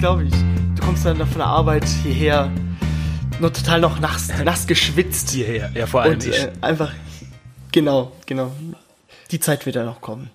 glaube 0.00 0.24
ich. 0.24 0.32
Du 0.76 0.82
kommst 0.82 1.04
dann 1.04 1.18
von 1.18 1.28
der 1.36 1.46
Arbeit 1.46 1.84
hierher, 1.84 2.50
nur 3.38 3.52
total 3.52 3.80
noch 3.80 4.00
nass, 4.00 4.28
nass 4.42 4.66
geschwitzt. 4.66 5.28
Hierher, 5.30 5.70
ja, 5.74 5.86
vor 5.86 6.00
allem 6.02 6.14
Und 6.14 6.26
ich. 6.26 6.38
äh, 6.38 6.50
einfach, 6.62 6.90
genau, 7.70 8.12
genau. 8.24 8.50
Die 9.30 9.40
Zeit 9.40 9.66
wird 9.66 9.76
ja 9.76 9.84
noch 9.84 10.00
kommen. 10.00 10.30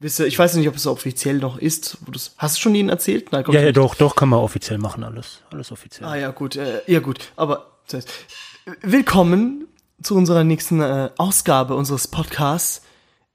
Wisst 0.00 0.18
ihr, 0.18 0.26
Ich 0.26 0.36
weiß 0.36 0.56
nicht, 0.56 0.68
ob 0.68 0.74
es 0.74 0.88
offiziell 0.88 1.38
noch 1.38 1.56
ist. 1.56 1.98
Hast 2.36 2.56
du 2.56 2.60
schon 2.60 2.74
ihnen 2.74 2.88
erzählt? 2.88 3.30
Nein, 3.30 3.44
Ja, 3.52 3.60
ja, 3.60 3.72
doch, 3.72 3.94
doch, 3.94 4.16
kann 4.16 4.28
man 4.28 4.40
offiziell 4.40 4.78
machen, 4.78 5.04
alles. 5.04 5.40
Alles 5.52 5.70
offiziell. 5.70 6.06
Ah 6.08 6.16
ja, 6.16 6.30
gut, 6.32 6.56
äh, 6.56 6.82
ja 6.88 6.98
gut. 6.98 7.30
Aber 7.36 7.70
das 7.86 7.94
heißt, 7.94 8.10
willkommen 8.82 9.68
zu 10.02 10.16
unserer 10.16 10.42
nächsten 10.42 10.80
äh, 10.80 11.10
Ausgabe 11.16 11.76
unseres 11.76 12.08
Podcasts, 12.08 12.82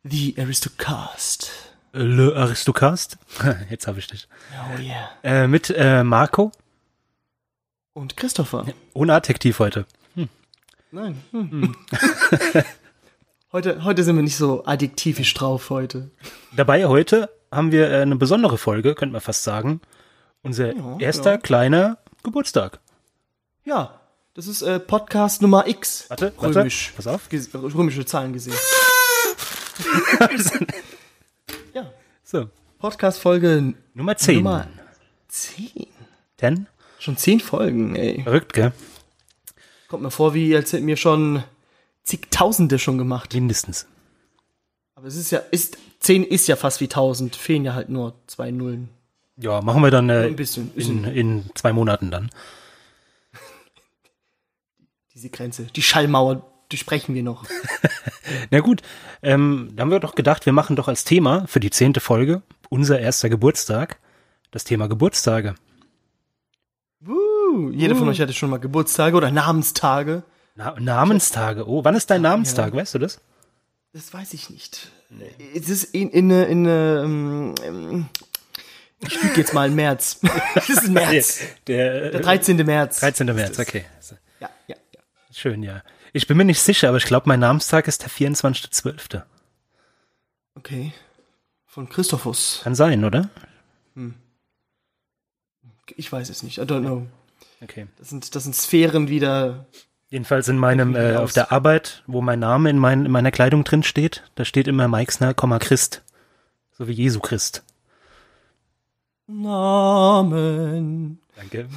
The 0.04 0.36
Aristocast. 0.38 1.50
Le 1.94 2.36
Aristocast. 2.36 3.18
Jetzt 3.70 3.88
habe 3.88 4.00
ich 4.00 4.08
dich. 4.08 4.28
Oh 4.54 4.80
yeah. 4.80 5.10
Äh, 5.24 5.48
mit 5.48 5.70
äh, 5.76 6.04
Marco. 6.04 6.52
Und 7.94 8.16
Christopher. 8.16 8.66
Ohne 8.94 9.14
Adjektiv 9.14 9.60
heute. 9.60 9.86
Nein. 10.94 11.22
Hm. 11.32 11.74
heute, 13.54 13.84
heute 13.86 14.04
sind 14.04 14.16
wir 14.18 14.24
nicht 14.24 14.36
so 14.36 14.66
adjektivisch 14.66 15.34
drauf 15.34 15.70
heute. 15.70 16.12
Dabei 16.56 16.86
heute 16.86 17.30
haben 17.52 17.72
wir 17.72 17.90
äh, 17.90 18.02
eine 18.02 18.16
besondere 18.18 18.58
Folge, 18.58 18.94
könnte 18.96 19.14
man 19.14 19.22
fast 19.22 19.44
sagen. 19.44 19.80
Unser 20.44 20.76
Ja, 20.76 20.98
erster 21.00 21.32
ja. 21.32 21.38
kleiner 21.38 21.98
Geburtstag. 22.24 22.80
Ja, 23.64 24.02
das 24.34 24.48
ist 24.48 24.62
äh, 24.64 24.80
Podcast 24.80 25.42
Nummer 25.42 25.68
X. 25.68 26.06
Warte, 26.10 26.34
warte, 26.38 26.60
Römisch. 26.60 26.94
pass 26.96 27.08
auf. 27.08 27.30
Ges- 27.30 27.54
Römische 27.54 28.06
Zahlen 28.06 28.34
gesehen. 28.34 28.56
So, 32.32 32.48
Podcast 32.80 33.20
Folge 33.20 33.74
Nummer 33.94 34.16
10. 34.16 34.36
Nummer 34.36 34.66
10. 35.28 35.88
10? 36.38 36.68
Schon 36.98 37.18
10 37.18 37.42
Folgen, 37.42 37.94
ey. 37.98 38.24
Verrückt, 38.24 38.54
gell? 38.54 38.72
Kommt 39.90 40.04
mir 40.04 40.12
vor, 40.12 40.34
wie 40.34 40.56
als 40.56 40.72
hätten 40.72 40.88
wir 40.88 40.96
schon 40.96 41.44
zigtausende 42.06 42.80
schon 42.80 42.98
gemacht. 42.98 43.34
Mindestens. 43.34 43.86
Aber 44.96 45.08
es 45.08 45.18
ist 45.18 45.32
ja, 45.32 45.40
ist, 45.40 45.78
10 46.00 46.24
ist 46.24 46.48
ja 46.48 46.56
fast 46.56 46.80
wie 46.80 46.86
1000. 46.86 47.36
Fehlen 47.36 47.66
ja 47.66 47.74
halt 47.74 47.90
nur 47.90 48.14
zwei 48.28 48.50
Nullen. 48.50 48.88
Ja, 49.36 49.60
machen 49.60 49.84
wir 49.84 49.92
dann 49.92 50.10
äh, 50.10 50.28
Ein 50.28 50.38
bisschen, 50.38 50.72
in, 50.76 51.04
in 51.04 51.50
zwei 51.56 51.74
Monaten 51.74 52.12
dann. 52.12 52.30
diese 55.14 55.30
Grenze. 55.30 55.66
Die 55.66 55.82
Schallmauer 55.82 56.50
durchbrechen 56.72 57.16
wir 57.16 57.24
noch. 57.24 57.46
Na 58.52 58.60
gut, 58.60 58.82
ähm, 59.22 59.70
da 59.76 59.82
haben 59.82 59.92
wir 59.92 60.00
doch 60.00 60.16
gedacht, 60.16 60.46
wir 60.46 60.54
machen 60.54 60.76
doch 60.76 60.88
als 60.88 61.04
Thema 61.04 61.46
für 61.48 61.60
die 61.60 61.70
zehnte 61.70 62.00
Folge, 62.00 62.42
unser 62.70 63.00
erster 63.00 63.30
Geburtstag, 63.30 63.98
das 64.52 64.64
Thema 64.64 64.88
Geburtstage. 64.88 65.56
Uh, 67.08 67.72
jeder 67.72 67.96
von 67.96 68.08
euch 68.08 68.22
hatte 68.22 68.34
schon 68.34 68.50
mal 68.50 68.60
Geburtstage 68.60 69.16
oder 69.16 69.32
Namenstage. 69.32 70.24
Na, 70.56 70.76
Namenstage, 70.80 71.68
oh, 71.68 71.84
wann 71.84 71.96
ist 71.96 72.10
dein 72.10 72.22
Namenstag, 72.22 72.76
weißt 72.76 72.96
du 72.96 73.00
das? 73.00 73.22
Das 73.94 74.14
weiß 74.14 74.34
ich 74.34 74.50
nicht. 74.50 74.92
Es 75.54 75.68
ist 75.68 75.84
in, 75.84 76.10
in, 76.10 76.30
in, 76.32 76.46
in 76.50 76.66
ähm, 76.66 77.56
ähm, 77.64 78.06
ich 79.06 79.22
lüge 79.22 79.38
jetzt 79.38 79.54
mal 79.54 79.68
im 79.68 79.76
März. 79.76 80.20
Es 80.56 80.70
ist 80.70 80.88
März. 80.88 81.40
Der, 81.68 82.12
Der 82.12 82.20
13. 82.22 82.58
März. 82.58 83.00
13. 83.00 83.28
März, 83.28 83.60
okay. 83.60 83.86
Ja, 84.40 84.50
ja, 84.68 84.76
ja. 84.94 85.00
Schön, 85.34 85.64
ja. 85.64 85.82
Ich 86.14 86.28
bin 86.28 86.38
mir 86.38 86.46
nicht 86.46 86.62
sicher, 86.62 86.90
aber 86.90 86.98
ich 86.98 87.06
glaube, 87.06 87.30
mein 87.30 87.40
Namenstag 87.40 87.88
ist 87.88 88.02
der 88.02 88.10
24.12. 88.10 89.24
Okay. 90.56 90.94
Von 91.66 91.88
Christophus. 91.88 92.62
Kann 92.64 92.76
sein, 92.76 93.06
oder? 93.06 93.30
Ich 95.96 96.12
weiß 96.12 96.30
es 96.30 96.44
nicht. 96.44 96.58
I 96.58 96.62
don't 96.62 96.82
know. 96.82 97.08
Okay. 97.62 97.88
Das 97.98 98.10
sind, 98.10 98.36
das 98.36 98.44
sind 98.44 98.56
Sphären 98.56 99.08
wieder. 99.08 99.66
Jedenfalls 100.10 100.48
in 100.50 100.58
meinem, 100.58 100.96
äh, 100.96 101.16
auf 101.16 101.32
der 101.32 101.52
Arbeit, 101.52 102.04
wo 102.08 102.22
mein 102.22 102.40
Name 102.40 102.70
in, 102.70 102.78
mein, 102.78 103.06
in 103.06 103.12
meiner 103.12 103.32
Kleidung 103.32 103.64
drin 103.64 103.84
steht, 103.84 104.24
da 104.36 104.44
steht 104.44 104.68
immer 104.68 104.88
Meixner, 104.90 105.34
Komma 105.34 105.60
Christ. 105.60 106.04
So 106.72 106.88
wie 106.88 106.94
Jesu 106.94 107.20
Christ. 107.20 107.64
Namen. 109.28 111.20
Danke. 111.38 111.70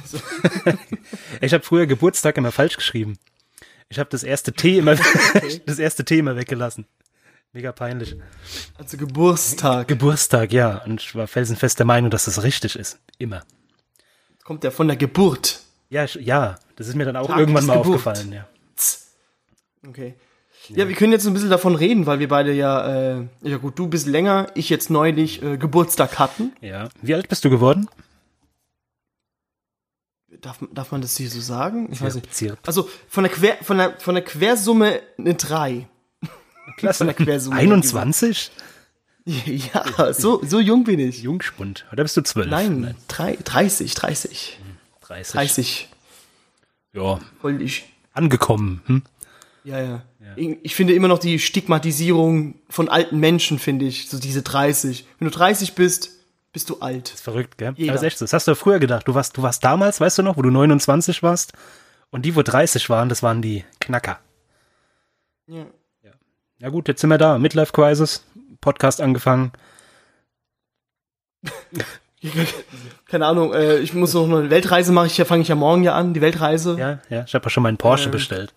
ich 1.41 1.53
habe 1.53 1.63
früher 1.63 1.87
Geburtstag 1.87 2.37
immer 2.37 2.51
falsch 2.51 2.75
geschrieben. 2.75 3.17
Ich 3.95 3.99
habe 3.99 4.09
das 4.09 4.23
erste 4.23 4.51
T 4.51 4.77
immer 4.77 4.95
das 5.65 5.79
erste 5.79 6.03
T 6.03 6.17
immer 6.17 6.35
weggelassen. 6.35 6.85
Mega 7.53 7.71
peinlich. 7.71 8.17
Also 8.77 8.97
Geburtstag. 8.97 9.87
Geburtstag, 9.87 10.51
ja. 10.51 10.83
Und 10.83 11.01
ich 11.01 11.15
war 11.15 11.27
felsenfest 11.27 11.79
der 11.79 11.85
Meinung, 11.85 12.11
dass 12.11 12.25
das 12.25 12.43
richtig 12.43 12.75
ist. 12.75 12.99
Immer. 13.17 13.43
Kommt 14.43 14.65
ja 14.65 14.71
von 14.71 14.89
der 14.89 14.97
Geburt. 14.97 15.61
Ja, 15.89 16.03
ja. 16.03 16.57
Das 16.75 16.89
ist 16.89 16.95
mir 16.95 17.05
dann 17.05 17.15
auch 17.15 17.27
Tag 17.27 17.39
irgendwann 17.39 17.65
mal 17.65 17.77
Geburt. 17.77 18.05
aufgefallen, 18.05 18.33
ja. 18.33 18.45
Okay. 19.87 20.15
Ja. 20.67 20.89
wir 20.89 20.95
können 20.95 21.13
jetzt 21.13 21.25
ein 21.25 21.33
bisschen 21.33 21.49
davon 21.49 21.75
reden, 21.75 22.05
weil 22.05 22.19
wir 22.19 22.27
beide 22.27 22.51
ja, 22.51 23.19
äh, 23.19 23.27
ja 23.43 23.57
gut, 23.57 23.79
du 23.79 23.87
bist 23.87 24.07
länger, 24.07 24.47
ich 24.55 24.67
jetzt 24.69 24.89
neulich 24.89 25.41
äh, 25.41 25.57
Geburtstag 25.57 26.19
hatten. 26.19 26.51
Ja. 26.59 26.89
Wie 27.01 27.15
alt 27.15 27.29
bist 27.29 27.45
du 27.45 27.49
geworden? 27.49 27.87
Darf, 30.41 30.59
darf 30.73 30.91
man 30.91 31.01
das 31.01 31.17
hier 31.17 31.29
so 31.29 31.39
sagen? 31.39 31.89
Ich 31.91 32.01
weiß 32.01 32.15
nicht. 32.15 32.27
Also 32.65 32.89
von 33.07 33.23
der, 33.23 33.33
Quer, 33.33 33.57
von 33.61 33.77
der, 33.77 33.99
von 33.99 34.15
der 34.15 34.23
Quersumme 34.23 35.01
eine 35.17 35.35
3. 35.35 35.87
Von 36.91 37.07
der 37.07 37.13
Quersumme. 37.13 37.55
21? 37.55 38.51
Ja, 39.27 40.13
so, 40.13 40.43
so 40.45 40.59
jung 40.59 40.83
bin 40.83 40.99
ich. 40.99 41.23
Jungspund. 41.23 41.87
Oder 41.91 42.03
bist 42.03 42.15
du 42.15 42.21
12? 42.21 42.47
Nein, 42.47 42.95
drei, 43.07 43.35
30, 43.43 43.95
30. 43.95 44.59
30. 45.01 45.33
30. 45.33 45.89
Ja. 46.93 47.19
Voll 47.41 47.59
ich. 47.59 47.85
Angekommen. 48.13 48.83
Hm? 48.85 49.01
Ja, 49.63 49.81
ja. 49.81 50.03
Ich, 50.35 50.57
ich 50.61 50.75
finde 50.75 50.93
immer 50.93 51.07
noch 51.07 51.17
die 51.17 51.39
Stigmatisierung 51.39 52.55
von 52.69 52.87
alten 52.87 53.19
Menschen, 53.19 53.57
finde 53.57 53.85
ich, 53.85 54.09
so 54.09 54.19
diese 54.19 54.43
30. 54.43 55.07
Wenn 55.17 55.27
du 55.29 55.35
30 55.35 55.73
bist, 55.73 56.14
bist 56.55 56.69
du 56.71 56.79
alt. 56.79 57.09
Verrückt, 57.09 57.57
gell? 57.59 57.73
Jeder. 57.75 57.91
Aber 57.91 57.99
ist 58.01 58.03
echt 58.07 58.17
so. 58.17 58.25
Das 58.25 58.33
hast 58.33 58.47
du 58.47 58.51
ja 58.51 58.55
früher 58.55 58.79
gedacht. 58.79 59.07
Du 59.07 59.13
warst, 59.13 59.37
du 59.37 59.43
warst 59.43 59.63
damals, 59.63 59.99
weißt 60.01 60.17
du 60.17 60.23
noch, 60.23 60.37
wo 60.37 60.41
du 60.41 60.49
29 60.49 61.21
warst. 61.21 61.53
Und 62.11 62.23
die, 62.25 62.35
wo 62.35 62.41
30 62.41 62.89
waren, 62.89 63.09
das 63.09 63.21
waren 63.21 63.41
die 63.41 63.63
Knacker. 63.81 64.19
Ja. 65.47 65.65
Ja 66.59 66.69
gut, 66.69 66.87
jetzt 66.87 67.01
sind 67.01 67.09
wir 67.09 67.17
da. 67.17 67.37
Midlife 67.37 67.73
Crisis. 67.73 68.23
Podcast 68.61 69.01
angefangen. 69.01 69.51
Keine 73.07 73.25
Ahnung, 73.27 73.53
äh, 73.53 73.77
ich 73.79 73.93
muss 73.93 74.13
noch 74.13 74.23
eine 74.27 74.49
Weltreise 74.49 74.91
machen. 74.91 75.07
Ich 75.07 75.21
fange 75.27 75.41
ich 75.43 75.47
ja 75.49 75.55
morgen 75.55 75.83
ja 75.83 75.93
an, 75.95 76.13
die 76.13 76.21
Weltreise. 76.21 76.77
Ja, 76.79 76.99
ja. 77.09 77.23
Ich 77.27 77.35
habe 77.35 77.43
ja 77.45 77.49
schon 77.49 77.63
meinen 77.63 77.77
Porsche 77.77 78.05
Ähm, 78.05 78.11
bestellt. 78.11 78.53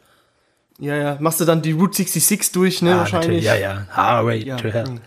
ja, 0.78 0.94
ja. 0.94 1.16
Machst 1.20 1.40
du 1.40 1.44
dann 1.44 1.60
die 1.60 1.72
Route 1.72 1.96
66 1.96 2.52
durch, 2.52 2.80
ne? 2.82 2.94
Ah, 2.94 2.98
wahrscheinlich. 3.00 3.44
natürlich. 3.44 3.62
Ja, 3.62 3.84
ja. 3.84 3.86
Highway 3.96 4.38
Ja, 4.44 4.56
to 4.56 4.68
hell. 4.68 4.86
hm, 4.86 4.94
klar. 4.94 5.06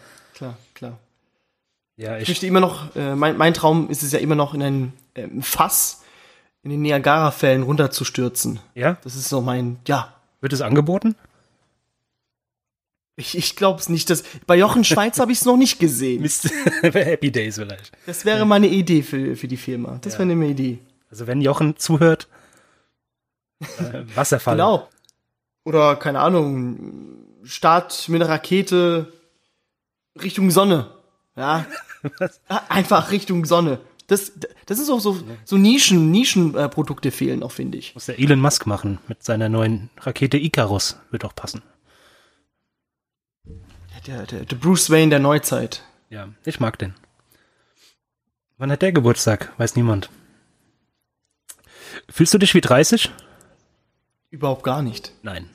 Ja, 1.98 2.16
Ich 2.18 2.24
ich, 2.24 2.30
möchte 2.30 2.48
immer 2.48 2.60
noch, 2.60 2.96
äh, 2.96 3.16
mein, 3.16 3.38
mein 3.38 3.54
Traum 3.54 3.90
ist 3.90 4.04
es 4.04 4.12
ja 4.12 4.20
immer 4.20 4.36
noch 4.36 4.54
in 4.54 4.64
ein 4.64 4.94
ähm, 5.16 5.42
Fass 5.42 6.04
in 6.64 6.70
den 6.70 6.82
Niagara-Fällen 6.82 7.64
runterzustürzen. 7.64 8.60
ja. 8.76 8.98
Das 9.04 9.16
ist 9.16 9.30
so 9.30 9.42
mein, 9.42 9.80
ja. 9.88 10.14
Wird 10.42 10.54
es 10.54 10.62
angeboten? 10.62 11.16
Ich, 13.16 13.38
ich 13.38 13.56
glaube 13.56 13.80
es 13.80 13.90
nicht. 13.90 14.10
Dass, 14.10 14.24
bei 14.48 14.56
Jochen 14.56 14.84
Schweiz 14.84 15.20
habe 15.20 15.32
ich 15.32 15.40
es 15.40 15.46
noch 15.46 15.58
nicht 15.58 15.80
gesehen. 15.80 16.22
Mist. 16.24 16.50
Happy 16.82 17.32
Days 17.32 17.56
vielleicht. 17.56 17.92
Das 18.06 18.26
wäre 18.26 18.46
meine 18.46 18.68
Idee 18.68 19.04
für, 19.04 19.36
für 19.36 19.48
die 19.48 19.58
Firma. 19.58 20.00
Das 20.02 20.14
wäre 20.14 20.24
eine 20.24 20.48
Idee. 20.48 20.80
Also 21.10 21.28
wenn 21.28 21.42
Jochen 21.42 21.78
zuhört, 21.78 22.28
äh, 23.60 24.04
Wasserfall. 24.16 24.56
Genau. 24.56 24.90
Oder, 25.64 25.96
keine 25.98 26.20
Ahnung, 26.20 27.18
Start 27.44 28.10
mit 28.10 28.22
einer 28.22 28.32
Rakete 28.32 29.12
Richtung 30.22 30.50
Sonne. 30.50 30.90
Ja. 32.50 32.64
Einfach 32.68 33.12
Richtung 33.12 33.46
Sonne. 33.46 33.80
Das, 34.08 34.32
das 34.66 34.80
ist 34.80 34.90
auch 34.90 35.00
so, 35.00 35.24
so 35.46 35.58
Nischen, 35.58 36.12
Nischenprodukte 36.12 37.12
fehlen 37.12 37.40
noch, 37.40 37.52
finde 37.52 37.78
ich. 37.78 37.94
Muss 37.94 38.08
der 38.08 38.20
Elon 38.20 38.42
Musk 38.42 38.66
machen 38.66 38.98
mit 39.08 39.24
seiner 39.24 39.48
neuen 39.50 39.90
Rakete 39.98 40.38
Icarus. 40.38 40.98
Wird 41.12 41.24
auch 41.24 41.36
passen. 41.36 41.62
Der, 44.08 44.26
der, 44.26 44.46
der 44.46 44.56
Bruce 44.56 44.90
Wayne 44.90 45.12
der 45.12 45.20
Neuzeit. 45.20 45.84
Ja, 46.10 46.28
ich 46.44 46.60
mag 46.60 46.78
den. 46.80 46.96
Wann 48.58 48.72
hat 48.72 48.82
der 48.82 48.92
Geburtstag? 48.92 49.54
Weiß 49.58 49.76
niemand. 49.76 50.10
Fühlst 52.10 52.34
du 52.34 52.38
dich 52.38 52.54
wie 52.54 52.62
30? 52.62 53.12
Überhaupt 54.30 54.64
gar 54.64 54.82
nicht. 54.82 55.14
Nein. 55.22 55.50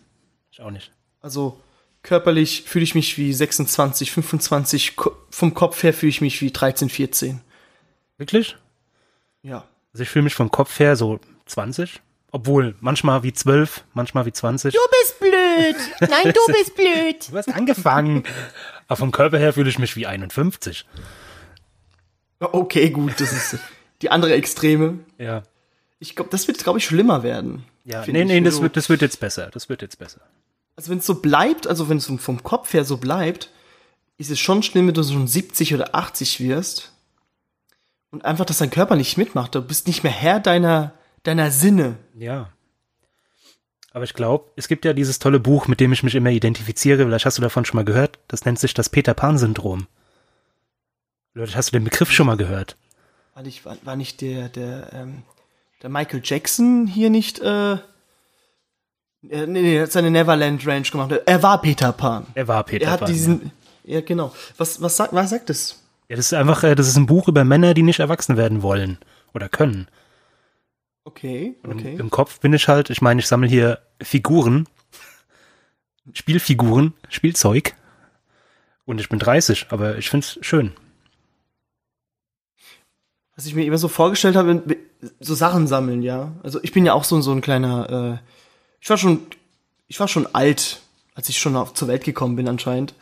Ich 0.51 0.61
auch 0.61 0.71
nicht. 0.71 0.93
Also 1.21 1.61
körperlich 2.07 2.63
fühle 2.67 2.85
ich 2.85 2.95
mich 2.95 3.19
wie 3.19 3.33
26, 3.35 4.11
25. 4.13 4.97
Ko- 4.97 5.15
Vom 5.29 5.53
Kopf 5.53 5.83
her 5.83 5.93
fühle 5.93 6.11
ich 6.11 6.21
mich 6.23 6.41
wie 6.41 6.51
13, 6.53 6.89
14. 6.89 7.41
Wirklich? 8.17 8.57
Ja. 9.43 9.65
Also 9.93 10.05
ich 10.05 10.09
fühle 10.09 10.23
mich 10.23 10.35
vom 10.35 10.51
Kopf 10.51 10.79
her 10.79 10.97
so 10.97 11.21
20. 11.47 12.01
Obwohl, 12.33 12.75
manchmal 12.81 13.23
wie 13.23 13.33
12, 13.33 13.85
manchmal 13.95 14.27
wie 14.27 14.33
20. 14.33 14.75
Du 14.75 14.81
bist 15.01 15.21
blöd. 15.21 15.77
Nein, 16.11 16.33
du 16.35 16.53
bist 16.53 16.75
blöd. 16.77 17.29
Du 17.31 17.37
hast 17.37 17.49
angefangen. 17.55 18.25
Aber 18.89 18.97
vom 18.97 19.11
Körper 19.13 19.39
her 19.39 19.53
fühle 19.53 19.69
ich 19.71 19.79
mich 19.79 19.97
wie 19.97 20.07
51. 20.07 20.87
Okay, 22.41 22.91
gut, 22.91 23.21
das 23.21 23.33
ist. 23.33 23.59
die 24.03 24.11
andere 24.11 24.35
Extreme. 24.35 24.99
Ja. 25.19 25.43
Ich 25.99 26.15
glaube, 26.15 26.31
das 26.31 26.47
wird, 26.47 26.63
glaube 26.63 26.79
ich, 26.79 26.85
schlimmer 26.85 27.23
werden. 27.23 27.65
Ja, 27.85 28.05
nee, 28.07 28.25
nee, 28.25 28.41
das 28.43 28.57
du- 28.57 28.63
wird, 28.63 28.77
das 28.77 28.89
wird 28.89 29.01
jetzt 29.03 29.19
besser. 29.21 29.49
Das 29.53 29.69
wird 29.69 29.81
jetzt 29.83 29.99
besser. 29.99 30.21
Also 30.77 30.91
wenn 30.91 30.99
es 30.99 31.07
so 31.07 31.17
bleibt, 31.23 31.67
also 31.67 31.89
wenn 31.89 31.97
es 31.97 32.07
vom- 32.19 32.43
Kopf 32.43 32.73
her 32.75 32.85
so 32.85 32.99
bleibt, 32.99 33.51
ist 34.19 34.31
es 34.31 34.39
schon 34.39 34.63
schlimm, 34.63 34.87
wenn 34.87 34.95
du 34.95 35.03
so 35.03 35.15
schon 35.15 35.27
70 35.27 35.75
oder 35.75 35.95
80 35.95 36.41
wirst 36.41 36.93
und 38.11 38.25
einfach, 38.25 38.45
dass 38.45 38.59
dein 38.59 38.71
Körper 38.71 38.97
nicht 38.97 39.17
mitmacht. 39.17 39.55
Du 39.55 39.63
bist 39.63 39.87
nicht 39.87 40.03
mehr 40.05 40.13
Herr 40.13 40.41
deiner, 40.41 40.93
deiner 41.23 41.51
Sinne. 41.51 41.97
Ja. 42.15 42.51
Aber 43.93 44.05
ich 44.05 44.13
glaube, 44.15 44.51
es 44.57 44.69
gibt 44.69 44.85
ja 44.85 44.93
dieses 44.93 45.19
tolle 45.19 45.41
Buch, 45.41 45.69
mit 45.69 45.81
dem 45.81 45.93
ich 45.93 46.03
mich 46.03 46.15
immer 46.15 46.31
identifiziere. 46.31 47.05
Vielleicht 47.05 47.25
hast 47.25 47.39
du 47.39 47.43
davon 47.43 47.65
schon 47.65 47.77
mal 47.77 47.85
gehört. 47.85 48.19
Das 48.29 48.45
nennt 48.45 48.59
sich 48.59 48.75
das 48.75 48.91
Peter 48.91 49.15
Pan-Syndrom. 49.15 49.87
Vielleicht 51.33 51.57
hast 51.57 51.69
du 51.69 51.73
den 51.79 51.85
Begriff 51.85 52.13
schon 52.13 52.27
mal 52.27 52.37
gehört. 52.37 52.77
War 53.35 53.43
nicht, 53.43 53.65
war, 53.65 53.77
war 53.85 53.97
nicht 53.97 54.21
der, 54.21 54.49
der, 54.51 54.93
ähm, 54.93 55.23
der 55.83 55.91
Michael 55.91 56.21
Jackson 56.25 56.87
hier 56.87 57.09
nicht, 57.11 57.39
äh, 57.39 57.79
nee, 59.23 59.47
nee, 59.47 59.77
er 59.77 59.83
hat 59.85 59.93
seine 59.93 60.11
Neverland 60.11 60.67
Ranch 60.67 60.91
gemacht. 60.91 61.13
Er 61.25 61.43
war 61.43 61.61
Peter 61.61 61.93
Pan. 61.93 62.27
Er 62.35 62.49
war 62.49 62.63
Peter 62.65 62.85
Er 62.87 62.91
hat 62.93 63.01
Pan. 63.01 63.13
diesen, 63.13 63.53
ja, 63.85 64.01
genau. 64.01 64.33
Was, 64.57 64.81
was 64.81 64.97
sagt, 64.97 65.13
was 65.13 65.31
sagt 65.31 65.51
es? 65.51 65.83
ja, 66.09 66.17
das 66.17 66.27
ist 66.27 66.35
einfach, 66.35 66.63
äh, 66.63 66.75
das 66.75 66.87
ist 66.89 66.97
ein 66.97 67.07
Buch 67.07 67.27
über 67.29 67.45
Männer, 67.45 67.75
die 67.75 67.83
nicht 67.83 67.99
erwachsen 68.01 68.37
werden 68.37 68.63
wollen 68.63 68.99
oder 69.35 69.49
können. 69.49 69.89
Okay, 71.05 71.57
okay. 71.65 71.95
Im, 71.95 72.01
Im 72.01 72.11
Kopf 72.11 72.41
bin 72.41 72.53
ich 72.53 72.69
halt, 72.69 72.91
ich 72.91 73.01
meine, 73.01 73.21
ich 73.21 73.27
sammle 73.27 73.49
hier 73.49 73.79
Figuren, 74.03 74.69
Spielfiguren, 76.13 76.95
Spielzeug. 77.09 77.75
Und 78.85 79.01
ich 79.01 79.09
bin 79.09 79.19
30, 79.19 79.67
aber 79.71 79.99
ich 79.99 80.11
find's 80.11 80.39
schön. 80.43 80.73
was 83.35 83.47
ich 83.47 83.55
mir 83.55 83.65
immer 83.65 83.79
so 83.79 83.89
vorgestellt 83.89 84.37
habe, 84.37 84.63
so 85.21 85.35
Sachen 85.35 85.67
sammeln, 85.67 86.03
ja. 86.03 86.33
Also 86.43 86.61
ich 86.63 86.73
bin 86.73 86.87
ja 86.87 86.93
auch 86.95 87.05
so, 87.05 87.21
so 87.21 87.33
ein 87.33 87.41
kleiner, 87.41 88.21
äh, 88.23 88.29
ich 88.81 88.91
war 88.91 88.99
schon, 88.99 89.27
ich 89.89 89.99
war 90.01 90.09
schon 90.09 90.27
alt, 90.35 90.81
als 91.15 91.29
ich 91.29 91.39
schon 91.39 91.57
auf, 91.57 91.75
zur 91.75 91.89
Welt 91.89 92.05
gekommen 92.05 92.37
bin 92.37 92.49
anscheinend. 92.49 92.95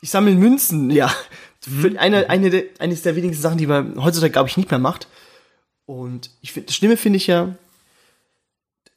Ich 0.00 0.10
sammle 0.10 0.34
Münzen, 0.34 0.90
ja. 0.90 1.14
Für 1.60 1.96
Eine, 1.98 2.28
eine 2.28 2.50
der, 2.50 2.64
eines 2.80 3.02
der 3.02 3.14
wenigsten 3.14 3.42
Sachen, 3.42 3.58
die 3.58 3.68
man 3.68 4.02
heutzutage, 4.02 4.32
glaube 4.32 4.48
ich, 4.48 4.56
nicht 4.56 4.70
mehr 4.70 4.80
macht. 4.80 5.06
Und 5.86 6.30
ich 6.40 6.52
finde, 6.52 6.66
das 6.66 6.76
Schlimme 6.76 6.96
finde 6.96 7.18
ich 7.18 7.28
ja, 7.28 7.54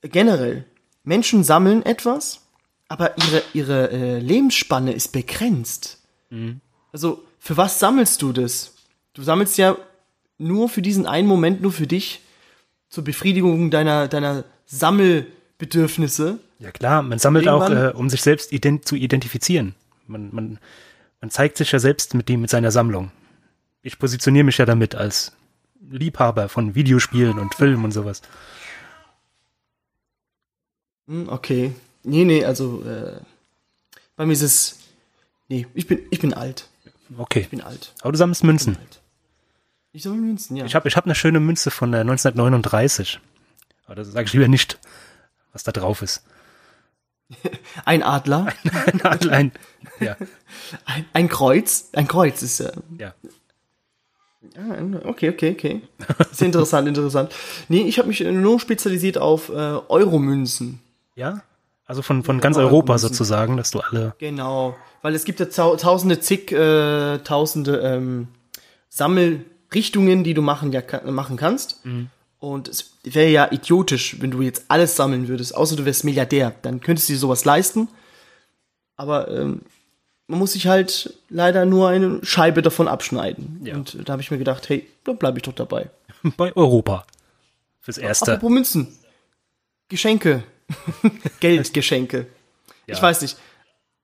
generell, 0.02 0.66
Menschen 1.04 1.44
sammeln 1.44 1.86
etwas, 1.86 2.42
aber 2.88 3.16
ihre, 3.18 3.44
ihre 3.54 3.92
äh, 3.92 4.20
Lebensspanne 4.20 4.94
ist 4.94 5.12
begrenzt. 5.12 6.00
Also, 6.92 7.24
für 7.40 7.58
was 7.58 7.80
sammelst 7.80 8.22
du 8.22 8.32
das? 8.32 8.74
Du 9.14 9.22
sammelst 9.22 9.58
ja 9.58 9.78
nur 10.38 10.70
für 10.70 10.82
diesen 10.82 11.06
einen 11.06 11.28
Moment, 11.28 11.62
nur 11.62 11.72
für 11.72 11.88
dich, 11.88 12.22
zur 12.90 13.04
Befriedigung 13.04 13.72
deiner, 13.72 14.08
deiner 14.08 14.44
Sammelbedürfnisse. 15.60 16.40
Ja 16.60 16.72
klar, 16.72 17.02
man 17.02 17.20
sammelt 17.20 17.48
auch, 17.48 17.62
Irgendwann- 17.70 17.92
äh, 17.92 17.98
um 17.98 18.10
sich 18.10 18.22
selbst 18.22 18.52
ident 18.52 18.86
zu 18.88 18.96
identifizieren. 18.96 19.76
Man, 20.08 20.30
man, 20.34 20.60
man 21.22 21.30
zeigt 21.32 21.58
sich 21.58 21.72
ja 21.72 21.80
selbst 21.80 22.14
mit 22.14 22.30
dem, 22.30 22.42
mit 22.42 22.50
seiner 22.50 22.72
Sammlung. 22.72 23.12
Ich 23.82 24.00
positioniere 24.00 24.44
mich 24.46 24.58
ja 24.58 24.66
damit 24.66 24.96
als 24.96 25.32
Liebhaber 25.90 26.50
von 26.50 26.76
Videospielen 26.76 27.40
und 27.40 27.56
Filmen 27.56 27.86
und 27.86 27.92
sowas. 27.92 28.22
Hm, 31.08 31.30
okay. 31.30 31.74
Nee, 32.04 32.26
nee, 32.26 32.44
also, 32.46 32.84
äh, 32.84 33.20
bei 34.16 34.26
mir 34.26 34.34
ist 34.34 34.42
es, 34.42 34.80
nee, 35.50 35.66
ich 35.74 35.88
bin, 35.88 36.00
ich 36.12 36.20
bin 36.20 36.34
alt. 36.34 36.68
Okay. 37.18 37.42
Ich 37.42 37.50
bin 37.50 37.62
alt. 37.62 37.94
Aber 38.02 38.12
du 38.12 38.18
sammelst 38.18 38.44
Münzen. 38.44 38.78
alt. 38.78 39.02
Ich 39.92 40.04
sammle 40.04 40.22
Münzen, 40.22 40.58
ja. 40.58 40.66
Ich 40.66 40.76
habe 40.76 40.88
ich 40.88 40.96
hab 40.98 41.06
eine 41.06 41.16
schöne 41.16 41.40
Münze 41.40 41.72
von 41.72 41.94
äh, 41.94 41.98
1939. 42.00 43.20
Aber 43.86 43.96
das 43.96 44.08
sage 44.12 44.26
ich 44.26 44.34
lieber 44.34 44.48
nicht, 44.48 44.80
was 45.56 45.64
da 45.64 45.72
drauf 45.72 46.04
ist. 46.04 46.24
ein 47.86 48.04
Adler, 48.04 48.48
Ein 48.86 49.02
Adlein. 49.02 49.52
Ja, 50.00 50.16
ein, 50.86 51.06
ein 51.14 51.30
Kreuz. 51.30 51.90
Ein 51.94 52.08
Kreuz 52.08 52.42
ist 52.44 52.60
ja, 52.60 52.72
ja. 53.00 53.14
Ja, 54.56 54.78
okay, 55.06 55.32
okay, 55.32 55.52
okay. 55.52 55.82
Sehr 56.32 56.46
interessant, 56.46 56.88
interessant. 56.88 57.34
Nee, 57.68 57.82
ich 57.82 57.98
habe 57.98 58.08
mich 58.08 58.20
nur 58.22 58.60
spezialisiert 58.60 59.18
auf 59.18 59.50
äh, 59.50 59.54
Euromünzen. 59.54 60.80
Ja? 61.16 61.42
Also 61.88 62.04
von, 62.04 62.24
von 62.24 62.40
ganz 62.40 62.56
aber 62.56 62.68
Europa 62.68 63.00
sozusagen, 63.00 63.58
dass 63.58 63.72
du 63.72 63.80
alle. 63.80 64.14
Genau, 64.20 64.76
weil 65.02 65.16
es 65.16 65.26
gibt 65.26 65.40
ja 65.40 65.48
tausende, 65.48 66.20
zig, 66.20 66.52
äh, 66.52 67.18
tausende 67.20 67.80
ähm, 67.80 68.28
Sammelrichtungen, 68.88 70.24
die 70.24 70.36
du 70.36 70.44
machen, 70.44 70.72
ja, 70.72 70.84
machen 71.06 71.38
kannst. 71.38 71.82
Und 72.46 72.68
es 72.68 72.92
wäre 73.04 73.30
ja 73.30 73.52
idiotisch, 73.52 74.22
wenn 74.22 74.30
du 74.30 74.44
jetzt 74.44 74.66
alles 74.68 74.96
sammeln 74.96 75.28
würdest, 75.28 75.56
außer 75.56 75.76
du 75.76 75.84
wärst 75.84 76.04
Milliardär. 76.04 76.54
Dann 76.62 76.80
könntest 76.80 77.10
du 77.10 77.14
dir 77.14 77.18
sowas 77.18 77.44
leisten. 77.44 77.88
Aber 78.98 79.30
ähm, 79.32 79.64
man 80.28 80.38
muss 80.38 80.54
sich 80.54 80.68
halt 80.68 81.18
leider 81.28 81.66
nur 81.66 81.90
eine 81.90 82.24
Scheibe 82.24 82.62
davon 82.62 82.88
abschneiden. 82.88 83.62
Ja. 83.64 83.74
Und 83.74 83.98
da 84.08 84.14
habe 84.14 84.22
ich 84.22 84.30
mir 84.30 84.38
gedacht, 84.38 84.70
hey, 84.70 84.88
da 85.06 85.14
bleibe 85.14 85.40
ich 85.40 85.42
doch 85.42 85.56
dabei. 85.56 85.90
Bei 86.38 86.56
Europa. 86.56 87.08
Fürs 87.82 87.98
Erste. 87.98 88.34
Apropos 88.34 88.54
Münzen. 88.54 88.96
Geschenke. 89.90 90.44
Geldgeschenke. 91.40 92.28
Ja. 92.86 92.94
Ich 92.94 93.02
weiß 93.02 93.24
nicht. 93.24 93.38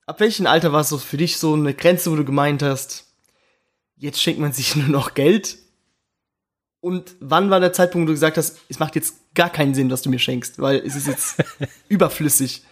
Ab 0.07 0.19
welchem 0.19 0.47
Alter 0.47 0.73
war 0.73 0.81
es 0.81 0.89
so 0.89 0.97
für 0.97 1.17
dich 1.17 1.37
so 1.37 1.53
eine 1.53 1.75
Grenze, 1.75 2.11
wo 2.11 2.15
du 2.15 2.25
gemeint 2.25 2.63
hast, 2.63 3.05
jetzt 3.97 4.19
schenkt 4.19 4.39
man 4.39 4.51
sich 4.51 4.75
nur 4.75 4.87
noch 4.87 5.13
Geld? 5.13 5.59
Und 6.81 7.15
wann 7.19 7.51
war 7.51 7.59
der 7.59 7.73
Zeitpunkt, 7.73 8.05
wo 8.05 8.07
du 8.07 8.13
gesagt 8.13 8.37
hast, 8.37 8.59
es 8.67 8.79
macht 8.79 8.95
jetzt 8.95 9.33
gar 9.35 9.51
keinen 9.51 9.75
Sinn, 9.75 9.91
was 9.91 10.01
du 10.01 10.09
mir 10.09 10.19
schenkst, 10.19 10.59
weil 10.59 10.77
es 10.77 10.95
ist 10.95 11.07
jetzt 11.07 11.35
überflüssig. 11.89 12.63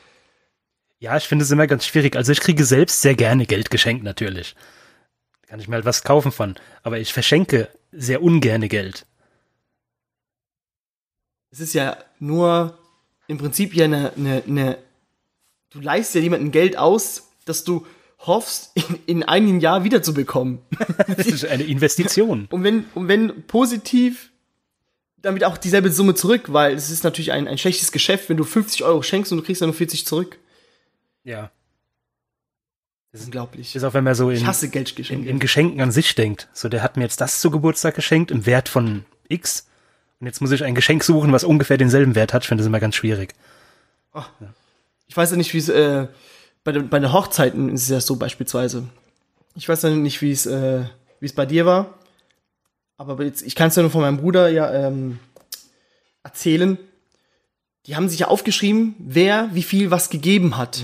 Ja, 0.97 1.15
ich 1.15 1.25
finde 1.25 1.45
es 1.45 1.51
immer 1.51 1.67
ganz 1.67 1.85
schwierig. 1.85 2.15
Also 2.15 2.31
ich 2.31 2.41
kriege 2.41 2.65
selbst 2.65 3.01
sehr 3.01 3.15
gerne 3.15 3.45
Geld 3.45 3.69
geschenkt 3.69 4.03
natürlich. 4.03 4.56
Da 5.44 5.47
kann 5.50 5.59
ich 5.59 5.67
mir 5.67 5.75
halt 5.75 5.85
was 5.85 6.03
kaufen 6.03 6.31
von. 6.31 6.56
Aber 6.83 7.00
ich 7.00 7.13
verschenke 7.13 7.69
sehr 7.91 8.21
ungerne 8.21 8.67
Geld. 8.67 9.06
Es 11.51 11.59
ist 11.59 11.73
ja 11.73 11.97
nur 12.19 12.77
im 13.27 13.38
Prinzip 13.38 13.75
ja 13.75 13.85
eine, 13.85 14.12
eine, 14.17 14.44
eine 14.45 14.77
du 15.69 15.79
leihst 15.79 16.15
ja 16.15 16.21
jemandem 16.21 16.51
Geld 16.51 16.77
aus, 16.77 17.29
dass 17.45 17.63
du 17.63 17.85
hoffst, 18.19 18.71
in, 18.75 19.00
in 19.06 19.24
einem 19.24 19.60
Jahr 19.60 19.83
wiederzubekommen. 19.83 20.60
Das 21.08 21.25
ist 21.27 21.46
eine 21.46 21.63
Investition. 21.63 22.48
Und 22.50 22.63
wenn, 22.63 22.86
und 22.93 23.08
wenn 23.08 23.43
positiv, 23.48 24.32
damit 25.17 25.43
auch 25.43 25.58
dieselbe 25.58 25.91
Summe 25.91 26.15
zurück, 26.15 26.53
weil 26.53 26.74
es 26.75 26.89
ist 26.89 27.03
natürlich 27.03 27.32
ein, 27.32 27.48
ein 27.48 27.58
schlechtes 27.58 27.91
Geschäft, 27.91 28.29
wenn 28.29 28.38
du 28.38 28.43
50 28.43 28.84
Euro 28.84 29.01
schenkst 29.01 29.32
und 29.32 29.39
du 29.39 29.43
kriegst 29.43 29.62
dann 29.62 29.70
nur 29.70 29.75
40 29.75 30.05
zurück. 30.05 30.38
Ja. 31.24 31.51
Unglaublich. 33.12 33.75
Ist 33.75 33.84
auch 33.84 33.93
wenn 33.93 34.03
man 34.03 34.13
so 34.15 34.29
in, 34.29 34.38
Ich 34.38 34.46
hasse 34.46 34.67
in, 34.67 34.72
Geldgeschenke. 34.72 35.29
in 35.29 35.39
Geschenken 35.39 35.82
an 35.82 35.91
sich 35.91 36.13
denkt. 36.15 36.48
So, 36.53 36.70
der 36.70 36.84
hat 36.84 36.96
mir 36.96 37.03
jetzt 37.03 37.22
das 37.22 37.41
zu 37.41 37.50
Geburtstag 37.50 37.96
geschenkt 37.96 38.29
im 38.32 38.46
Wert 38.46 38.70
von 38.70 39.05
X. 39.27 39.67
Und 40.20 40.27
jetzt 40.27 40.41
muss 40.41 40.51
ich 40.51 40.63
ein 40.63 40.75
Geschenk 40.75 41.03
suchen, 41.03 41.32
was 41.32 41.43
ungefähr 41.43 41.77
denselben 41.77 42.13
Wert 42.15 42.34
hat. 42.34 42.43
Ich 42.43 42.48
finde 42.50 42.62
das 42.62 42.67
immer 42.67 42.79
ganz 42.79 42.96
schwierig. 42.96 43.34
Ich 45.08 45.17
weiß 45.17 45.32
ja 45.32 45.38
nicht, 45.38 45.53
wie 45.53 45.58
es 45.58 45.70
äh, 45.70 46.08
bei, 46.69 46.73
den, 46.73 46.89
bei 46.89 46.99
den 46.99 47.11
Hochzeiten 47.11 47.69
ist 47.69 47.83
es 47.83 47.89
ja 47.89 47.99
so 47.99 48.17
beispielsweise. 48.17 48.88
Ich 49.55 49.67
weiß 49.67 49.81
ja 49.81 49.89
nicht, 49.89 50.21
wie 50.21 50.31
es 50.31 50.45
äh, 50.45 50.83
wie 51.19 51.25
es 51.25 51.33
bei 51.33 51.47
dir 51.47 51.65
war. 51.65 51.95
Aber 52.97 53.23
jetzt, 53.23 53.41
ich 53.41 53.55
kann 53.55 53.69
es 53.69 53.75
ja 53.75 53.81
nur 53.81 53.89
von 53.89 54.01
meinem 54.01 54.17
Bruder 54.17 54.49
ja 54.49 54.71
ähm, 54.71 55.17
erzählen. 56.21 56.77
Die 57.88 57.95
haben 57.95 58.07
sich 58.07 58.19
ja 58.19 58.27
aufgeschrieben, 58.27 58.93
wer 58.99 59.49
wie 59.53 59.63
viel 59.63 59.89
was 59.89 60.11
gegeben 60.11 60.57
hat. 60.57 60.83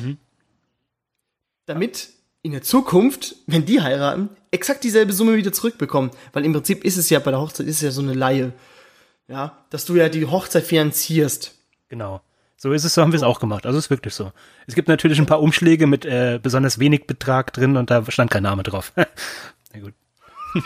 Damit 1.67 2.09
in 2.41 2.51
der 2.51 2.63
Zukunft, 2.63 3.35
wenn 3.45 3.65
die 3.65 3.81
heiraten, 3.81 4.29
exakt 4.49 4.83
dieselbe 4.83 5.13
Summe 5.13 5.35
wieder 5.35 5.53
zurückbekommen. 5.53 6.09
Weil 6.33 6.45
im 6.45 6.53
Prinzip 6.53 6.83
ist 6.83 6.97
es 6.97 7.11
ja 7.11 7.19
bei 7.19 7.29
der 7.29 7.41
Hochzeit 7.41 7.67
ist 7.67 7.75
es 7.75 7.81
ja 7.81 7.91
so 7.91 8.01
eine 8.01 8.15
Laie. 8.15 8.53
Ja, 9.27 9.63
dass 9.69 9.85
du 9.85 9.95
ja 9.95 10.09
die 10.09 10.25
Hochzeit 10.25 10.63
finanzierst. 10.63 11.53
Genau. 11.89 12.21
So 12.57 12.71
ist 12.71 12.83
es, 12.85 12.93
so 12.93 13.01
haben 13.01 13.11
wir 13.11 13.17
es 13.17 13.23
auch 13.23 13.39
gemacht. 13.39 13.65
Also 13.65 13.77
es 13.77 13.85
ist 13.85 13.89
wirklich 13.89 14.13
so. 14.13 14.31
Es 14.65 14.75
gibt 14.75 14.87
natürlich 14.87 15.19
ein 15.19 15.25
paar 15.25 15.41
Umschläge 15.41 15.87
mit 15.87 16.05
äh, 16.05 16.39
besonders 16.41 16.79
wenig 16.79 17.05
Betrag 17.05 17.51
drin 17.53 17.75
und 17.77 17.89
da 17.91 18.03
stand 18.09 18.31
kein 18.31 18.43
Name 18.43 18.63
drauf. 18.63 18.93
Na 19.73 19.79
gut. 19.79 19.93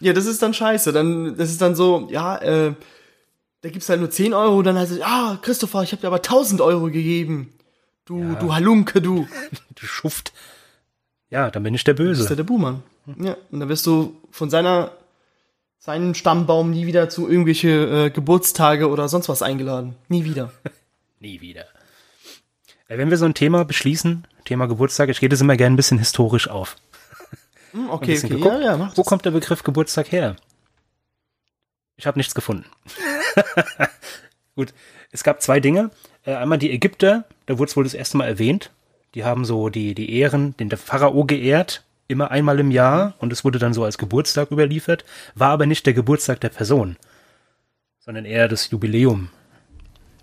Ja, 0.00 0.12
das 0.12 0.26
ist 0.26 0.42
dann 0.42 0.54
scheiße. 0.54 0.92
Dann, 0.92 1.36
das 1.36 1.50
ist 1.50 1.60
dann 1.60 1.74
so, 1.74 2.08
ja, 2.10 2.36
äh, 2.38 2.74
da 3.62 3.68
gibt's 3.68 3.88
halt 3.88 3.98
nur 4.00 4.10
10 4.10 4.32
Euro, 4.34 4.62
dann 4.62 4.78
heißt 4.78 4.92
es, 4.92 5.00
ah, 5.02 5.36
Christopher, 5.42 5.82
ich 5.82 5.90
habe 5.90 6.00
dir 6.00 6.06
aber 6.06 6.18
1000 6.22 6.60
Euro 6.60 6.84
gegeben. 6.86 7.52
Du, 8.04 8.20
Ja. 8.22 8.34
du 8.36 8.54
Halunke, 8.54 9.02
du. 9.02 9.26
Du 9.74 9.86
Schuft. 9.86 10.32
Ja, 11.30 11.50
dann 11.50 11.62
bin 11.64 11.74
ich 11.74 11.82
der 11.84 11.94
Das 11.94 12.00
ist 12.06 12.16
ja 12.16 12.22
Böse. 12.22 12.36
der 12.36 12.44
Buhmann. 12.44 12.82
Ja, 13.18 13.36
und 13.50 13.60
dann 13.60 13.68
wirst 13.68 13.86
du 13.86 14.16
von 14.30 14.50
seiner, 14.50 14.92
seinem 15.78 16.14
Stammbaum 16.14 16.70
nie 16.70 16.86
wieder 16.86 17.08
zu 17.08 17.28
irgendwelche 17.28 18.06
äh, 18.06 18.10
Geburtstage 18.10 18.88
oder 18.88 19.08
sonst 19.08 19.28
was 19.28 19.42
eingeladen. 19.42 19.96
Nie 20.08 20.24
wieder. 20.24 20.52
Nie 21.20 21.40
wieder. 21.40 21.66
Äh, 22.88 22.98
Wenn 22.98 23.10
wir 23.10 23.16
so 23.16 23.24
ein 23.24 23.34
Thema 23.34 23.64
beschließen, 23.64 24.26
Thema 24.44 24.66
Geburtstag, 24.66 25.08
ich 25.08 25.20
gehe 25.20 25.28
das 25.28 25.40
immer 25.40 25.56
gerne 25.56 25.74
ein 25.74 25.76
bisschen 25.76 25.98
historisch 25.98 26.48
auf. 26.48 26.76
Hm, 27.72 27.90
okay, 27.90 28.16
okay, 28.16 28.28
geguckt, 28.28 28.62
ja, 28.62 28.78
ja, 28.78 28.92
Wo 28.96 29.02
kommt 29.02 29.26
der 29.26 29.30
Begriff 29.30 29.62
Geburtstag 29.62 30.10
her? 30.10 30.36
Ich 31.96 32.06
habe 32.06 32.18
nichts 32.18 32.34
gefunden. 32.34 32.64
Gut, 34.56 34.72
es 35.10 35.22
gab 35.22 35.42
zwei 35.42 35.60
Dinge. 35.60 35.90
Äh, 36.24 36.34
einmal 36.36 36.56
die 36.56 36.70
Ägypter, 36.70 37.26
da 37.44 37.58
wurde 37.58 37.68
es 37.68 37.76
wohl 37.76 37.84
das 37.84 37.92
erste 37.92 38.16
Mal 38.16 38.26
erwähnt. 38.26 38.70
Die 39.14 39.24
haben 39.24 39.44
so 39.44 39.68
die, 39.68 39.94
die 39.94 40.14
Ehren, 40.14 40.56
den 40.56 40.70
der 40.70 40.78
Pharao 40.78 41.26
geehrt, 41.26 41.84
immer 42.06 42.30
einmal 42.30 42.58
im 42.58 42.70
Jahr 42.70 43.14
und 43.18 43.34
es 43.34 43.44
wurde 43.44 43.58
dann 43.58 43.74
so 43.74 43.84
als 43.84 43.98
Geburtstag 43.98 44.50
überliefert, 44.50 45.04
war 45.34 45.50
aber 45.50 45.66
nicht 45.66 45.84
der 45.84 45.92
Geburtstag 45.92 46.40
der 46.40 46.48
Person, 46.48 46.96
sondern 47.98 48.24
eher 48.24 48.48
das 48.48 48.70
Jubiläum 48.70 49.28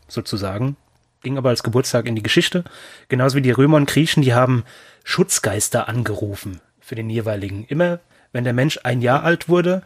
sozusagen. 0.07 0.77
Ging 1.25 1.39
aber 1.39 1.49
als 1.49 1.63
Geburtstag 1.63 2.05
in 2.05 2.15
die 2.15 2.21
Geschichte. 2.21 2.63
Genauso 3.09 3.35
wie 3.35 3.41
die 3.41 3.49
Römer 3.49 3.77
und 3.77 3.89
Griechen, 3.89 4.21
die 4.21 4.35
haben 4.35 4.63
Schutzgeister 5.03 5.89
angerufen 5.89 6.61
für 6.79 6.93
den 6.93 7.09
jeweiligen. 7.09 7.65
Immer 7.65 7.99
wenn 8.31 8.43
der 8.43 8.53
Mensch 8.53 8.79
ein 8.83 9.01
Jahr 9.01 9.23
alt 9.23 9.49
wurde, 9.49 9.81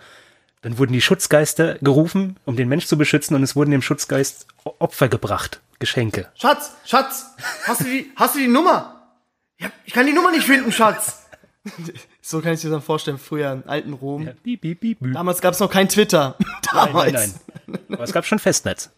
dann 0.64 0.78
wurden 0.78 0.92
die 0.92 1.00
Schutzgeister 1.00 1.76
gerufen, 1.76 2.36
um 2.44 2.58
den 2.58 2.68
Mensch 2.68 2.88
zu 2.88 2.98
beschützen 2.98 3.38
und 3.38 3.44
es 3.44 3.56
wurden 3.56 3.72
dem 3.72 3.82
Schutzgeist 3.82 4.48
Opfer 4.66 5.08
gebracht, 5.08 5.62
Geschenke. 5.80 6.28
Schatz, 6.36 6.74
Schatz, 6.84 7.28
hast 7.64 7.80
du 7.80 7.86
die, 7.86 8.12
hast 8.18 8.36
du 8.36 8.40
die 8.40 8.50
Nummer? 8.50 9.14
Ja, 9.60 9.72
ich 9.86 9.94
kann 9.94 10.08
die 10.08 10.12
Nummer 10.12 10.32
nicht 10.32 10.46
finden, 10.46 10.74
Schatz. 10.74 11.26
so 12.22 12.42
kann 12.42 12.52
ich 12.52 12.60
dir 12.60 12.70
dann 12.70 12.82
vorstellen, 12.82 13.18
früher 13.18 13.54
in 13.54 13.64
alten 13.66 13.94
Rom. 13.94 14.28
Ja, 14.28 14.34
piep, 14.44 14.60
piep, 14.60 14.82
piep. 14.82 14.98
Damals 15.14 15.40
gab 15.40 15.54
es 15.54 15.62
noch 15.62 15.72
kein 15.72 15.88
Twitter. 15.88 16.36
Nein, 16.40 16.50
Damals. 16.74 17.14
nein, 17.14 17.34
nein. 17.66 17.80
Aber 17.94 18.04
es 18.04 18.12
gab 18.12 18.26
schon 18.26 18.40
Festnetz. 18.40 18.92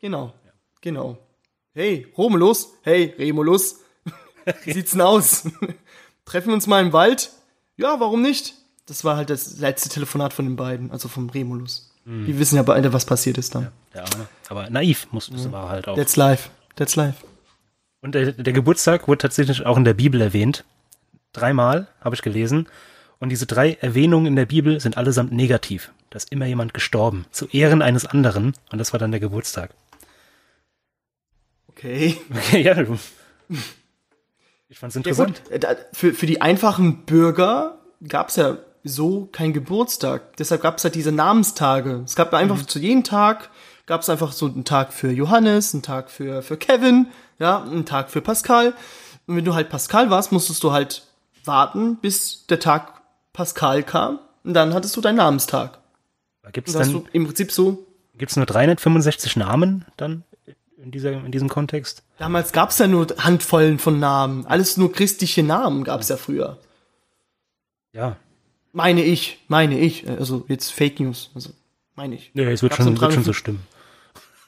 Genau, 0.00 0.32
genau. 0.80 1.18
Hey, 1.78 2.08
Romulus, 2.18 2.72
hey, 2.82 3.14
Remulus, 3.16 3.76
wie 4.64 4.72
sieht's 4.72 4.90
denn 4.90 5.00
aus? 5.00 5.44
Treffen 6.24 6.48
wir 6.48 6.54
uns 6.54 6.66
mal 6.66 6.82
im 6.82 6.92
Wald? 6.92 7.30
Ja, 7.76 8.00
warum 8.00 8.20
nicht? 8.20 8.54
Das 8.86 9.04
war 9.04 9.16
halt 9.16 9.30
das 9.30 9.60
letzte 9.60 9.88
Telefonat 9.88 10.32
von 10.32 10.44
den 10.44 10.56
beiden, 10.56 10.90
also 10.90 11.06
vom 11.06 11.30
Remulus. 11.30 11.94
Die 12.04 12.36
wissen 12.36 12.56
ja 12.56 12.64
beide, 12.64 12.92
was 12.92 13.04
passiert 13.04 13.38
ist 13.38 13.54
dann. 13.54 13.70
Der 13.94 14.02
Arme. 14.02 14.26
Aber 14.48 14.68
naiv 14.70 15.06
muss 15.12 15.30
das 15.30 15.52
war 15.52 15.68
halt 15.68 15.86
auch. 15.86 15.94
That's 15.94 16.16
life. 16.16 16.48
That's 16.74 16.96
life. 16.96 17.24
Und 18.00 18.16
der, 18.16 18.32
der 18.32 18.52
Geburtstag 18.52 19.06
wurde 19.06 19.18
tatsächlich 19.18 19.64
auch 19.64 19.76
in 19.76 19.84
der 19.84 19.94
Bibel 19.94 20.20
erwähnt. 20.20 20.64
Dreimal 21.32 21.86
habe 22.00 22.16
ich 22.16 22.22
gelesen. 22.22 22.66
Und 23.20 23.28
diese 23.28 23.46
drei 23.46 23.74
Erwähnungen 23.74 24.26
in 24.26 24.34
der 24.34 24.46
Bibel 24.46 24.80
sind 24.80 24.96
allesamt 24.96 25.30
negativ. 25.30 25.92
Da 26.10 26.16
ist 26.16 26.32
immer 26.32 26.46
jemand 26.46 26.74
gestorben. 26.74 27.26
Zu 27.30 27.46
Ehren 27.46 27.82
eines 27.82 28.04
anderen. 28.04 28.54
Und 28.72 28.78
das 28.78 28.92
war 28.92 28.98
dann 28.98 29.12
der 29.12 29.20
Geburtstag. 29.20 29.70
Okay. 31.78 32.18
Okay, 32.36 32.62
ja. 32.62 32.74
du- 32.74 32.98
Ich 34.68 34.78
fand's 34.78 34.94
Ja 34.96 34.98
interessant. 35.00 35.42
gut, 35.44 35.52
äh, 35.52 35.58
da- 35.58 35.76
für, 35.92 36.12
für 36.12 36.26
die 36.26 36.40
einfachen 36.42 37.04
Bürger 37.06 37.78
gab's 38.06 38.36
ja 38.36 38.58
so 38.84 39.26
keinen 39.26 39.52
Geburtstag. 39.52 40.36
Deshalb 40.36 40.62
gab's 40.62 40.84
halt 40.84 40.94
diese 40.94 41.12
Namenstage. 41.12 42.02
Es 42.04 42.16
gab 42.16 42.32
einfach 42.34 42.64
zu 42.66 42.78
jedem 42.78 43.04
Tag, 43.04 43.50
gab's 43.86 44.08
einfach 44.08 44.32
so 44.32 44.46
einen 44.46 44.64
Tag 44.64 44.92
für 44.92 45.10
Johannes, 45.10 45.74
einen 45.74 45.82
Tag 45.82 46.10
für, 46.10 46.42
für 46.42 46.56
Kevin, 46.56 47.06
ja, 47.38 47.62
einen 47.62 47.86
Tag 47.86 48.10
für 48.10 48.20
Pascal. 48.20 48.74
Und 49.26 49.36
wenn 49.36 49.44
du 49.44 49.54
halt 49.54 49.68
Pascal 49.68 50.10
warst, 50.10 50.32
musstest 50.32 50.62
du 50.64 50.72
halt 50.72 51.04
warten, 51.44 51.96
bis 51.96 52.46
der 52.46 52.60
Tag 52.60 53.02
Pascal 53.32 53.82
kam. 53.82 54.18
Und 54.44 54.54
dann 54.54 54.74
hattest 54.74 54.96
du 54.96 55.00
deinen 55.00 55.16
Namenstag. 55.16 55.78
Gibt 56.52 56.68
es 56.68 56.74
Und 56.74 56.80
hast 56.80 56.92
dann 56.94 57.02
du 57.04 57.08
im 57.12 57.26
Prinzip 57.26 57.52
so, 57.52 57.86
gibt's 58.16 58.36
nur 58.36 58.46
365 58.46 59.36
Namen 59.36 59.84
dann 59.98 60.24
in, 60.82 60.90
dieser, 60.90 61.12
in 61.12 61.32
diesem 61.32 61.48
Kontext? 61.48 62.02
damals 62.18 62.52
gab's 62.52 62.78
ja 62.78 62.86
nur 62.86 63.06
Handvollen 63.18 63.78
von 63.78 63.98
Namen. 63.98 64.46
Alles 64.46 64.76
nur 64.76 64.92
christliche 64.92 65.42
Namen 65.42 65.84
gab's 65.84 66.08
ja 66.08 66.16
früher. 66.16 66.58
Ja. 67.92 68.16
Meine 68.72 69.02
ich, 69.02 69.38
meine 69.48 69.78
ich. 69.78 70.08
Also 70.08 70.44
jetzt 70.48 70.70
Fake 70.70 71.00
News. 71.00 71.30
Also 71.34 71.50
meine 71.94 72.14
ich. 72.14 72.30
Ja, 72.34 72.44
es 72.44 72.62
wird 72.62 72.72
Gab's 72.72 72.84
schon, 72.84 72.92
wird 72.92 73.00
schon 73.00 73.10
300 73.10 73.24
so 73.24 73.32
stimmen. 73.32 73.66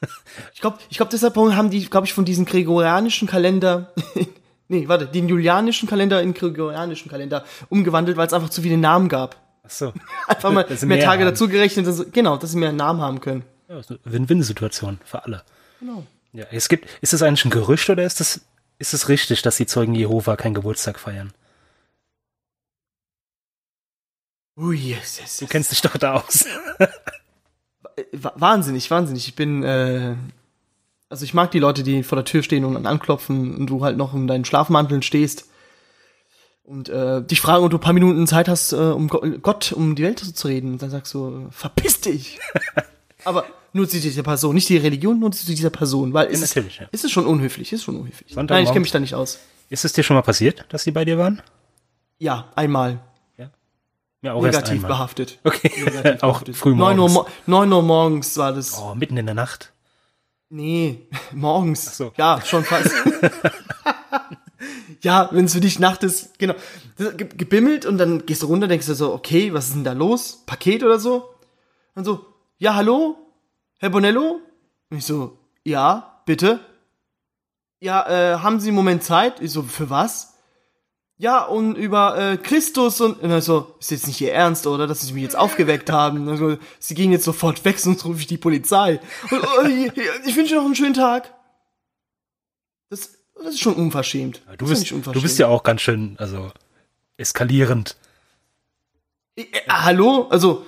Ich 0.55 0.63
glaube, 0.63 0.79
ich 0.89 0.97
glaub, 0.97 1.11
deshalb 1.11 1.37
haben 1.37 1.69
die, 1.69 1.85
glaube 1.85 2.07
ich, 2.07 2.15
von 2.15 2.25
diesem 2.25 2.47
gregorianischen 2.47 3.29
Kalender, 3.29 3.93
nee, 4.69 4.89
warte, 4.89 5.07
den 5.07 5.29
julianischen 5.29 5.87
Kalender 5.89 6.23
in 6.23 6.33
gregorianischen 6.33 7.11
Kalender 7.11 7.45
umgewandelt, 7.69 8.17
weil 8.17 8.27
es 8.27 8.33
einfach 8.33 8.49
zu 8.49 8.63
viele 8.63 8.79
Namen 8.79 9.11
gab. 9.11 9.37
Ach 9.63 9.71
so. 9.71 9.93
Einfach 10.27 10.51
mal 10.53 10.67
mehr, 10.67 10.87
mehr 10.87 11.01
Tage 11.01 11.25
haben. 11.25 11.31
dazu 11.31 11.49
gerechnet, 11.49 11.87
dass, 11.87 12.11
genau, 12.13 12.39
dass 12.39 12.53
sie 12.53 12.59
mehr 12.59 12.73
Namen 12.73 13.03
haben 13.03 13.21
können. 13.21 13.45
Ja, 13.69 13.79
ist 13.79 13.91
eine 13.91 14.01
Win-Win-Situation 14.05 14.99
für 15.05 15.23
alle. 15.25 15.43
Genau. 15.81 16.07
Ja, 16.33 16.47
es 16.51 16.69
gibt, 16.69 16.89
ist 17.01 17.13
das 17.13 17.23
eigentlich 17.23 17.45
ein 17.45 17.51
Gerücht 17.51 17.89
oder 17.91 18.05
ist 18.05 18.21
das, 18.21 18.41
ist 18.79 18.95
es 18.95 19.09
richtig, 19.09 19.43
dass 19.43 19.57
die 19.57 19.67
Zeugen 19.67 19.95
Jehova 19.95 20.37
keinen 20.37 20.55
Geburtstag 20.55 20.99
feiern? 21.01 21.33
Ui, 24.57 24.77
yes, 24.77 25.19
yes, 25.21 25.37
Du 25.39 25.45
yes. 25.45 25.51
kennst 25.51 25.73
dich 25.73 25.81
doch 25.81 25.97
da 25.97 26.15
aus. 26.15 26.45
Wa- 28.13 28.33
Wahnsinnig, 28.37 28.91
wahnsinnig. 28.91 29.27
Ich 29.29 29.35
bin, 29.35 29.63
äh, 29.63 30.17
also 31.09 31.25
ich 31.25 31.35
mag 31.35 31.51
die 31.51 31.59
Leute, 31.59 31.83
die 31.83 32.03
vor 32.03 32.17
der 32.17 32.25
Tür 32.25 32.43
stehen 32.43 32.65
und 32.65 32.87
anklopfen 32.87 33.57
und 33.57 33.67
du 33.69 33.85
halt 33.85 33.97
noch 33.97 34.15
in 34.15 34.27
deinen 34.27 34.45
Schlafmanteln 34.45 35.03
stehst 35.03 35.47
und 36.63 36.89
äh, 36.89 37.23
dich 37.23 37.41
fragen, 37.41 37.65
ob 37.65 37.71
du 37.71 37.79
ein 37.79 37.83
paar 37.83 37.93
Minuten 37.93 38.27
Zeit 38.27 38.49
hast, 38.49 38.73
äh, 38.73 38.77
um 38.77 39.09
Go 39.09 39.21
Gott, 39.43 39.73
um 39.73 39.95
die 39.97 40.03
Welt 40.05 40.19
zu 40.21 40.47
reden. 40.49 40.73
Und 40.75 40.83
dann 40.83 40.91
sagst 40.91 41.13
du, 41.15 41.49
verpiss 41.51 42.01
dich. 42.01 42.39
Aber 43.25 43.45
nur 43.73 43.89
zu 43.89 44.01
dieser 44.01 44.23
Person, 44.23 44.55
nicht 44.55 44.69
die 44.69 44.77
Religion, 44.77 45.19
nur 45.19 45.33
zu 45.33 45.47
dieser 45.47 45.71
Person, 45.71 46.13
weil 46.13 46.29
ist, 46.29 46.41
natürlich, 46.41 46.79
ja. 46.79 46.89
ist 46.91 47.05
es 47.05 47.11
schon 47.11 47.27
unhöflich, 47.27 47.73
ist 47.73 47.85
schon 47.85 47.97
unhöflich. 47.97 48.35
Nein, 48.35 48.65
ich 48.65 48.71
kenne 48.71 48.81
mich 48.81 48.91
da 48.91 48.99
nicht 48.99 49.15
aus. 49.15 49.39
Ist 49.69 49.85
es 49.85 49.93
dir 49.93 50.03
schon 50.03 50.17
mal 50.17 50.23
passiert, 50.23 50.65
dass 50.71 50.85
die 50.85 50.91
bei 50.91 51.05
dir 51.05 51.19
waren? 51.19 51.43
Ja, 52.19 52.51
einmal. 52.57 53.01
Ja, 54.23 54.35
auch 54.35 54.45
erst 54.45 54.59
negativ 54.59 54.85
einmal. 54.85 54.91
behaftet. 54.91 55.39
Okay, 55.45 55.73
Negativ 55.83 56.05
auch 56.23 56.33
behaftet. 56.33 56.57
früh 56.57 56.75
9 56.75 56.99
Uhr, 56.99 57.09
morgens. 57.09 57.33
mo 57.47 57.59
9 57.59 57.73
Uhr 57.73 57.83
morgens 57.83 58.37
war 58.37 58.53
das. 58.53 58.79
Oh, 58.79 58.95
mitten 58.95 59.17
in 59.17 59.27
der 59.27 59.35
Nacht. 59.35 59.73
Nee, 60.51 61.07
morgens. 61.33 61.87
Ach 61.89 61.95
so. 61.95 62.13
Ja, 62.17 62.41
schon 62.45 62.65
fast. 62.65 62.91
ja, 65.03 65.29
wenn 65.33 65.47
es 65.47 65.55
für 65.55 65.61
dich 65.61 65.79
Nacht 65.79 66.03
ist, 66.03 66.39
genau. 66.39 66.55
Gebimmelt 66.99 67.87
und 67.87 67.97
dann 67.97 68.27
gehst 68.27 68.43
du 68.43 68.47
runter, 68.47 68.69
denkst 68.69 68.87
du 68.87 68.95
so, 68.95 69.15
okay, 69.15 69.55
was 69.55 69.69
ist 69.69 69.75
denn 69.75 69.85
da 69.85 69.93
los? 69.93 70.43
Paket 70.45 70.83
oder 70.83 70.99
so? 70.99 71.31
Und 71.95 72.05
so, 72.05 72.27
ja, 72.59 72.75
hallo? 72.75 73.17
Herr 73.81 73.89
Bonello? 73.89 74.43
Und 74.91 74.99
ich 74.99 75.07
so, 75.07 75.39
ja, 75.65 76.21
bitte? 76.27 76.61
Ja, 77.81 78.07
äh, 78.35 78.39
haben 78.41 78.61
Sie 78.61 78.69
einen 78.69 78.77
Moment 78.77 79.03
Zeit? 79.03 79.41
Ich 79.41 79.53
so, 79.53 79.63
für 79.63 79.89
was? 79.89 80.35
Ja, 81.17 81.45
und 81.45 81.77
über 81.77 82.19
äh, 82.19 82.37
Christus 82.37 83.01
und, 83.01 83.23
und 83.23 83.41
so, 83.41 83.75
ist 83.81 83.91
jetzt 83.91 84.07
nicht 84.07 84.21
Ihr 84.21 84.35
Ernst, 84.35 84.67
oder? 84.67 84.87
Dass 84.87 85.01
Sie 85.01 85.15
mich 85.15 85.23
jetzt 85.23 85.37
aufgeweckt 85.37 85.91
haben. 85.91 86.29
Also, 86.29 86.59
Sie 86.79 86.95
gehen 86.95 87.11
jetzt 87.11 87.25
sofort 87.25 87.65
weg, 87.65 87.79
sonst 87.79 88.05
rufe 88.05 88.21
ich 88.21 88.27
die 88.27 88.37
Polizei. 88.37 89.01
Und, 89.31 89.43
oh, 89.43 89.67
ich 89.67 90.37
wünsche 90.37 90.53
Ihnen 90.53 90.59
noch 90.59 90.67
einen 90.67 90.77
schönen 90.77 90.95
Tag. 90.95 91.33
Das, 92.91 93.13
das 93.35 93.55
ist 93.55 93.61
schon 93.61 93.75
unverschämt. 93.75 94.43
Du 94.59 94.67
das 94.67 94.69
bist, 94.69 94.83
ist 94.85 94.93
nicht 94.93 95.07
du 95.07 95.23
bist 95.23 95.39
ja 95.39 95.47
auch 95.47 95.63
ganz 95.63 95.81
schön, 95.81 96.17
also, 96.19 96.53
eskalierend. 97.17 97.97
Äh, 99.37 99.45
hallo? 99.71 100.27
Also, 100.29 100.67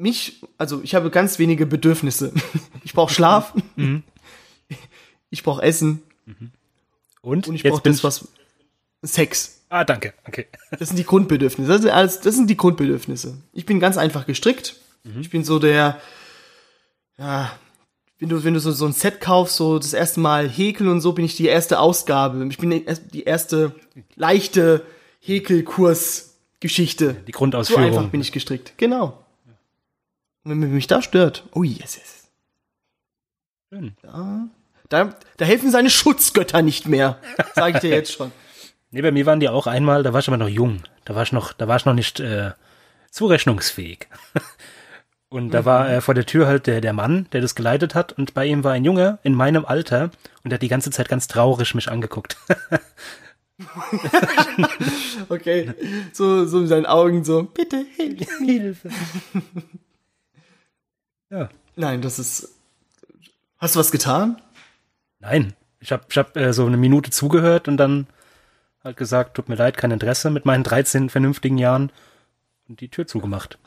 mich, 0.00 0.40
also 0.58 0.80
ich 0.82 0.94
habe 0.94 1.10
ganz 1.10 1.38
wenige 1.38 1.66
Bedürfnisse. 1.66 2.32
Ich 2.84 2.92
brauche 2.94 3.12
Schlaf. 3.12 3.54
Mhm. 3.76 4.02
Ich 5.32 5.42
brauche 5.44 5.62
Essen. 5.62 6.02
Und, 7.22 7.46
Und 7.48 7.54
ich 7.54 7.62
brauche 7.62 7.82
das, 7.82 8.02
was. 8.02 8.26
Sex. 9.02 9.60
Ah, 9.68 9.84
danke. 9.84 10.12
Okay. 10.26 10.46
Das 10.78 10.88
sind 10.88 10.98
die 10.98 11.04
Grundbedürfnisse. 11.04 11.70
Das 11.70 11.82
sind, 11.82 11.90
alles, 11.90 12.20
das 12.20 12.34
sind 12.34 12.48
die 12.50 12.56
Grundbedürfnisse. 12.56 13.36
Ich 13.52 13.64
bin 13.66 13.78
ganz 13.80 13.96
einfach 13.96 14.26
gestrickt. 14.26 14.76
Mhm. 15.04 15.20
Ich 15.20 15.30
bin 15.30 15.44
so 15.44 15.58
der, 15.58 16.00
ja, 17.18 17.52
wenn 18.18 18.28
du, 18.28 18.42
wenn 18.44 18.54
du 18.54 18.60
so, 18.60 18.72
so 18.72 18.86
ein 18.86 18.92
Set 18.92 19.20
kaufst, 19.20 19.56
so 19.56 19.78
das 19.78 19.92
erste 19.92 20.20
Mal 20.20 20.48
häkeln 20.48 20.88
und 20.90 21.00
so, 21.00 21.12
bin 21.12 21.24
ich 21.24 21.36
die 21.36 21.46
erste 21.46 21.78
Ausgabe. 21.78 22.44
Ich 22.50 22.58
bin 22.58 22.70
die 22.70 22.84
erst- 22.84 23.14
die 23.14 23.22
erste 23.22 23.74
leichte 24.16 24.82
Häkelkurs-Geschichte. 25.20 27.14
Die 27.26 27.32
So 27.32 27.38
Grundausführung. 27.38 27.84
einfach 27.84 28.08
bin 28.08 28.20
ich 28.20 28.32
gestrickt. 28.32 28.74
Genau. 28.76 29.18
Und 30.50 30.60
wenn 30.60 30.72
mich 30.72 30.88
da 30.88 31.00
stört, 31.00 31.44
oh 31.52 31.62
yes, 31.62 31.96
yes. 31.96 32.28
Schön. 33.72 33.96
Da, 34.02 34.48
da, 34.88 35.14
da 35.36 35.44
helfen 35.44 35.70
seine 35.70 35.90
Schutzgötter 35.90 36.60
nicht 36.60 36.88
mehr. 36.88 37.18
Sage 37.54 37.74
ich 37.74 37.80
dir 37.80 37.90
jetzt 37.90 38.12
schon. 38.12 38.32
Nee, 38.92 39.02
bei 39.02 39.12
mir 39.12 39.24
waren 39.24 39.38
die 39.38 39.48
auch 39.48 39.68
einmal, 39.68 40.02
da 40.02 40.12
war 40.12 40.18
ich 40.18 40.26
aber 40.26 40.36
noch 40.36 40.48
jung. 40.48 40.82
Da 41.04 41.14
war 41.14 41.22
ich 41.22 41.30
noch, 41.30 41.52
da 41.52 41.68
war 41.68 41.76
ich 41.76 41.84
noch 41.84 41.94
nicht 41.94 42.18
äh, 42.18 42.50
zurechnungsfähig. 43.12 44.08
Und 45.28 45.54
da 45.54 45.64
war 45.64 45.88
äh, 45.88 46.00
vor 46.00 46.14
der 46.14 46.26
Tür 46.26 46.48
halt 46.48 46.66
der, 46.66 46.80
der 46.80 46.92
Mann, 46.92 47.28
der 47.30 47.40
das 47.40 47.54
geleitet 47.54 47.94
hat, 47.94 48.12
und 48.14 48.34
bei 48.34 48.46
ihm 48.46 48.64
war 48.64 48.72
ein 48.72 48.84
Junge 48.84 49.20
in 49.22 49.32
meinem 49.32 49.64
Alter 49.64 50.10
und 50.42 50.50
der 50.50 50.54
hat 50.54 50.62
die 50.62 50.68
ganze 50.68 50.90
Zeit 50.90 51.08
ganz 51.08 51.28
traurig 51.28 51.72
mich 51.76 51.88
angeguckt. 51.88 52.36
Okay. 55.28 55.74
So, 56.12 56.46
so 56.46 56.60
in 56.60 56.66
seinen 56.66 56.86
Augen 56.86 57.24
so, 57.24 57.42
bitte 57.42 57.84
hilf. 57.96 58.26
Hilfe. 58.38 58.88
Ja. 61.30 61.48
Nein, 61.76 62.02
das 62.02 62.18
ist. 62.18 62.56
Hast 63.58 63.74
du 63.74 63.80
was 63.80 63.92
getan? 63.92 64.40
Nein. 65.20 65.54
Ich 65.80 65.92
habe 65.92 66.04
ich 66.10 66.18
hab, 66.18 66.36
äh, 66.36 66.52
so 66.52 66.66
eine 66.66 66.76
Minute 66.76 67.10
zugehört 67.10 67.68
und 67.68 67.78
dann 67.78 68.06
halt 68.84 68.96
gesagt, 68.96 69.34
tut 69.34 69.48
mir 69.48 69.54
leid, 69.54 69.76
kein 69.76 69.90
Interesse 69.90 70.30
mit 70.30 70.44
meinen 70.44 70.62
13 70.62 71.08
vernünftigen 71.08 71.58
Jahren 71.58 71.90
und 72.68 72.80
die 72.80 72.88
Tür 72.88 73.06
zugemacht. 73.06 73.58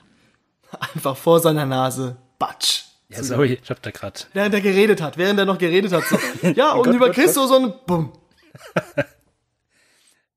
Einfach 0.80 1.18
vor 1.18 1.40
seiner 1.40 1.66
Nase. 1.66 2.18
Batsch. 2.40 2.84
Ja, 3.10 3.24
sorry, 3.24 3.60
ich 3.62 3.70
hab 3.70 3.82
da 3.82 3.92
grad. 3.92 4.28
Während 4.34 4.56
er 4.56 4.62
geredet 4.62 5.02
hat, 5.02 5.18
während 5.18 5.40
er 5.40 5.46
noch 5.46 5.58
geredet 5.58 5.92
hat. 5.92 6.04
So, 6.04 6.18
ja, 6.56 6.74
und 6.74 6.86
Gott, 6.86 6.96
über 6.96 7.08
Gott, 7.08 7.16
Christus 7.16 7.52
und 7.52 7.86
bumm. 7.86 8.14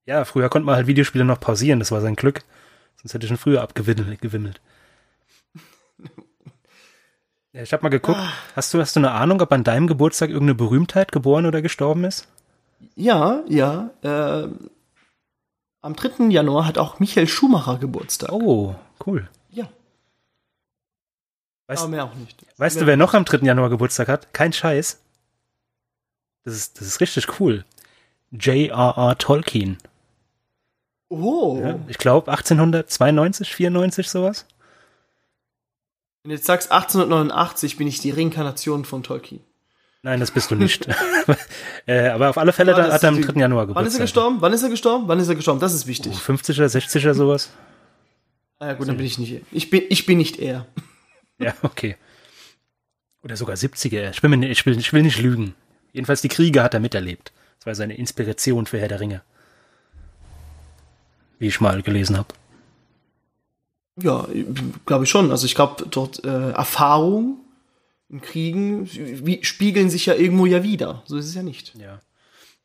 Ja, 0.06 0.24
früher 0.24 0.48
konnte 0.48 0.66
man 0.66 0.76
halt 0.76 0.86
Videospiele 0.86 1.24
noch 1.24 1.40
pausieren, 1.40 1.80
das 1.80 1.90
war 1.90 2.00
sein 2.00 2.14
Glück. 2.14 2.42
Sonst 3.02 3.12
hätte 3.12 3.26
ich 3.26 3.28
schon 3.28 3.38
früher 3.38 3.60
abgewimmelt. 3.60 4.60
Ja, 7.56 7.62
ich 7.62 7.72
hab 7.72 7.82
mal 7.82 7.88
geguckt. 7.88 8.20
Hast 8.54 8.74
du, 8.74 8.80
hast 8.80 8.96
du 8.96 9.00
eine 9.00 9.12
Ahnung, 9.12 9.40
ob 9.40 9.50
an 9.50 9.64
deinem 9.64 9.86
Geburtstag 9.86 10.28
irgendeine 10.28 10.56
Berühmtheit 10.56 11.10
geboren 11.10 11.46
oder 11.46 11.62
gestorben 11.62 12.04
ist? 12.04 12.28
Ja, 12.96 13.42
ja. 13.48 13.88
Äh, 14.02 14.48
am 15.80 15.96
3. 15.96 16.24
Januar 16.28 16.66
hat 16.66 16.76
auch 16.76 17.00
Michael 17.00 17.26
Schumacher 17.26 17.78
Geburtstag. 17.78 18.30
Oh, 18.30 18.74
cool. 19.06 19.30
Ja, 19.50 19.66
Weißt, 21.66 21.82
aber 21.82 21.90
mehr 21.90 22.04
auch 22.04 22.14
nicht. 22.14 22.44
weißt 22.58 22.78
du, 22.82 22.86
wer 22.86 22.98
noch 22.98 23.14
am 23.14 23.24
3. 23.24 23.38
Januar 23.38 23.70
Geburtstag 23.70 24.08
hat? 24.08 24.34
Kein 24.34 24.52
Scheiß. 24.52 25.00
Das 26.44 26.54
ist, 26.54 26.78
das 26.78 26.86
ist 26.86 27.00
richtig 27.00 27.40
cool. 27.40 27.64
J.R.R. 28.32 29.16
Tolkien. 29.16 29.78
Oh. 31.08 31.58
Ja, 31.62 31.78
ich 31.88 31.96
glaube 31.96 32.30
1892, 32.30 33.54
94 33.54 34.10
sowas. 34.10 34.44
Wenn 36.26 36.30
du 36.30 36.34
jetzt 36.38 36.46
sagst 36.46 36.72
1889, 36.72 37.76
bin 37.76 37.86
ich 37.86 38.00
die 38.00 38.10
Reinkarnation 38.10 38.84
von 38.84 39.04
Tolkien. 39.04 39.38
Nein, 40.02 40.18
das 40.18 40.32
bist 40.32 40.50
du 40.50 40.56
nicht. 40.56 40.84
äh, 41.86 42.08
aber 42.08 42.30
auf 42.30 42.36
alle 42.38 42.52
Fälle 42.52 42.74
Ah, 42.74 42.78
da, 42.78 42.92
hat 42.92 43.04
er 43.04 43.10
am 43.10 43.18
ist 43.20 43.28
die- 43.28 43.32
3. 43.32 43.38
Januar 43.38 43.68
Geburtstag. 43.68 43.76
Wann 43.76 43.86
ist 43.86 43.94
er 43.94 44.00
gestorben? 44.00 44.36
Wann 44.40 44.52
ist 44.52 44.62
er 44.64 44.68
gestorben? 44.70 45.04
Wann 45.06 45.20
ist 45.20 45.28
er 45.28 45.34
gestorben? 45.36 45.60
Das 45.60 45.72
ist 45.72 45.86
wichtig. 45.86 46.12
Oh, 46.16 46.32
50er, 46.32 46.66
60er 46.66 47.14
sowas? 47.14 47.50
Ah, 48.58 48.66
ja, 48.66 48.72
gut, 48.72 48.88
dann 48.88 48.96
bin 48.96 49.06
ich 49.06 49.18
nicht 49.18 49.34
er. 49.34 49.40
Ich 49.52 49.70
bin, 49.70 49.84
ich 49.88 50.04
bin 50.04 50.18
nicht 50.18 50.40
er. 50.40 50.66
Ja, 51.38 51.54
okay. 51.62 51.96
Oder 53.22 53.36
sogar 53.36 53.54
70er. 53.54 54.10
Ich, 54.10 54.20
bin 54.20 54.42
ich, 54.42 54.66
will, 54.66 54.76
ich 54.76 54.92
will 54.92 55.02
nicht 55.02 55.20
lügen. 55.20 55.54
Jedenfalls 55.92 56.22
die 56.22 56.28
Kriege 56.28 56.60
hat 56.60 56.74
er 56.74 56.80
miterlebt. 56.80 57.30
Das 57.58 57.66
war 57.66 57.74
seine 57.76 57.96
Inspiration 57.96 58.66
für 58.66 58.80
Herr 58.80 58.88
der 58.88 58.98
Ringe. 58.98 59.22
Wie 61.38 61.46
ich 61.46 61.60
mal 61.60 61.82
gelesen 61.82 62.16
habe. 62.18 62.28
Ja, 63.96 64.26
glaube 64.84 65.04
ich 65.04 65.10
schon. 65.10 65.30
Also 65.30 65.46
ich 65.46 65.54
glaube, 65.54 65.86
dort 65.90 66.24
äh, 66.24 66.50
Erfahrung 66.50 67.38
in 68.08 68.20
Kriegen 68.20 68.88
wie, 68.92 69.42
spiegeln 69.44 69.90
sich 69.90 70.06
ja 70.06 70.14
irgendwo 70.14 70.46
ja 70.46 70.62
wieder. 70.62 71.02
So 71.06 71.16
ist 71.16 71.26
es 71.26 71.34
ja 71.34 71.42
nicht. 71.42 71.74
Ja. 71.76 72.00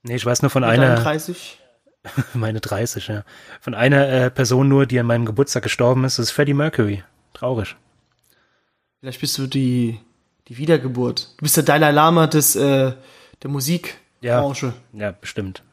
Nee, 0.04 0.16
ich 0.16 0.26
weiß 0.26 0.42
nur 0.42 0.50
von 0.50 0.62
Mit 0.62 0.72
einer, 0.72 0.92
31. 0.92 1.60
meine 2.34 2.60
30, 2.60 3.08
ja. 3.08 3.24
Von 3.60 3.74
einer 3.74 4.08
äh, 4.08 4.32
Person 4.32 4.68
nur, 4.68 4.86
die 4.86 5.00
an 5.00 5.06
meinem 5.06 5.26
Geburtstag 5.26 5.64
gestorben 5.64 6.04
ist, 6.04 6.20
ist 6.20 6.32
Freddie 6.32 6.54
Mercury. 6.54 7.04
Traurig. 7.34 7.76
Vielleicht 9.00 9.22
bist 9.22 9.38
du 9.38 9.48
die, 9.48 10.00
die 10.48 10.58
Wiedergeburt. 10.58 11.34
Du 11.38 11.44
bist 11.44 11.58
der 11.58 11.64
Dalai 11.64 11.92
Lama 11.92 12.28
des, 12.28 12.56
äh, 12.56 12.94
der 13.42 13.50
Musikbranche. 13.50 14.74
Ja, 14.94 15.12
bestimmt. 15.12 15.64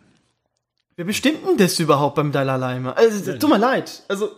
Wer 0.97 1.05
bestimmt 1.05 1.47
denn 1.47 1.57
das 1.57 1.79
überhaupt 1.79 2.17
beim 2.17 2.33
Dalai 2.33 2.57
Lama? 2.57 2.93
Also, 2.93 3.37
tut 3.37 3.51
mir 3.51 3.59
leid. 3.59 4.03
Also, 4.09 4.31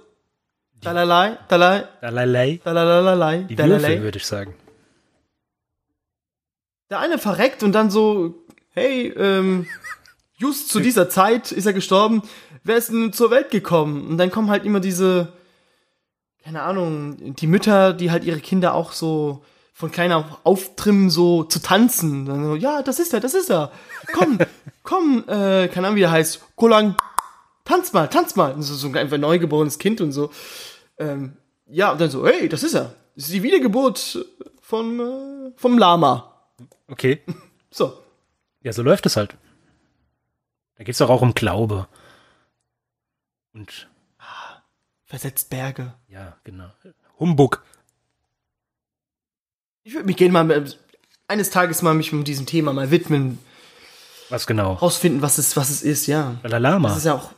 Dalai, 0.83 1.37
Dalai, 1.49 1.85
Dalalei. 2.01 2.61
Dalai, 2.65 3.47
Die. 3.49 3.59
Würfel, 3.59 4.03
würde 4.03 4.19
ich 4.19 4.27
sagen. 4.27 4.55
Der 6.89 6.99
eine 6.99 7.19
verreckt 7.19 7.63
und 7.63 7.73
dann 7.73 7.91
so, 7.91 8.35
hey, 8.71 9.09
ähm, 9.09 9.67
just 10.37 10.71
zu 10.71 10.81
dieser 10.89 11.09
Zeit 11.09 11.53
ist 11.53 11.67
er 11.67 11.73
gestorben. 11.73 12.23
Wer 12.65 12.77
ist 12.77 12.91
denn 12.91 13.13
zur 13.13 13.31
Welt 13.31 13.51
gekommen? 13.51 14.09
Und 14.09 14.19
dann 14.19 14.31
kommen 14.31 14.51
halt 14.51 14.65
immer 14.65 14.81
diese, 14.81 15.33
keine 16.43 16.63
Ahnung, 16.63 17.35
die 17.37 17.47
Mütter, 17.47 17.93
die 17.93 18.11
halt 18.11 18.25
ihre 18.25 18.41
Kinder 18.41 18.75
auch 18.75 18.93
so 18.93 19.45
von 19.73 19.91
klein 19.91 20.13
auf 20.13 20.25
auftrimmen, 20.45 21.11
so 21.11 21.45
zu 21.45 21.61
tanzen. 21.61 22.27
Dann 22.27 22.45
so, 22.45 22.55
ja, 22.55 22.83
das 22.83 22.99
ist 22.99 23.15
er, 23.15 23.21
das 23.21 23.35
ist 23.35 23.51
er. 23.51 23.71
Komm, 24.13 24.39
komm, 24.83 25.25
äh, 25.27 25.69
keine 25.69 25.87
Ahnung, 25.87 25.97
wie 25.97 26.03
er 26.03 26.11
heißt. 26.11 26.41
Kolang, 26.57 26.97
tanz 27.65 27.93
mal, 27.93 28.09
tanz 28.09 28.35
mal. 28.35 28.53
Und 28.53 28.63
so, 28.63 28.75
so 28.75 28.89
ein 28.89 28.97
einfach 28.97 29.19
neugeborenes 29.19 29.79
Kind 29.79 30.01
und 30.01 30.13
so. 30.13 30.31
Ähm, 31.01 31.37
ja, 31.67 31.91
und 31.93 32.01
dann 32.01 32.11
so, 32.11 32.27
hey, 32.27 32.49
das 32.49 32.63
ist 32.63 32.75
er. 32.75 32.95
Das 33.17 33.25
ist 33.25 33.33
die 33.33 33.43
Wiedergeburt 33.43 34.25
vom, 34.61 35.01
äh, 35.01 35.53
vom 35.57 35.77
Lama. 35.79 36.33
Okay. 36.89 37.23
So. 37.73 37.97
Ja, 38.63 38.73
so 38.73 38.83
läuft 38.83 39.07
es 39.07 39.17
halt. 39.17 39.37
Da 40.75 40.83
geht's 40.83 40.99
doch 40.99 41.09
auch 41.09 41.23
um 41.23 41.35
Glaube. 41.35 41.87
Und, 43.55 43.89
Versetzt 45.05 45.51
Berge. 45.51 45.95
ja, 46.09 46.37
genau. 46.43 46.71
Humbug. 47.21 47.65
Ich 49.85 49.95
würde 49.95 50.07
mich 50.07 50.17
gerne 50.17 50.33
mal 50.33 50.51
äh, 50.51 50.65
eines 51.29 51.51
Tages 51.51 51.81
mal 51.83 51.95
mich 51.95 52.13
mit 52.13 52.27
diesem 52.27 52.45
Thema 52.47 52.73
mal 52.73 52.91
widmen, 52.91 53.39
Was 54.31 54.49
genau? 54.49 54.73
rausfinden, 54.73 55.23
was 55.23 55.39
es, 55.39 55.57
was 55.57 55.71
es 55.71 55.83
ist, 55.83 56.09
ja. 56.09 56.41
Dalalama. 56.43 56.89
Das 56.89 56.99
ist 56.99 57.05
ja 57.05 57.15
auch, 57.15 57.31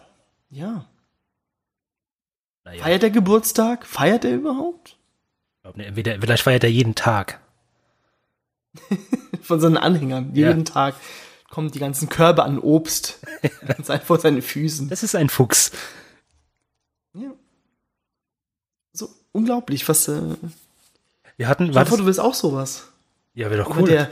ja. 0.48 0.86
Naja, 2.72 2.84
Feiert 2.84 3.02
er 3.02 3.10
Geburtstag? 3.10 3.86
Feiert 3.86 4.24
er 4.24 4.34
überhaupt? 4.34 4.96
entweder, 5.76 6.18
vielleicht 6.18 6.42
feiert 6.42 6.64
er 6.64 6.70
jeden 6.70 6.94
Tag. 6.94 7.38
Von 9.42 9.60
seinen 9.60 9.76
Anhängern. 9.76 10.34
Ja. 10.34 10.48
Jeden 10.48 10.64
Tag 10.64 10.94
kommen 11.50 11.70
die 11.70 11.78
ganzen 11.78 12.08
Körbe 12.08 12.44
an 12.44 12.58
Obst 12.58 13.18
vor 14.06 14.18
seinen 14.18 14.40
Füßen. 14.40 14.88
Das 14.88 15.02
ist 15.02 15.14
ein 15.14 15.28
Fuchs. 15.28 15.70
Ja. 17.12 17.30
So 18.94 19.10
unglaublich, 19.32 19.86
was, 19.86 20.08
äh, 20.08 20.22
Wir 21.36 21.48
hatten, 21.48 21.64
stell 21.64 21.74
war 21.74 21.84
dir 21.84 21.88
vor, 21.90 21.98
das, 21.98 22.02
du 22.02 22.06
willst 22.06 22.20
auch 22.20 22.34
sowas. 22.34 22.88
ja, 23.34 23.50
wäre 23.50 23.64
doch 23.64 23.76
cool. 23.76 23.86
der 23.86 24.10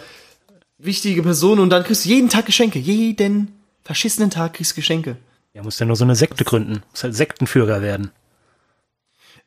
wichtige 0.76 1.22
Person 1.22 1.60
und 1.60 1.70
dann 1.70 1.84
kriegst 1.84 2.04
du 2.04 2.10
jeden 2.10 2.28
Tag 2.28 2.44
Geschenke. 2.44 2.78
Jeden 2.78 3.58
verschissenen 3.84 4.28
Tag 4.28 4.52
kriegst 4.52 4.72
du 4.72 4.76
Geschenke. 4.76 5.16
Ja, 5.54 5.62
muss 5.62 5.78
ja 5.78 5.86
nur 5.86 5.96
so 5.96 6.04
eine 6.04 6.16
Sekte 6.16 6.44
gründen. 6.44 6.82
Muss 6.90 7.04
halt 7.04 7.14
Sektenführer 7.14 7.80
werden. 7.80 8.10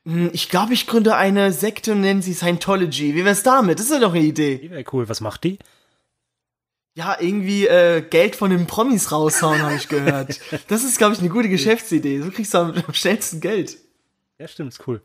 Hm, 0.05 0.29
Ich 0.33 0.49
glaube, 0.49 0.73
ich 0.73 0.87
gründe 0.87 1.15
eine 1.15 1.51
Sekte 1.51 1.93
und 1.93 2.01
nenne 2.01 2.21
sie 2.21 2.33
Scientology. 2.33 3.15
Wie 3.15 3.25
wär's 3.25 3.43
damit? 3.43 3.79
Das 3.79 3.85
ist 3.87 3.91
ja 3.93 3.99
doch 3.99 4.13
eine 4.13 4.23
Idee. 4.23 4.57
Die 4.57 4.69
wäre 4.71 4.83
cool. 4.93 5.07
Was 5.09 5.21
macht 5.21 5.43
die? 5.43 5.59
Ja, 6.95 7.17
irgendwie 7.19 7.65
äh, 7.65 8.01
Geld 8.01 8.35
von 8.35 8.51
den 8.51 8.67
Promis 8.67 9.11
raushauen, 9.11 9.61
habe 9.63 9.75
ich 9.75 9.87
gehört. 9.87 10.39
Das 10.67 10.83
ist, 10.83 10.97
glaube 10.99 11.13
ich, 11.13 11.19
eine 11.19 11.29
gute 11.29 11.49
Geschäftsidee. 11.49 12.21
So 12.21 12.29
kriegst 12.29 12.53
du 12.53 12.59
am, 12.59 12.71
am 12.87 12.93
schnellsten 12.93 13.39
Geld. 13.41 13.77
Ja, 14.37 14.47
stimmt, 14.47 14.73
ist 14.73 14.87
cool. 14.87 15.01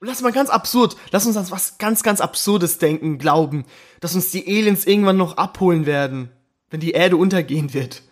Lass 0.00 0.20
mal 0.22 0.30
ganz 0.32 0.48
absurd, 0.48 0.96
lass 1.10 1.26
uns 1.26 1.36
an 1.36 1.50
was 1.50 1.76
ganz, 1.78 2.04
ganz 2.04 2.20
Absurdes 2.20 2.78
denken, 2.78 3.18
glauben, 3.18 3.64
dass 3.98 4.14
uns 4.14 4.30
die 4.30 4.46
Aliens 4.46 4.86
irgendwann 4.86 5.16
noch 5.16 5.36
abholen 5.36 5.86
werden, 5.86 6.30
wenn 6.70 6.78
die 6.78 6.92
Erde 6.92 7.16
untergehen 7.16 7.74
wird. 7.74 8.02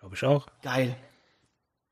Glaube 0.00 0.14
ich 0.16 0.24
auch. 0.24 0.46
Geil. 0.62 0.96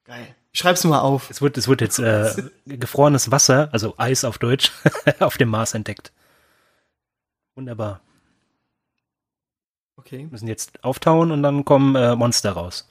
Geil. 0.05 0.35
Ich 0.53 0.61
schreib's 0.61 0.83
mal 0.85 1.01
auf. 1.01 1.31
Es 1.31 1.41
wird, 1.43 1.57
es 1.57 1.69
wird 1.69 1.81
jetzt 1.81 1.99
äh, 1.99 2.31
gefrorenes 2.67 3.31
Wasser, 3.31 3.69
also 3.73 3.95
Eis 3.99 4.25
auf 4.25 4.39
Deutsch, 4.39 4.73
auf 5.21 5.37
dem 5.39 5.49
Mars 5.49 5.75
entdeckt. 5.75 6.13
Wunderbar. 7.55 8.01
Okay. 9.97 10.27
Müssen 10.31 10.49
jetzt 10.49 10.83
auftauen 10.83 11.31
und 11.31 11.43
dann 11.43 11.65
kommen 11.65 11.95
äh, 11.95 12.17
Monster 12.17 12.53
raus. 12.53 12.89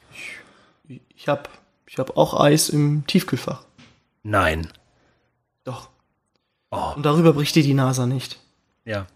Ich 1.16 1.28
hab, 1.28 1.50
ich 1.86 1.98
hab 1.98 2.16
auch 2.18 2.40
Eis 2.40 2.70
im 2.70 3.06
Tiefkühlfach. 3.08 3.64
Nein. 4.24 4.72
Doch. 5.64 5.90
Oh, 6.72 6.94
Und 6.96 7.06
darüber 7.06 7.34
bricht 7.34 7.56
dir 7.56 7.64
die 7.64 7.74
NASA 7.74 8.06
nicht. 8.06 8.40
ja. 8.86 9.08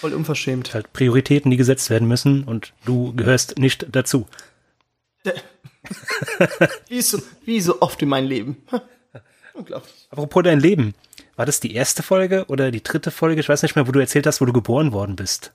Voll 0.00 0.14
unverschämt. 0.14 0.72
Halt 0.72 0.92
Prioritäten, 0.92 1.50
die 1.50 1.56
gesetzt 1.56 1.90
werden 1.90 2.06
müssen 2.06 2.44
und 2.44 2.72
du 2.84 3.12
gehörst 3.14 3.58
nicht 3.58 3.86
dazu. 3.90 4.28
Wie 6.88 7.02
so, 7.02 7.20
wie 7.44 7.60
so 7.60 7.80
oft 7.82 8.00
in 8.02 8.08
meinem 8.08 8.28
Leben. 8.28 8.62
Unglaublich. 9.52 10.08
Apropos 10.10 10.42
dein 10.42 10.60
Leben. 10.60 10.94
War 11.36 11.46
das 11.46 11.60
die 11.60 11.74
erste 11.74 12.02
Folge 12.02 12.44
oder 12.48 12.70
die 12.70 12.82
dritte 12.82 13.10
Folge? 13.10 13.40
Ich 13.40 13.48
weiß 13.48 13.62
nicht 13.62 13.74
mehr, 13.76 13.86
wo 13.86 13.92
du 13.92 13.98
erzählt 14.00 14.26
hast, 14.26 14.40
wo 14.40 14.44
du 14.44 14.52
geboren 14.52 14.92
worden 14.92 15.16
bist. 15.16 15.52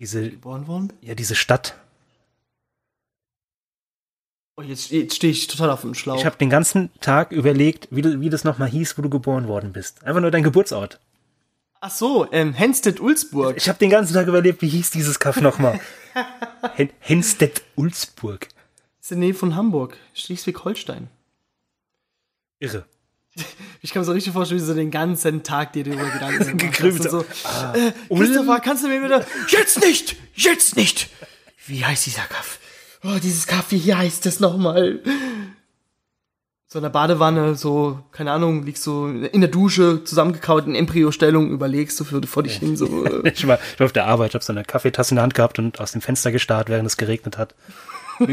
Diese, 0.00 0.30
Geboren 0.30 0.66
worden? 0.66 0.92
ja, 1.00 1.14
diese 1.14 1.34
Stadt. 1.34 1.76
Oh, 4.56 4.62
jetzt, 4.62 4.90
jetzt 4.90 5.16
stehe 5.16 5.30
ich 5.32 5.46
total 5.46 5.70
auf 5.70 5.82
dem 5.82 5.94
Schlauch. 5.94 6.18
Ich 6.18 6.26
habe 6.26 6.36
den 6.36 6.50
ganzen 6.50 6.90
Tag 7.00 7.32
überlegt, 7.32 7.88
wie, 7.90 8.02
du- 8.02 8.20
wie 8.20 8.30
das 8.30 8.44
nochmal 8.44 8.68
hieß, 8.68 8.98
wo 8.98 9.02
du 9.02 9.08
geboren 9.10 9.48
worden 9.48 9.72
bist. 9.72 10.02
Einfach 10.04 10.20
nur 10.20 10.30
dein 10.30 10.42
Geburtsort. 10.42 11.00
Ach 11.80 11.90
so, 11.90 12.30
ähm, 12.30 12.52
Henstedt-Ulzburg. 12.52 13.56
Ich 13.56 13.68
habe 13.68 13.78
den 13.78 13.88
ganzen 13.90 14.12
Tag 14.12 14.26
überlegt, 14.26 14.60
wie 14.60 14.68
hieß 14.68 14.90
dieses 14.90 15.18
Kaff 15.18 15.40
nochmal? 15.40 15.80
Hen 16.74 16.90
Henstedt-Ulzburg. 17.00 18.48
ist 19.00 19.12
in 19.12 19.20
der 19.20 19.28
Nähe 19.28 19.34
von 19.34 19.56
Hamburg. 19.56 19.96
Schleswig-Holstein. 20.14 21.08
Irre. 22.58 22.84
Ich 23.82 23.92
kann 23.94 24.00
mir 24.02 24.04
so 24.04 24.12
richtig 24.12 24.34
vorstellen, 24.34 24.60
wie 24.60 24.64
du 24.64 24.66
so 24.66 24.74
den 24.74 24.90
ganzen 24.90 25.42
Tag 25.42 25.72
dir 25.72 25.84
darüber 25.84 26.04
Gedanken 26.10 26.58
gemacht 26.58 26.74
hast 26.74 26.78
Gegrübelt. 26.78 27.06
und 27.06 27.10
so. 27.10 27.78
Äh, 27.78 27.92
Christopher, 28.14 28.60
kannst 28.60 28.84
du 28.84 28.88
mir 28.88 29.02
wieder... 29.02 29.24
Jetzt 29.48 29.80
nicht! 29.80 30.16
Jetzt 30.34 30.76
nicht! 30.76 31.08
Wie 31.66 31.82
heißt 31.82 32.04
dieser 32.04 32.24
Kaff? 32.24 32.58
Oh, 33.02 33.16
dieses 33.22 33.46
Kaff, 33.46 33.70
wie 33.70 33.94
heißt 33.94 34.26
das 34.26 34.38
nochmal? 34.40 35.00
So 36.72 36.78
in 36.78 36.84
der 36.84 36.90
Badewanne, 36.90 37.56
so, 37.56 37.98
keine 38.12 38.30
Ahnung, 38.30 38.64
liegst 38.64 38.84
so 38.84 39.08
in 39.08 39.40
der 39.40 39.50
Dusche, 39.50 40.04
zusammengekaut 40.04 40.68
in 40.68 40.76
Embryo-Stellung, 40.76 41.50
überlegst 41.50 41.98
du 41.98 42.04
für, 42.04 42.22
vor 42.22 42.44
dich 42.44 42.58
hin, 42.58 42.76
so. 42.76 43.04
Äh, 43.04 43.28
Ich 43.34 43.44
war, 43.48 43.58
ich 43.60 43.80
war 43.80 43.86
auf 43.86 43.92
der 43.92 44.06
Arbeit, 44.06 44.34
habe 44.34 44.44
so 44.44 44.52
eine 44.52 44.62
Kaffeetasse 44.62 45.10
in 45.10 45.16
der 45.16 45.24
Hand 45.24 45.34
gehabt 45.34 45.58
und 45.58 45.80
aus 45.80 45.90
dem 45.90 46.00
Fenster 46.00 46.30
gestarrt, 46.30 46.68
während 46.68 46.86
es 46.86 46.96
geregnet 46.96 47.38
hat. 47.38 47.56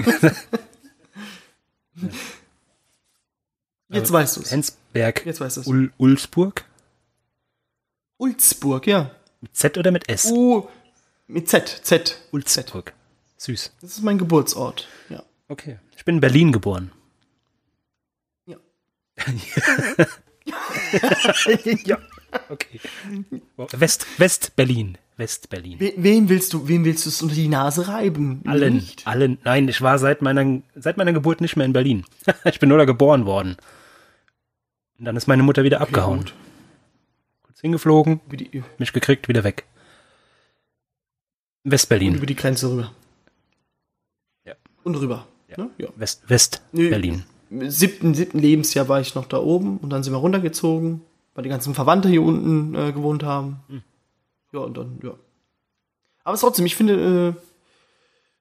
jetzt 3.90 4.14
weißt 4.14 4.38
du's. 4.38 4.52
Hensberg, 4.52 5.26
Jetzt 5.26 5.42
weißt 5.42 5.58
du's. 5.58 5.66
Ul 5.66 5.92
Ulsburg? 5.98 6.64
Ulzburg, 8.18 8.86
ja. 8.86 9.10
Mit 9.42 9.56
Z 9.56 9.80
oder 9.80 9.90
mit 9.90 10.08
S? 10.10 10.30
U, 10.30 10.68
mit 11.26 11.50
Z, 11.50 11.68
Z. 11.82 12.22
Ulsburg. 12.32 12.94
Süß. 13.38 13.72
Das 13.82 13.90
ist 13.94 14.04
mein 14.04 14.20
Geburtsort, 14.20 14.88
ja. 15.10 15.24
Okay. 15.48 15.80
Ich 15.96 16.06
bin 16.06 16.16
in 16.16 16.22
Berlin 16.22 16.52
geboren. 16.52 16.92
Ja. 21.86 21.98
Okay. 22.50 22.80
West, 23.72 24.06
West-Berlin. 24.18 24.98
West-Berlin. 25.16 25.78
Wen, 25.80 26.28
willst 26.30 26.54
du, 26.54 26.68
wen 26.68 26.84
willst 26.84 27.06
du 27.06 27.10
es 27.10 27.22
unter 27.22 27.34
die 27.34 27.48
Nase 27.48 27.88
reiben? 27.88 28.42
Allen, 28.46 28.76
Nicht. 28.76 29.08
allen. 29.08 29.38
Nein, 29.46 29.68
ich 29.70 29.82
war 29.82 29.98
seit 29.98 30.22
meiner, 30.22 30.62
seit 30.76 30.98
meiner 30.98 31.14
Geburt 31.14 31.40
nicht 31.42 31.56
mehr 31.56 31.66
in 31.66 31.74
Berlin. 31.74 32.04
ich 32.44 32.60
bin 32.60 32.68
nur 32.70 32.78
da 32.78 32.86
geboren 32.86 33.26
worden. 33.26 33.56
Und 35.00 35.06
dann 35.06 35.16
ist 35.16 35.28
meine 35.28 35.42
Mutter 35.42 35.64
wieder 35.64 35.80
abgehauen. 35.82 36.20
gut. 36.20 36.34
Kurz 37.44 37.62
hingeflogen, 37.62 38.20
mich 38.78 38.94
gekriegt, 38.94 39.30
wieder 39.30 39.44
weg. 39.46 39.64
West-Berlin. 41.64 42.16
über 42.16 42.26
die 42.26 42.36
Grenze 42.36 42.70
rüber. 42.70 42.94
Ja. 44.46 44.54
Und 44.84 44.96
rüber. 44.96 45.28
Ja. 45.48 45.64
Ne? 45.64 45.70
ja. 45.78 45.88
West, 45.96 46.24
West-Berlin. 46.28 47.14
Im 47.14 47.24
siebten, 47.50 48.14
siebten 48.14 48.40
Lebensjahr 48.40 48.88
war 48.90 49.00
ich 49.00 49.16
noch 49.16 49.26
da 49.26 49.38
oben 49.38 49.78
und 49.78 49.90
dann 49.90 50.04
sind 50.04 50.14
wir 50.14 50.18
runtergezogen, 50.18 51.02
weil 51.34 51.44
die 51.44 51.50
ganzen 51.50 51.74
Verwandte 51.74 52.10
hier 52.10 52.22
unten 52.24 52.76
äh, 52.76 52.92
gewohnt 52.92 53.24
haben. 53.24 53.58
Hm. 53.70 53.82
Ja, 54.54 54.60
und 54.62 54.78
dann, 54.78 55.00
ja. 55.04 55.14
Aber 56.24 56.38
trotzdem, 56.38 56.66
ich 56.66 56.76
finde 56.76 57.36
äh, 57.38 57.42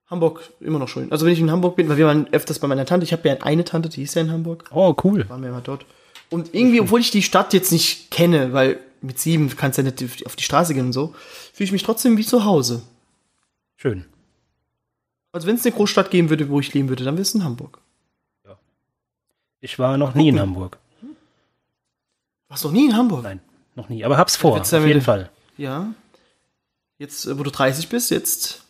Hamburg 0.09 0.41
immer 0.59 0.79
noch 0.79 0.87
schön. 0.87 1.11
Also 1.11 1.25
wenn 1.25 1.33
ich 1.33 1.39
in 1.39 1.51
Hamburg 1.51 1.75
bin, 1.75 1.89
weil 1.89 1.97
wir 1.97 2.05
waren 2.05 2.27
öfters 2.33 2.59
bei 2.59 2.67
meiner 2.67 2.85
Tante, 2.85 3.03
ich 3.03 3.13
habe 3.13 3.27
ja 3.27 3.35
eine 3.41 3.63
Tante, 3.65 3.89
die 3.89 4.03
ist 4.03 4.15
ja 4.15 4.21
in 4.21 4.31
Hamburg, 4.31 4.65
Oh, 4.71 4.95
cool. 5.03 5.27
waren 5.29 5.41
wir 5.41 5.49
immer 5.49 5.61
dort. 5.61 5.85
Und 6.29 6.53
irgendwie, 6.53 6.81
obwohl 6.81 6.99
ich 6.99 7.11
die 7.11 7.21
Stadt 7.21 7.53
jetzt 7.53 7.71
nicht 7.71 8.11
kenne, 8.11 8.51
weil 8.53 8.79
mit 9.01 9.19
sieben 9.19 9.49
kannst 9.55 9.77
du 9.77 9.83
ja 9.83 9.91
nicht 9.91 10.25
auf 10.25 10.35
die 10.35 10.43
Straße 10.43 10.73
gehen 10.73 10.87
und 10.87 10.93
so, 10.93 11.13
fühle 11.53 11.65
ich 11.65 11.71
mich 11.71 11.83
trotzdem 11.83 12.17
wie 12.17 12.25
zu 12.25 12.43
Hause. 12.45 12.81
Schön. 13.75 14.05
Also 15.31 15.47
wenn 15.47 15.55
es 15.55 15.65
eine 15.65 15.75
Großstadt 15.75 16.09
geben 16.09 16.29
würde, 16.29 16.49
wo 16.49 16.59
ich 16.59 16.73
leben 16.73 16.89
würde, 16.89 17.03
dann 17.03 17.15
wäre 17.15 17.21
es 17.21 17.35
in 17.35 17.43
Hamburg. 17.43 17.79
Ich 19.61 19.79
war 19.79 19.97
noch 19.97 20.13
nie 20.13 20.29
in 20.29 20.39
Hamburg. 20.39 20.77
Warst 22.49 22.63
du 22.63 22.67
noch 22.69 22.73
nie 22.73 22.85
in 22.85 22.95
Hamburg? 22.95 23.23
Nein, 23.23 23.39
noch 23.75 23.89
nie. 23.89 24.05
Aber 24.05 24.17
hab's 24.17 24.35
vor, 24.35 24.59
auf 24.59 24.71
jeden 24.71 25.01
Fall. 25.01 25.29
Ja. 25.57 25.87
Jetzt, 26.99 27.25
äh, 27.25 27.37
wo 27.37 27.43
du 27.43 27.51
30 27.51 27.89
bist, 27.89 28.11
jetzt 28.11 28.63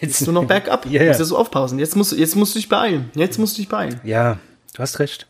Jetzt 0.00 0.20
nur 0.26 0.34
noch 0.34 0.44
bergab. 0.46 0.84
Ja, 0.86 1.02
ja. 1.02 1.08
Musst 1.08 1.20
ja 1.20 1.24
so 1.26 1.38
aufpausen. 1.38 1.78
Jetzt 1.78 1.96
musst, 1.96 2.12
du- 2.12 2.16
jetzt 2.16 2.36
musst 2.36 2.54
du 2.54 2.58
dich 2.58 2.68
beeilen. 2.68 3.10
Jetzt 3.14 3.38
musst 3.38 3.56
du 3.56 3.62
dich 3.62 3.68
beeilen. 3.68 4.00
Ja, 4.04 4.38
du 4.74 4.78
hast 4.82 4.98
recht. 4.98 5.26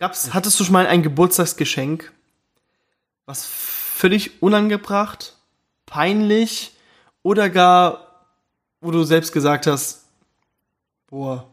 Gab's, 0.00 0.34
hattest 0.34 0.58
du 0.58 0.64
schon 0.64 0.72
mal 0.72 0.86
ein 0.86 1.02
Geburtstagsgeschenk, 1.04 2.12
was 3.26 3.46
völlig 3.46 4.42
unangebracht, 4.42 5.36
peinlich 5.86 6.72
oder 7.22 7.48
gar, 7.48 8.26
wo 8.80 8.90
du 8.90 9.04
selbst 9.04 9.32
gesagt 9.32 9.68
hast, 9.68 10.04
boah, 11.06 11.48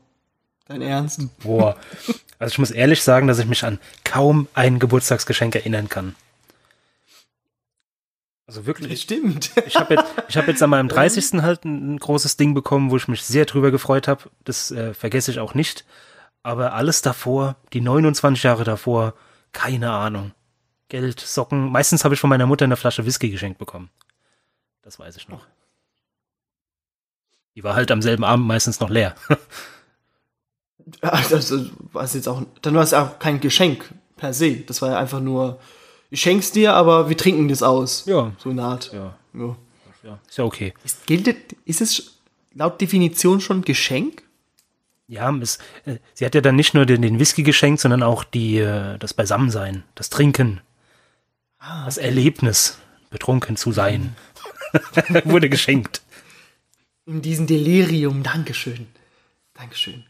dein 0.70 0.82
Ernst? 0.82 1.22
Boah. 1.40 1.76
Also 2.38 2.54
ich 2.54 2.60
muss 2.60 2.72
ehrlich 2.72 3.04
sagen, 3.04 3.28
dass 3.28 3.40
ich 3.40 3.46
mich 3.48 3.66
an 3.66 3.80
kaum 4.06 4.48
ein 4.54 4.80
Geburtstagsgeschenk 4.80 5.56
erinnern 5.56 5.90
kann. 5.90 6.16
Also 8.48 8.66
wirklich. 8.66 9.02
Stimmt. 9.02 9.52
Ich 9.68 9.76
habe 9.76 9.96
jetzt, 9.96 10.06
ich 10.28 10.38
hab 10.38 10.48
jetzt 10.48 10.64
an 10.64 10.70
meinem 10.70 10.88
30. 10.90 11.42
halt 11.42 11.66
ein, 11.66 11.96
ein 11.96 11.98
großes 12.00 12.38
Ding 12.38 12.54
bekommen, 12.54 12.92
wo 12.92 12.98
ich 12.98 13.08
mich 13.08 13.24
sehr 13.24 13.46
drüber 13.46 13.72
gefreut 13.72 14.08
habe. 14.08 14.30
Das 14.44 14.72
äh, 14.72 14.94
vergesse 14.94 15.32
ich 15.32 15.40
auch 15.40 15.54
nicht. 15.54 15.86
Aber 16.42 16.74
alles 16.74 17.02
davor, 17.02 17.58
die 17.74 17.82
29 17.82 18.42
Jahre 18.44 18.64
davor, 18.64 19.14
keine 19.52 19.92
Ahnung. 19.92 20.32
Geld, 20.88 21.20
Socken. 21.20 21.72
Meistens 21.72 22.04
habe 22.04 22.16
ich 22.16 22.20
von 22.22 22.30
meiner 22.30 22.48
Mutter 22.48 22.66
eine 22.66 22.78
Flasche 22.78 23.06
Whisky 23.06 23.30
geschenkt 23.30 23.60
bekommen. 23.60 23.90
Das 24.82 24.98
weiß 24.98 25.18
ich 25.18 25.28
noch. 25.28 25.46
Die 27.56 27.64
war 27.64 27.76
halt 27.76 27.92
am 27.92 28.02
selben 28.02 28.24
Abend 28.24 28.48
meistens 28.48 28.80
noch 28.80 28.90
leer. 28.90 29.16
Also, 31.02 31.66
was 31.94 32.14
jetzt 32.14 32.28
auch, 32.28 32.44
dann 32.62 32.76
war 32.76 32.84
es 32.84 32.94
auch 32.94 33.20
kein 33.20 33.40
Geschenk 33.40 33.94
per 34.18 34.34
se. 34.34 34.58
Das 34.58 34.82
war 34.82 34.92
ja 34.92 35.00
einfach 35.00 35.20
nur, 35.20 35.60
ich 36.10 36.22
schenk's 36.22 36.52
dir, 36.52 36.74
aber 36.74 37.10
wir 37.10 37.18
trinken 37.18 37.48
das 37.48 37.64
aus. 37.64 38.06
Ja. 38.06 38.32
So 38.38 38.50
eine 38.50 38.64
Art. 38.64 38.92
Ja, 38.94 39.16
Ja. 39.34 39.56
ja. 40.04 40.20
Ist 40.28 40.38
ja 40.38 40.44
okay. 40.44 40.74
Ist, 40.84 41.06
gilt, 41.08 41.36
ist 41.66 41.82
es 41.82 42.20
laut 42.54 42.80
Definition 42.82 43.42
schon 43.42 43.64
Geschenk? 43.64 44.24
Ja, 45.08 45.36
es, 45.38 45.58
äh, 45.86 45.98
sie 46.14 46.26
hat 46.26 46.36
ja 46.36 46.42
dann 46.42 46.56
nicht 46.56 46.76
nur 46.76 46.86
den, 46.86 47.02
den 47.02 47.18
Whisky 47.20 47.42
geschenkt, 47.42 47.82
sondern 47.82 48.04
auch 48.04 48.24
die, 48.24 48.60
äh, 48.60 48.98
das 49.00 49.14
Beisammensein, 49.14 49.84
das 49.96 50.10
Trinken, 50.10 50.62
das 51.60 51.98
Erlebnis, 51.98 52.78
betrunken 53.10 53.56
zu 53.56 53.72
sein, 53.72 54.16
wurde 55.26 55.50
geschenkt. 55.50 56.02
In 57.06 57.24
diesem 57.24 57.48
Delirium. 57.48 58.22
Dankeschön. 58.22 58.86
Dankeschön. 59.56 60.06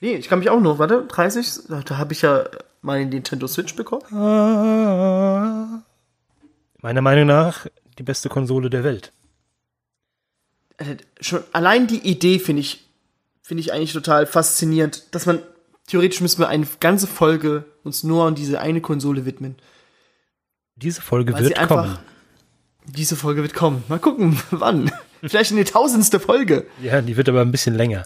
Nee, 0.00 0.14
ich 0.14 0.28
kann 0.28 0.38
mich 0.38 0.50
auch 0.50 0.60
noch, 0.60 0.78
warte, 0.78 1.04
30, 1.06 1.68
da, 1.68 1.98
habe 1.98 2.12
ich 2.12 2.22
ja 2.22 2.44
meine 2.82 3.06
Nintendo 3.06 3.46
Switch 3.48 3.74
bekommen. 3.74 4.04
Meiner 6.80 7.02
Meinung 7.02 7.26
nach 7.26 7.66
die 7.98 8.04
beste 8.04 8.28
Konsole 8.28 8.70
der 8.70 8.84
Welt. 8.84 9.12
Äh, 10.76 10.96
schon 11.20 11.42
allein 11.52 11.88
die 11.88 12.08
Idee 12.08 12.38
finde 12.38 12.60
ich, 12.60 12.88
finde 13.42 13.60
ich 13.60 13.72
eigentlich 13.72 13.92
total 13.92 14.26
faszinierend, 14.26 15.14
dass 15.14 15.26
man, 15.26 15.40
theoretisch 15.88 16.20
müssen 16.20 16.38
wir 16.38 16.48
eine 16.48 16.66
ganze 16.78 17.08
Folge 17.08 17.64
uns 17.82 18.04
nur 18.04 18.26
an 18.26 18.36
diese 18.36 18.60
eine 18.60 18.80
Konsole 18.80 19.26
widmen. 19.26 19.56
Diese 20.76 21.02
Folge 21.02 21.32
Weil 21.32 21.44
wird 21.44 21.68
kommen. 21.68 21.98
Diese 22.86 23.16
Folge 23.16 23.42
wird 23.42 23.54
kommen. 23.54 23.82
Mal 23.88 23.98
gucken, 23.98 24.40
wann. 24.50 24.92
Vielleicht 25.22 25.50
in 25.50 25.56
die 25.56 25.64
tausendste 25.64 26.20
Folge. 26.20 26.66
Ja, 26.80 27.00
die 27.00 27.16
wird 27.16 27.28
aber 27.28 27.40
ein 27.40 27.50
bisschen 27.50 27.74
länger. 27.74 28.04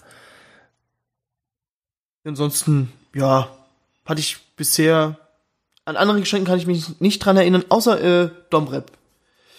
Ansonsten, 2.23 2.91
ja, 3.13 3.49
hatte 4.05 4.19
ich 4.19 4.37
bisher 4.55 5.17
an 5.85 5.97
andere 5.97 6.19
Geschenke 6.19 6.49
kann 6.49 6.59
ich 6.59 6.67
mich 6.67 6.99
nicht 7.01 7.19
dran 7.19 7.37
erinnern, 7.37 7.65
außer 7.69 8.23
äh, 8.23 8.29
Domrep. 8.49 8.91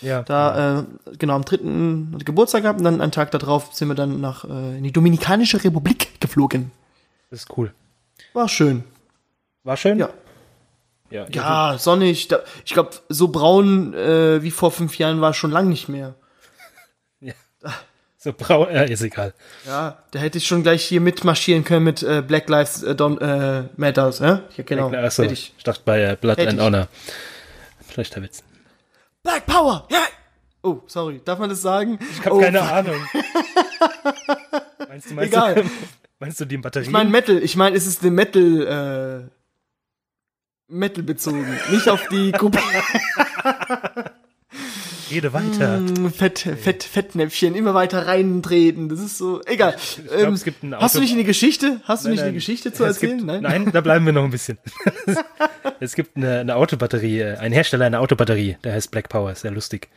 Ja. 0.01 0.23
Da, 0.23 0.81
äh, 0.81 0.85
genau, 1.19 1.35
am 1.35 1.45
dritten 1.45 2.19
Geburtstag 2.25 2.63
gehabt 2.63 2.79
und 2.79 2.85
dann 2.85 3.01
einen 3.01 3.13
Tag 3.13 3.31
darauf 3.31 3.75
sind 3.75 3.89
wir 3.89 3.95
dann 3.95 4.21
nach 4.21 4.45
äh, 4.45 4.79
in 4.79 4.85
die 4.85 4.93
Dominikanische 4.93 5.63
Republik 5.63 6.21
geflogen. 6.21 6.73
Das 7.31 7.41
ist 7.41 7.57
cool. 7.57 7.73
War 8.33 8.49
schön. 8.49 8.85
War 9.65 9.77
schön? 9.77 9.99
Ja. 9.99 10.11
Ja. 11.11 11.27
Ja, 11.31 11.79
sonnig. 11.79 12.29
Da, 12.29 12.41
ich 12.65 12.73
glaube, 12.73 12.91
so 13.09 13.29
braun 13.29 13.95
äh, 13.95 14.43
wie 14.43 14.51
vor 14.51 14.71
fünf 14.71 14.99
Jahren 14.99 15.21
war 15.21 15.31
es 15.31 15.37
schon 15.37 15.51
lang 15.51 15.69
nicht 15.69 15.89
mehr. 15.89 16.15
So 18.25 18.33
braun, 18.33 18.69
ja, 18.73 18.85
ist 18.85 19.03
egal. 19.03 19.35
Ja, 19.67 19.99
da 20.11 20.19
hätte 20.19 20.39
ich 20.39 20.47
schon 20.47 20.63
gleich 20.63 20.83
hier 20.83 21.03
mitmarschieren 21.03 21.63
können 21.63 21.85
mit 21.85 22.03
äh, 22.03 22.23
Black 22.27 22.49
Lives 22.49 22.83
äh, 22.83 22.95
Don, 22.95 23.21
äh, 23.21 23.65
Matters, 23.77 24.21
äh? 24.21 24.39
Ja, 24.57 24.65
genau. 24.65 24.91
Achso, 24.91 25.25
Hätte 25.25 25.35
ich. 25.35 25.53
ich. 25.59 25.63
dachte 25.63 25.83
bei 25.85 26.01
äh, 26.03 26.17
Blood 26.19 26.39
Hätte 26.39 26.49
and 26.49 26.59
ich. 26.59 26.65
Honor. 26.65 26.89
Schlechter 27.93 28.23
Witz. 28.23 28.43
Black 29.23 29.45
Power! 29.45 29.87
Ja! 29.91 30.05
Oh, 30.63 30.81
sorry, 30.87 31.21
darf 31.23 31.39
man 31.39 31.51
das 31.51 31.61
sagen? 31.61 31.99
Ich 32.13 32.25
habe 32.25 32.37
oh, 32.37 32.41
keine 32.41 32.63
Ahnung. 32.63 32.97
meinst 34.89 35.11
du, 35.11 35.15
meinst 35.15 35.35
Egal. 35.35 35.55
du, 35.57 35.63
meinst 36.19 36.41
du 36.41 36.47
die 36.47 36.57
Batterie? 36.57 36.85
Ich 36.85 36.91
meine 36.91 37.11
Metal, 37.11 37.37
ich 37.37 37.57
meine, 37.57 37.77
es 37.77 37.87
ist 37.87 38.01
eine 38.01 38.11
Metal, 38.11 39.29
äh, 39.29 40.73
Metal 40.73 41.03
bezogen, 41.03 41.47
nicht 41.71 41.91
auf 41.91 42.09
die 42.09 42.33
Gruppe. 42.33 42.59
Rede 45.11 45.33
weiter. 45.33 45.81
Mm, 45.81 46.09
Fett, 46.11 46.39
Fett, 46.39 46.83
Fettnäpfchen, 46.85 47.55
immer 47.55 47.75
weiter 47.75 48.07
reintreten, 48.07 48.89
das 48.89 49.01
ist 49.01 49.19
so, 49.19 49.41
egal. 49.45 49.75
Ich 49.77 50.01
glaub, 50.07 50.19
Ähm, 50.21 50.33
es 50.35 50.45
gibt 50.45 50.63
ein 50.63 50.75
hast 50.75 50.95
du 50.95 51.01
nicht 51.01 51.13
eine 51.13 51.25
Geschichte? 51.25 51.81
Hast 51.85 52.05
du 52.05 52.09
Nein, 52.09 52.15
nicht 52.17 52.23
eine. 52.25 52.33
Geschichte 52.33 52.73
zu 52.73 52.85
Es 52.85 52.97
erzählen? 52.97 53.19
Gibt, 53.19 53.27
nein? 53.27 53.43
nein, 53.43 53.73
da 53.73 53.81
bleiben 53.81 54.07
wir 54.07 54.13
noch 54.13 54.25
ein 54.25 54.31
bisschen. 54.31 54.59
es 55.81 55.95
gibt 55.95 56.17
eine, 56.17 56.41
eine 56.41 56.57
Autobatterie, 56.57 57.21
äh, 57.21 57.37
ein 57.39 57.53
Hersteller 57.53 57.87
einer 57.87 58.01
Autobatterie, 58.01 58.57
der 58.65 58.73
heißt 58.73 58.91
Black 58.91 59.09
Power, 59.09 59.35
sehr 59.35 59.51
lustig. 59.51 59.89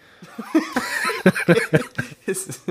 Ist, 2.26 2.62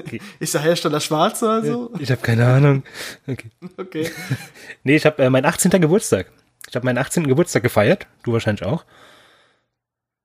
ist 0.41 0.55
der 0.55 0.61
Hersteller 0.63 1.01
schwarz 1.01 1.43
oder 1.43 1.63
so? 1.63 1.93
Ich 1.99 2.11
habe 2.11 2.21
keine 2.23 2.47
Ahnung. 2.47 2.83
Okay. 3.27 3.51
Okay. 3.77 4.11
Nee, 4.85 4.97
ich 4.97 5.05
habe 5.07 5.23
äh, 5.23 5.31
meinen 5.31 5.45
18. 5.45 5.71
Geburtstag. 5.81 6.31
Ich 6.69 6.75
habe 6.77 6.85
meinen 6.85 6.99
18. 6.99 7.27
Geburtstag 7.27 7.63
gefeiert. 7.63 8.07
Du 8.23 8.33
wahrscheinlich 8.33 8.65
auch. 8.65 8.85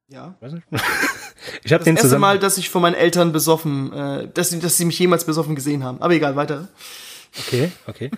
Ja. 0.08 0.36
Weiß 0.40 0.54
nicht. 0.54 0.66
Ich 1.64 1.74
habe 1.74 1.80
Das 1.80 1.86
den 1.86 1.98
erste. 1.98 2.20
Mal, 2.20 2.40
dass 2.40 2.58
ich 2.58 2.70
von 2.70 2.82
meinen 2.82 2.96
Eltern 2.96 3.32
besoffen, 3.32 3.94
äh, 3.94 4.28
dass, 4.34 4.50
sie, 4.50 4.60
dass 4.60 4.78
sie 4.78 4.86
mich 4.86 5.00
jemals 5.00 5.26
besoffen 5.26 5.56
gesehen 5.56 5.84
haben. 5.84 6.02
Aber 6.02 6.14
egal, 6.14 6.36
weiter. 6.36 6.68
Okay, 7.40 7.72
okay. 7.88 8.12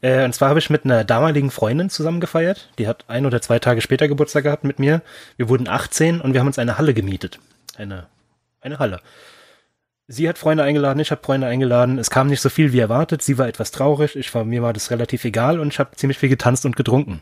äh, 0.00 0.24
und 0.24 0.34
zwar 0.34 0.48
habe 0.48 0.58
ich 0.58 0.70
mit 0.70 0.84
einer 0.84 1.04
damaligen 1.04 1.50
Freundin 1.50 1.90
zusammen 1.90 2.20
gefeiert. 2.20 2.70
Die 2.78 2.88
hat 2.88 3.04
ein 3.08 3.26
oder 3.26 3.42
zwei 3.42 3.58
Tage 3.58 3.80
später 3.82 4.08
Geburtstag 4.08 4.44
gehabt 4.44 4.64
mit 4.64 4.78
mir. 4.78 5.02
Wir 5.36 5.48
wurden 5.48 5.68
18 5.68 6.20
und 6.20 6.32
wir 6.32 6.40
haben 6.40 6.46
uns 6.46 6.58
eine 6.58 6.78
Halle 6.78 6.94
gemietet. 6.94 7.38
Eine, 7.76 8.06
eine 8.60 8.78
Halle. 8.78 9.00
Sie 10.06 10.28
hat 10.28 10.38
Freunde 10.38 10.62
eingeladen, 10.62 11.00
ich 11.00 11.10
habe 11.10 11.22
Freunde 11.22 11.46
eingeladen. 11.46 11.98
Es 11.98 12.10
kam 12.10 12.28
nicht 12.28 12.40
so 12.40 12.48
viel 12.48 12.72
wie 12.72 12.78
erwartet. 12.78 13.22
Sie 13.22 13.38
war 13.38 13.48
etwas 13.48 13.70
traurig. 13.70 14.16
Ich 14.16 14.34
war, 14.34 14.44
mir 14.44 14.62
war 14.62 14.72
das 14.72 14.90
relativ 14.90 15.24
egal 15.24 15.60
und 15.60 15.68
ich 15.68 15.78
habe 15.78 15.96
ziemlich 15.96 16.18
viel 16.18 16.28
getanzt 16.28 16.66
und 16.66 16.76
getrunken. 16.76 17.20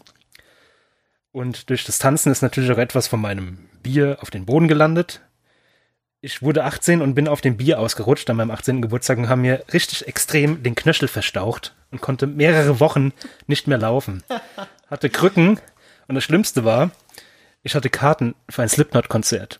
Und 1.32 1.70
durch 1.70 1.84
das 1.84 1.98
Tanzen 1.98 2.30
ist 2.30 2.42
natürlich 2.42 2.70
auch 2.70 2.78
etwas 2.78 3.08
von 3.08 3.20
meinem 3.20 3.68
Bier 3.82 4.18
auf 4.20 4.30
den 4.30 4.46
Boden 4.46 4.68
gelandet. 4.68 5.22
Ich 6.24 6.40
wurde 6.40 6.62
18 6.64 7.02
und 7.02 7.14
bin 7.14 7.26
auf 7.26 7.40
dem 7.40 7.56
Bier 7.56 7.80
ausgerutscht 7.80 8.30
an 8.30 8.36
meinem 8.36 8.52
18. 8.52 8.80
Geburtstag 8.80 9.18
und 9.18 9.28
haben 9.28 9.42
mir 9.42 9.64
richtig 9.72 10.06
extrem 10.06 10.62
den 10.62 10.76
Knöchel 10.76 11.08
verstaucht 11.08 11.74
und 11.90 12.00
konnte 12.00 12.28
mehrere 12.28 12.78
Wochen 12.78 13.12
nicht 13.48 13.66
mehr 13.66 13.78
laufen. 13.78 14.22
Hatte 14.88 15.10
Krücken 15.10 15.58
und 16.06 16.14
das 16.14 16.22
Schlimmste 16.22 16.64
war, 16.64 16.92
ich 17.64 17.74
hatte 17.74 17.88
Karten 17.90 18.34
für 18.48 18.62
ein 18.62 18.68
Slipknot-Konzert. 18.68 19.58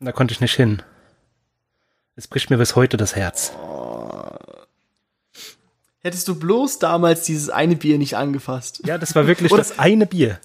Da 0.00 0.12
konnte 0.12 0.32
ich 0.32 0.40
nicht 0.40 0.54
hin. 0.54 0.82
Es 2.14 2.28
bricht 2.28 2.50
mir 2.50 2.58
bis 2.58 2.76
heute 2.76 2.96
das 2.96 3.16
Herz. 3.16 3.52
Hättest 6.02 6.28
du 6.28 6.34
bloß 6.38 6.78
damals 6.78 7.22
dieses 7.24 7.48
eine 7.50 7.74
Bier 7.76 7.98
nicht 7.98 8.16
angefasst. 8.16 8.82
Ja, 8.84 8.98
das 8.98 9.14
war 9.14 9.26
wirklich 9.26 9.50
Oder- 9.50 9.62
das 9.62 9.78
eine 9.78 10.06
Bier. 10.06 10.38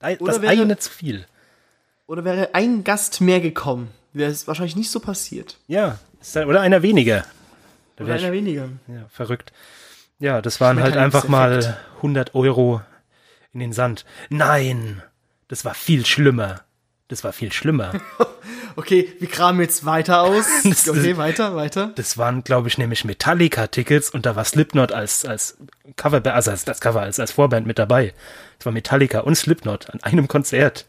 Das 0.00 0.20
Oder 0.20 0.42
wäre- 0.42 0.52
eine 0.52 0.76
zu 0.78 0.90
viel. 0.90 1.26
Oder 2.06 2.24
wäre 2.24 2.50
ein 2.54 2.84
Gast 2.84 3.20
mehr 3.20 3.40
gekommen, 3.40 3.90
wäre 4.12 4.30
es 4.30 4.46
wahrscheinlich 4.46 4.76
nicht 4.76 4.90
so 4.90 5.00
passiert. 5.00 5.58
Ja, 5.66 5.98
oder 6.46 6.60
einer 6.60 6.82
weniger. 6.82 7.24
Da 7.96 8.04
Oder 8.04 8.14
einer 8.14 8.32
weniger. 8.32 8.68
Ja, 8.86 9.06
verrückt. 9.10 9.52
Ja, 10.18 10.42
das 10.42 10.60
waren 10.60 10.80
halt 10.82 10.96
einfach 10.96 11.28
mal 11.28 11.78
100 11.96 12.34
Euro 12.34 12.80
in 13.52 13.60
den 13.60 13.72
Sand. 13.72 14.04
Nein, 14.30 15.02
das 15.48 15.64
war 15.64 15.74
viel 15.74 16.04
schlimmer. 16.06 16.62
Das 17.08 17.24
war 17.24 17.32
viel 17.32 17.52
schlimmer. 17.52 17.92
Okay, 18.76 19.12
wir 19.18 19.28
kramen 19.28 19.60
jetzt 19.60 19.84
weiter 19.86 20.22
aus. 20.22 20.46
Das- 20.62 20.88
Okay, 20.88 21.16
weiter, 21.16 21.56
weiter. 21.56 21.90
Das 21.96 22.16
waren, 22.16 22.44
glaube 22.44 22.68
ich, 22.68 22.78
nämlich 22.78 23.04
Metallica-Tickets 23.04 24.08
und 24.10 24.24
da 24.24 24.36
war 24.36 24.44
Slipknot 24.44 24.92
als, 24.92 25.24
als 25.24 25.56
Cover, 25.96 26.22
also 26.32 26.52
als 26.52 26.64
das 26.64 26.80
Cover, 26.80 27.00
als, 27.02 27.18
als 27.18 27.32
Vorband 27.32 27.66
mit 27.66 27.80
dabei. 27.80 28.14
Es 28.60 28.66
war 28.66 28.72
Metallica 28.72 29.20
und 29.20 29.34
Slipknot 29.34 29.90
an 29.90 30.00
einem 30.04 30.28
Konzert. 30.28 30.86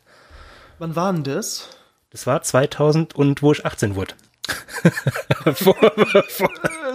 Wann 0.77 0.95
war 0.95 1.11
denn 1.11 1.23
das? 1.23 1.69
Das 2.11 2.25
war 2.27 2.41
2000 2.41 3.15
und 3.15 3.41
wo 3.41 3.51
ich 3.51 3.65
18 3.65 3.95
wurde. 3.95 4.13
vor, 5.53 5.75
vor, 6.27 6.49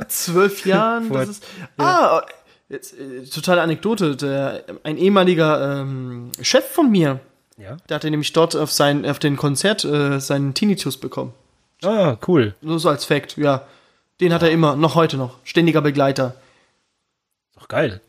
Zwölf 0.09 0.67
Jahren. 0.67 1.07
Vor- 1.09 1.19
Das 1.19 1.29
ist, 1.29 1.45
ah, 1.79 2.23
jetzt, 2.69 2.99
äh, 2.99 3.25
totale 3.25 3.63
Anekdote. 3.63 4.17
Der, 4.17 4.65
ein 4.83 4.97
ehemaliger 4.97 5.81
ähm, 5.81 6.33
Chef 6.43 6.69
von 6.69 6.91
mir, 6.91 7.21
ja. 7.57 7.77
der 7.89 7.95
hatte 7.97 8.11
nämlich 8.11 8.33
dort 8.33 8.57
auf 8.57 8.73
sein, 8.73 9.07
auf 9.07 9.19
den 9.21 9.37
Konzert 9.37 9.85
äh, 9.85 10.19
seinen 10.21 10.55
Tinnitus 10.55 10.97
bekommen. 10.97 11.33
Ah, 11.83 12.17
cool. 12.27 12.55
Nur 12.61 12.79
so 12.81 12.89
als 12.89 13.05
Fact, 13.05 13.37
ja. 13.37 13.67
Den 14.21 14.33
hat 14.33 14.43
er 14.43 14.51
immer, 14.51 14.75
noch 14.77 14.95
heute 14.95 15.17
noch. 15.17 15.39
Ständiger 15.45 15.81
Begleiter. 15.83 16.35
Doch 17.57 17.69
geil. 17.69 18.01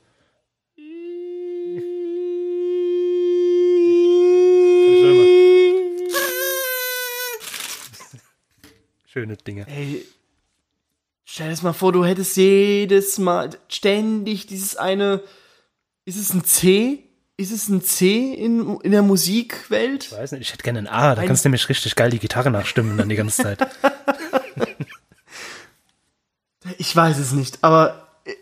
Schöne 9.15 9.37
Dinge. 9.37 9.65
Ey, 9.69 10.05
stell 11.23 11.55
dir 11.55 11.63
mal 11.63 11.71
vor, 11.73 11.93
du 11.93 12.03
hättest 12.03 12.35
jedes 12.35 13.17
Mal 13.17 13.51
ständig 13.69 14.45
dieses 14.45 14.75
eine. 14.75 15.21
Ist 16.03 16.17
es 16.17 16.33
ein 16.33 16.43
C? 16.43 16.99
Ist 17.37 17.51
es 17.53 17.69
ein 17.69 17.81
C 17.81 18.33
in, 18.33 18.77
in 18.81 18.91
der 18.91 19.03
Musikwelt? 19.03 20.03
Ich 20.05 20.11
weiß 20.11 20.33
nicht, 20.33 20.41
ich 20.41 20.51
hätte 20.51 20.63
gerne 20.63 20.79
ein 20.79 20.87
A, 20.87 21.15
da 21.15 21.21
Ein- 21.21 21.27
kannst 21.27 21.45
du 21.45 21.49
nämlich 21.49 21.69
richtig 21.69 21.95
geil 21.95 22.09
die 22.09 22.19
Gitarre 22.19 22.51
nachstimmen 22.51 22.97
dann 22.97 23.07
die 23.09 23.15
ganze 23.15 23.41
Zeit. 23.43 23.65
Ich 26.79 26.95
weiß 26.95 27.19
es 27.19 27.31
nicht, 27.31 27.63
aber. 27.63 28.07
äh, 28.25 28.33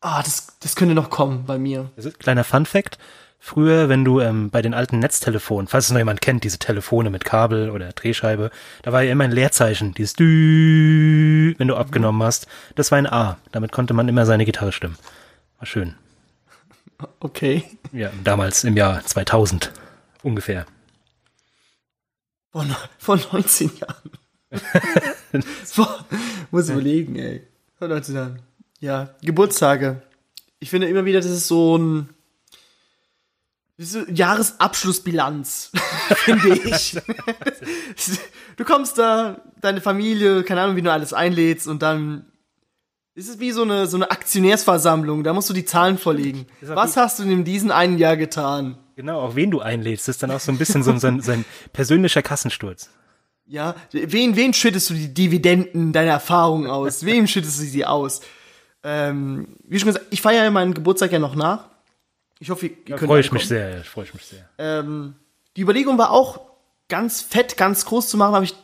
Ah, 0.00 0.22
das, 0.22 0.46
das 0.60 0.74
könnte 0.74 0.94
noch 0.94 1.10
kommen 1.10 1.44
bei 1.44 1.58
mir. 1.58 1.90
Das 1.96 2.04
ist 2.06 2.14
ein 2.14 2.18
kleiner 2.18 2.44
Fun 2.44 2.64
Fact. 2.66 2.98
Früher, 3.40 3.88
wenn 3.88 4.04
du 4.04 4.20
ähm, 4.20 4.50
bei 4.50 4.62
den 4.62 4.74
alten 4.74 4.98
Netztelefonen, 4.98 5.68
falls 5.68 5.86
es 5.86 5.90
noch 5.92 5.98
jemand 5.98 6.20
kennt, 6.20 6.44
diese 6.44 6.58
Telefone 6.58 7.08
mit 7.08 7.24
Kabel 7.24 7.70
oder 7.70 7.92
Drehscheibe, 7.92 8.50
da 8.82 8.92
war 8.92 9.02
ja 9.02 9.12
immer 9.12 9.24
ein 9.24 9.32
Leerzeichen, 9.32 9.94
dieses 9.94 10.14
Dü, 10.14 11.54
wenn 11.56 11.68
du 11.68 11.76
abgenommen 11.76 12.22
hast. 12.22 12.48
Das 12.74 12.90
war 12.90 12.98
ein 12.98 13.06
A. 13.06 13.38
Damit 13.52 13.72
konnte 13.72 13.94
man 13.94 14.08
immer 14.08 14.26
seine 14.26 14.44
Gitarre 14.44 14.72
stimmen. 14.72 14.98
War 15.58 15.66
schön. 15.66 15.94
Okay. 17.20 17.62
Ja, 17.92 18.10
damals 18.24 18.64
im 18.64 18.76
Jahr 18.76 19.04
2000 19.04 19.72
ungefähr. 20.22 20.66
Von, 22.50 22.74
von 22.98 23.20
19 23.32 23.70
Jahren. 23.78 24.10
Boah, 25.76 26.04
muss 26.50 26.68
überlegen, 26.68 27.16
ey. 27.16 27.46
Von 27.78 27.90
19 27.90 28.14
Jahren. 28.14 28.42
Ja, 28.80 29.14
Geburtstage. 29.22 30.02
Ich 30.58 30.70
finde 30.70 30.88
immer 30.88 31.04
wieder, 31.04 31.20
das 31.20 31.30
ist 31.30 31.46
so 31.46 31.76
ein. 31.78 32.08
Das 33.78 33.86
ist 33.86 33.92
so 33.92 34.12
Jahresabschlussbilanz, 34.12 35.70
finde 36.16 36.58
ich. 36.64 36.96
du 38.56 38.64
kommst 38.64 38.98
da, 38.98 39.40
deine 39.60 39.80
Familie, 39.80 40.42
keine 40.42 40.62
Ahnung, 40.62 40.74
wie 40.74 40.82
du 40.82 40.90
alles 40.90 41.12
einlädst 41.12 41.68
und 41.68 41.80
dann 41.80 42.26
ist 43.14 43.28
es 43.28 43.38
wie 43.38 43.52
so 43.52 43.62
eine, 43.62 43.86
so 43.86 43.96
eine 43.96 44.10
Aktionärsversammlung, 44.10 45.22
da 45.22 45.32
musst 45.32 45.48
du 45.48 45.54
die 45.54 45.64
Zahlen 45.64 45.96
vorlegen. 45.96 46.46
Was 46.60 46.96
hast 46.96 47.20
du 47.20 47.22
in 47.22 47.44
diesem 47.44 47.70
einen 47.70 47.98
Jahr 47.98 48.16
getan? 48.16 48.78
Genau, 48.96 49.20
auch 49.20 49.36
wen 49.36 49.52
du 49.52 49.60
einlädst, 49.60 50.08
ist 50.08 50.24
dann 50.24 50.32
auch 50.32 50.40
so 50.40 50.50
ein 50.50 50.58
bisschen 50.58 50.82
so 50.82 50.90
ein, 50.90 50.98
so 50.98 51.06
ein, 51.06 51.20
so 51.20 51.30
ein 51.30 51.44
persönlicher 51.72 52.22
Kassensturz. 52.22 52.90
Ja, 53.46 53.76
wen, 53.92 54.34
wen 54.34 54.54
schüttest 54.54 54.90
du 54.90 54.94
die 54.94 55.14
Dividenden 55.14 55.92
deiner 55.92 56.10
Erfahrungen 56.10 56.68
aus? 56.68 57.04
Wem 57.04 57.28
schüttest 57.28 57.60
du 57.60 57.64
sie 57.64 57.86
aus? 57.86 58.22
Ähm, 58.82 59.56
wie 59.64 59.78
schon 59.78 59.86
gesagt, 59.86 60.06
ich 60.10 60.20
feiere 60.20 60.44
ja 60.44 60.50
meinen 60.50 60.74
Geburtstag 60.74 61.12
ja 61.12 61.20
noch 61.20 61.36
nach. 61.36 61.68
Ich 62.40 62.50
hoffe, 62.50 62.66
ihr, 62.66 62.76
Da 62.86 62.96
könnt 62.96 63.08
freue 63.08 63.20
ich 63.20 63.26
ankommen. 63.26 63.38
mich 63.40 63.48
sehr, 63.48 63.76
ja, 63.76 63.82
freue 63.82 64.04
ich 64.04 64.14
mich 64.14 64.24
sehr. 64.26 64.48
Ähm, 64.58 65.14
die 65.56 65.62
Überlegung 65.62 65.98
war 65.98 66.10
auch, 66.10 66.40
ganz 66.88 67.20
fett, 67.20 67.56
ganz 67.56 67.84
groß 67.84 68.08
zu 68.08 68.16
machen, 68.16 68.34
aber 68.34 68.44
ich 68.44 68.54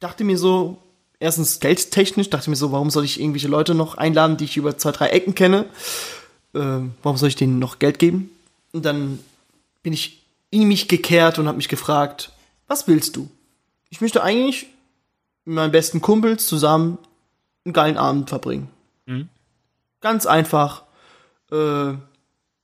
dachte 0.00 0.24
mir 0.24 0.38
so, 0.38 0.78
erstens 1.20 1.60
geldtechnisch, 1.60 2.30
dachte 2.30 2.50
mir 2.50 2.56
so, 2.56 2.72
warum 2.72 2.90
soll 2.90 3.04
ich 3.04 3.20
irgendwelche 3.20 3.48
Leute 3.48 3.74
noch 3.74 3.96
einladen, 3.96 4.36
die 4.36 4.44
ich 4.44 4.56
über 4.56 4.76
zwei, 4.76 4.90
drei 4.92 5.08
Ecken 5.10 5.34
kenne? 5.34 5.66
Ähm, 6.54 6.94
warum 7.02 7.16
soll 7.16 7.28
ich 7.28 7.36
denen 7.36 7.58
noch 7.58 7.78
Geld 7.78 7.98
geben? 7.98 8.30
Und 8.72 8.84
dann 8.84 9.20
bin 9.82 9.92
ich 9.92 10.24
in 10.50 10.66
mich 10.66 10.88
gekehrt 10.88 11.38
und 11.38 11.46
habe 11.46 11.56
mich 11.58 11.68
gefragt, 11.68 12.32
was 12.66 12.88
willst 12.88 13.16
du? 13.16 13.28
Ich 13.90 14.00
möchte 14.00 14.22
eigentlich 14.22 14.66
mit 15.44 15.54
meinen 15.54 15.72
besten 15.72 16.00
Kumpels 16.00 16.46
zusammen 16.46 16.98
einen 17.64 17.72
geilen 17.72 17.96
Abend 17.98 18.28
verbringen. 18.28 18.68
Ganz 20.00 20.26
einfach. 20.26 20.82
Äh, 21.50 21.94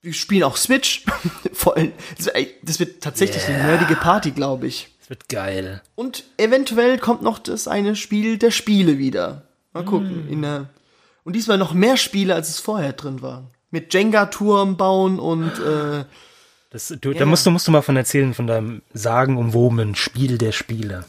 wir 0.05 0.13
spielen 0.13 0.43
auch 0.43 0.57
Switch. 0.57 1.05
Voll, 1.53 1.93
das, 2.17 2.31
das 2.63 2.79
wird 2.79 3.03
tatsächlich 3.03 3.45
eine 3.47 3.59
nerdige 3.59 3.97
Party, 3.97 4.31
glaube 4.31 4.67
ich. 4.67 4.89
Es 5.01 5.11
wird 5.11 5.29
geil. 5.29 5.83
Und 5.95 6.25
eventuell 6.37 6.99
kommt 6.99 7.23
noch 7.23 7.39
das 7.39 7.69
eine 7.69 7.97
Spiel 7.97 8.39
der 8.39 8.51
Spiele 8.51 8.99
wieder. 8.99 9.43
Mal 9.73 9.85
gucken. 9.85 10.29
In 10.29 10.43
der, 10.43 10.69
und 11.25 11.35
diesmal 11.35 11.59
noch 11.59 11.75
mehr 11.75 11.97
Spiele, 11.97 12.35
als 12.35 12.49
es 12.49 12.61
vorher 12.61 12.93
drin 12.93 13.23
war. 13.23 13.51
Mit 13.71 13.93
Jenga-Turm 13.93 14.77
bauen 14.77 15.19
und 15.19 15.51
äh, 15.59 16.05
Das, 16.71 16.95
du, 17.01 17.13
Ja. 17.13 17.19
Da 17.19 17.27
musst 17.27 17.45
du, 17.45 17.51
musst 17.51 17.67
du 17.67 17.73
mal 17.73 17.83
von 17.83 17.97
erzählen, 17.97 18.35
von 18.35 18.47
deinem 18.47 18.83
sagenumwobenen 18.93 19.95
Spiel 19.95 20.39
der 20.39 20.53
Spiele. 20.53 21.05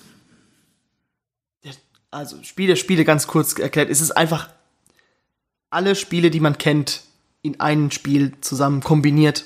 also 2.12 2.42
Spiel 2.44 2.68
der 2.68 2.76
Spiele 2.76 3.04
ganz 3.04 3.28
kurz 3.28 3.58
erklärt. 3.60 3.90
Es 3.90 4.02
ist 4.02 4.12
einfach 4.12 4.50
alle 5.70 5.96
Spiele, 5.96 6.32
die 6.32 6.40
man 6.40 6.58
kennt, 6.58 7.05
in 7.46 7.60
ein 7.60 7.92
Spiel 7.92 8.34
zusammen 8.42 8.82
kombiniert. 8.82 9.46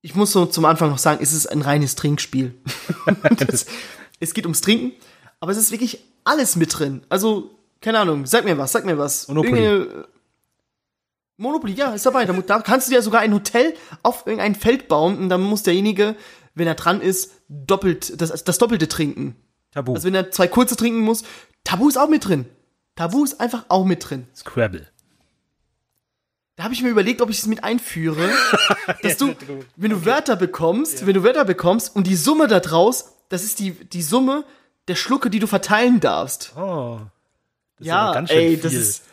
Ich 0.00 0.14
muss 0.14 0.32
so 0.32 0.46
zum 0.46 0.64
Anfang 0.64 0.90
noch 0.90 0.98
sagen, 0.98 1.20
es 1.22 1.32
ist 1.32 1.46
ein 1.46 1.62
reines 1.62 1.94
Trinkspiel. 1.94 2.54
das, 3.46 3.66
es 4.20 4.34
geht 4.34 4.44
ums 4.44 4.60
Trinken, 4.60 4.92
aber 5.40 5.52
es 5.52 5.58
ist 5.58 5.70
wirklich 5.70 6.00
alles 6.24 6.56
mit 6.56 6.78
drin. 6.78 7.02
Also, 7.08 7.50
keine 7.80 7.98
Ahnung, 8.00 8.26
sag 8.26 8.44
mir 8.44 8.58
was, 8.58 8.72
sag 8.72 8.84
mir 8.84 8.98
was. 8.98 9.28
Monopoly. 9.28 9.60
Irgendeine- 9.64 10.02
äh, 10.02 10.06
Monopoly, 11.40 11.72
ja, 11.72 11.94
ist 11.94 12.04
dabei. 12.04 12.24
Da, 12.24 12.32
da 12.32 12.58
kannst 12.60 12.88
du 12.88 12.92
dir 12.92 13.00
sogar 13.00 13.20
ein 13.20 13.32
Hotel 13.32 13.74
auf 14.02 14.26
irgendein 14.26 14.56
Feld 14.56 14.88
bauen 14.88 15.16
und 15.18 15.28
dann 15.28 15.40
muss 15.40 15.62
derjenige, 15.62 16.16
wenn 16.56 16.66
er 16.66 16.74
dran 16.74 17.00
ist, 17.00 17.30
doppelt, 17.48 18.20
das, 18.20 18.42
das 18.42 18.58
Doppelte 18.58 18.88
trinken. 18.88 19.36
Tabu. 19.70 19.94
Also 19.94 20.06
wenn 20.08 20.16
er 20.16 20.32
zwei 20.32 20.48
kurze 20.48 20.74
trinken 20.74 20.98
muss, 21.00 21.22
Tabu 21.62 21.88
ist 21.88 21.96
auch 21.96 22.08
mit 22.08 22.26
drin. 22.26 22.46
Tabu 22.96 23.22
ist 23.22 23.40
einfach 23.40 23.66
auch 23.68 23.84
mit 23.84 24.10
drin. 24.10 24.26
Scrabble. 24.34 24.88
Da 26.58 26.64
habe 26.64 26.74
ich 26.74 26.82
mir 26.82 26.88
überlegt, 26.88 27.22
ob 27.22 27.30
ich 27.30 27.38
es 27.38 27.46
mit 27.46 27.62
einführe, 27.62 28.30
dass 29.02 29.16
du, 29.16 29.32
wenn 29.76 29.92
du 29.92 30.04
Wörter 30.04 30.34
bekommst, 30.34 31.06
wenn 31.06 31.14
du 31.14 31.22
Wörter 31.22 31.44
bekommst 31.44 31.94
und 31.94 32.08
die 32.08 32.16
Summe 32.16 32.48
da 32.48 32.58
draus, 32.58 33.12
das 33.28 33.44
ist 33.44 33.60
die, 33.60 33.70
die 33.70 34.02
Summe 34.02 34.44
der 34.88 34.96
Schlucke, 34.96 35.30
die 35.30 35.38
du 35.38 35.46
verteilen 35.46 36.00
darfst. 36.00 36.54
Oh. 36.56 36.98
Das 37.76 37.82
ist 37.82 37.86
ja, 37.86 37.98
aber 37.98 38.14
ganz 38.14 38.30
schön 38.30 38.38
ey, 38.38 38.48
viel. 38.54 38.58
das 38.58 38.72
ist. 38.72 39.04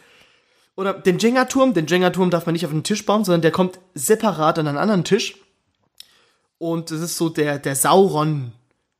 Oder 0.75 0.95
den 0.95 1.19
Jenga-Turm. 1.19 1.75
Den 1.75 1.85
Jenga-Turm 1.85 2.31
darf 2.31 2.47
man 2.47 2.53
nicht 2.53 2.65
auf 2.65 2.71
den 2.71 2.83
Tisch 2.83 3.05
bauen, 3.05 3.23
sondern 3.23 3.43
der 3.43 3.51
kommt 3.51 3.77
separat 3.93 4.57
an 4.57 4.67
einen 4.67 4.79
anderen 4.79 5.03
Tisch. 5.03 5.35
Und 6.57 6.89
das 6.89 6.99
ist 6.99 7.15
so 7.15 7.29
der, 7.29 7.59
der 7.59 7.75
Sauron. 7.75 8.53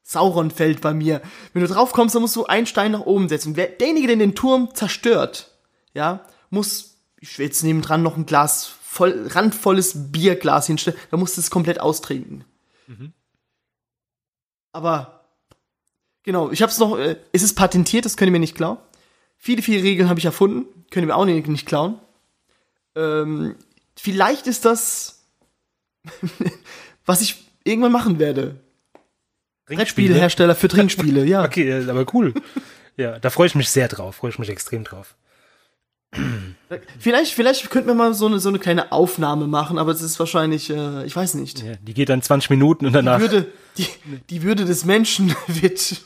Sauron-Feld 0.04 0.82
bei 0.82 0.94
mir. 0.94 1.24
Wenn 1.54 1.64
du 1.64 1.68
drauf 1.68 1.94
kommst, 1.94 2.14
dann 2.14 2.22
musst 2.22 2.36
du 2.36 2.46
einen 2.46 2.68
Stein 2.68 2.92
nach 2.92 3.08
oben 3.08 3.28
setzen. 3.28 3.56
Wer, 3.56 3.70
derjenige, 3.70 4.06
der 4.06 4.18
den 4.18 4.36
Turm 4.36 4.70
zerstört, 4.76 5.50
ja, 5.96 6.28
muss, 6.52 6.95
ich 7.26 7.40
will 7.40 7.48
jetzt 7.48 7.64
nebendran 7.64 8.04
noch 8.04 8.18
ein 8.18 8.26
Glas 8.26 8.66
voll, 8.66 9.28
randvolles 9.28 10.12
Bierglas 10.12 10.68
hinstellen, 10.68 10.98
da 11.10 11.18
musst 11.18 11.38
du 11.38 11.42
es 11.42 11.50
komplett 11.50 11.80
austrinken. 11.80 12.46
Aber, 14.72 15.26
genau, 16.24 16.52
ich 16.52 16.62
hab's 16.62 16.78
noch, 16.80 16.98
äh, 16.98 17.18
es 17.32 17.44
ist 17.44 17.56
patentiert, 17.56 18.06
das 18.06 18.16
könnt 18.16 18.30
ihr 18.30 18.32
mir 18.32 18.40
nicht 18.40 18.56
klauen. 18.56 18.78
Viele, 19.38 19.62
viele 19.62 19.84
Regeln 19.84 20.08
habe 20.08 20.20
ich 20.20 20.26
erfunden, 20.26 20.66
könnt 20.92 21.04
ihr 21.04 21.08
mir 21.08 21.16
auch 21.16 21.26
nicht, 21.26 21.48
nicht 21.48 21.66
klauen. 21.66 22.00
Ähm, 22.96 23.56
vielleicht 23.98 24.48
ist 24.48 24.66
das, 24.66 25.26
was 27.06 27.22
ich 27.22 27.44
irgendwann 27.64 27.92
machen 27.92 28.20
werde. 28.20 28.60
Brettspielhersteller 29.66 30.56
für 30.56 30.68
Trinkspiele, 30.68 31.26
ja. 31.26 31.44
Okay, 31.46 31.70
äh, 31.70 31.90
aber 31.90 32.06
cool. 32.14 32.34
ja, 32.98 33.18
da 33.18 33.30
freue 33.32 33.48
ich 33.48 33.56
mich 33.56 33.70
sehr 33.72 33.88
drauf, 33.88 34.18
freue 34.18 34.30
ich 34.30 34.40
mich 34.40 34.50
extrem 34.50 34.84
drauf. 34.84 35.16
Vielleicht, 37.00 37.34
vielleicht 37.34 37.70
könnten 37.70 37.88
wir 37.88 37.94
mal 37.96 38.14
so 38.14 38.26
eine, 38.26 38.40
so 38.40 38.50
eine 38.50 38.60
kleine 38.60 38.92
Aufnahme 38.92 39.48
machen, 39.48 39.78
aber 39.78 39.92
es 39.92 40.02
ist 40.02 40.18
wahrscheinlich, 40.20 40.70
äh, 40.70 41.06
ich 41.06 41.16
weiß 41.16 41.36
nicht. 41.36 41.62
Ja, 41.62 41.76
die 41.76 41.94
geht 41.94 42.10
dann 42.10 42.22
20 42.22 42.50
Minuten 42.50 42.86
und 42.86 42.94
Die 42.94 42.96
danach. 42.96 43.20
Würde, 43.20 43.48
die, 43.78 43.88
die 44.30 44.42
Würde 44.44 44.66
des 44.66 44.84
Menschen 44.86 45.36
wird, 45.48 46.02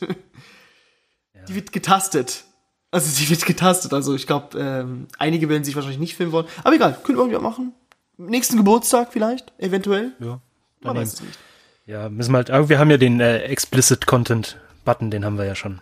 die 1.48 1.56
wird 1.56 1.72
getastet. 1.72 2.44
Also 2.92 3.10
sie 3.10 3.30
wird 3.30 3.46
getastet. 3.46 3.94
Also 3.94 4.16
ich 4.16 4.28
glaube, 4.28 4.58
ähm, 4.60 5.08
einige 5.18 5.48
werden 5.48 5.64
sich 5.64 5.76
wahrscheinlich 5.76 6.00
nicht 6.00 6.16
filmen 6.16 6.32
wollen. 6.32 6.48
Aber 6.64 6.76
egal, 6.76 6.98
können 7.04 7.18
wir 7.18 7.24
irgendwie 7.24 7.42
machen. 7.42 7.74
Nächsten 8.18 8.58
Geburtstag 8.58 9.14
vielleicht, 9.14 9.54
eventuell. 9.60 10.12
ja, 10.20 10.42
Man 10.82 10.98
weiß 10.98 11.14
es 11.14 11.22
nicht. 11.22 11.38
ja, 11.86 12.10
müssen 12.10 12.32
wir 12.34 12.38
halt, 12.38 12.52
aber 12.52 12.68
wir 12.68 12.80
haben 12.80 12.92
ja 12.92 12.98
den 12.98 13.22
äh, 13.22 13.40
Explicit 13.44 14.06
Content 14.08 14.58
Button, 14.84 15.10
den 15.10 15.24
haben 15.24 15.38
wir 15.38 15.46
ja 15.46 15.56
schon. 15.56 15.80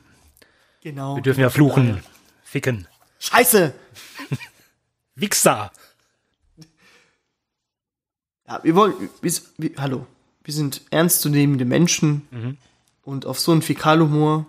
Genau. 0.83 1.15
Wir 1.15 1.23
dürfen 1.23 1.41
ja 1.41 1.49
fluchen, 1.49 2.03
ficken. 2.43 2.87
Scheiße! 3.19 3.73
Wichser! 5.21 5.71
Ja, 8.47 8.63
wir 8.63 8.75
wollen, 8.75 8.93
wir, 9.21 9.32
wir, 9.58 9.71
hallo, 9.77 10.08
wir 10.43 10.53
sind 10.53 10.82
ernstzunehmende 10.89 11.65
Menschen 11.65 12.58
und 13.03 13.25
auf 13.25 13.39
so 13.39 13.51
einen 13.51 13.62
Fäkalhumor, 13.62 14.45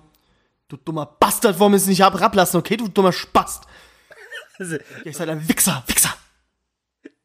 du 0.68 0.76
dummer 0.76 1.06
Bastard, 1.06 1.58
wollen 1.58 1.72
wir 1.72 1.78
es 1.78 1.86
nicht 1.86 2.04
ab- 2.04 2.14
herablassen, 2.14 2.58
okay, 2.60 2.76
du 2.76 2.86
dummer 2.88 3.12
Spast. 3.12 3.64
Ja, 4.58 4.78
ihr 5.04 5.12
seid 5.14 5.28
ein 5.28 5.48
Wichser, 5.48 5.82
Wichser. 5.86 6.14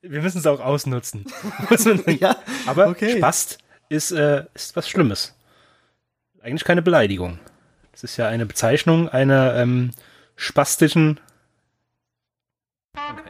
Wir 0.01 0.21
müssen 0.21 0.39
es 0.39 0.47
auch 0.47 0.59
ausnutzen. 0.59 1.25
Ja, 2.19 2.35
Aber 2.65 2.87
okay. 2.87 3.17
Spast 3.17 3.59
ist, 3.89 4.11
äh, 4.11 4.45
ist 4.53 4.75
was 4.75 4.89
Schlimmes. 4.89 5.33
Eigentlich 6.41 6.63
keine 6.63 6.81
Beleidigung. 6.81 7.39
Das 7.91 8.03
ist 8.03 8.17
ja 8.17 8.27
eine 8.27 8.45
Bezeichnung 8.45 9.07
einer 9.09 9.55
ähm, 9.55 9.91
spastischen 10.35 11.19
Krankheit. 12.93 13.22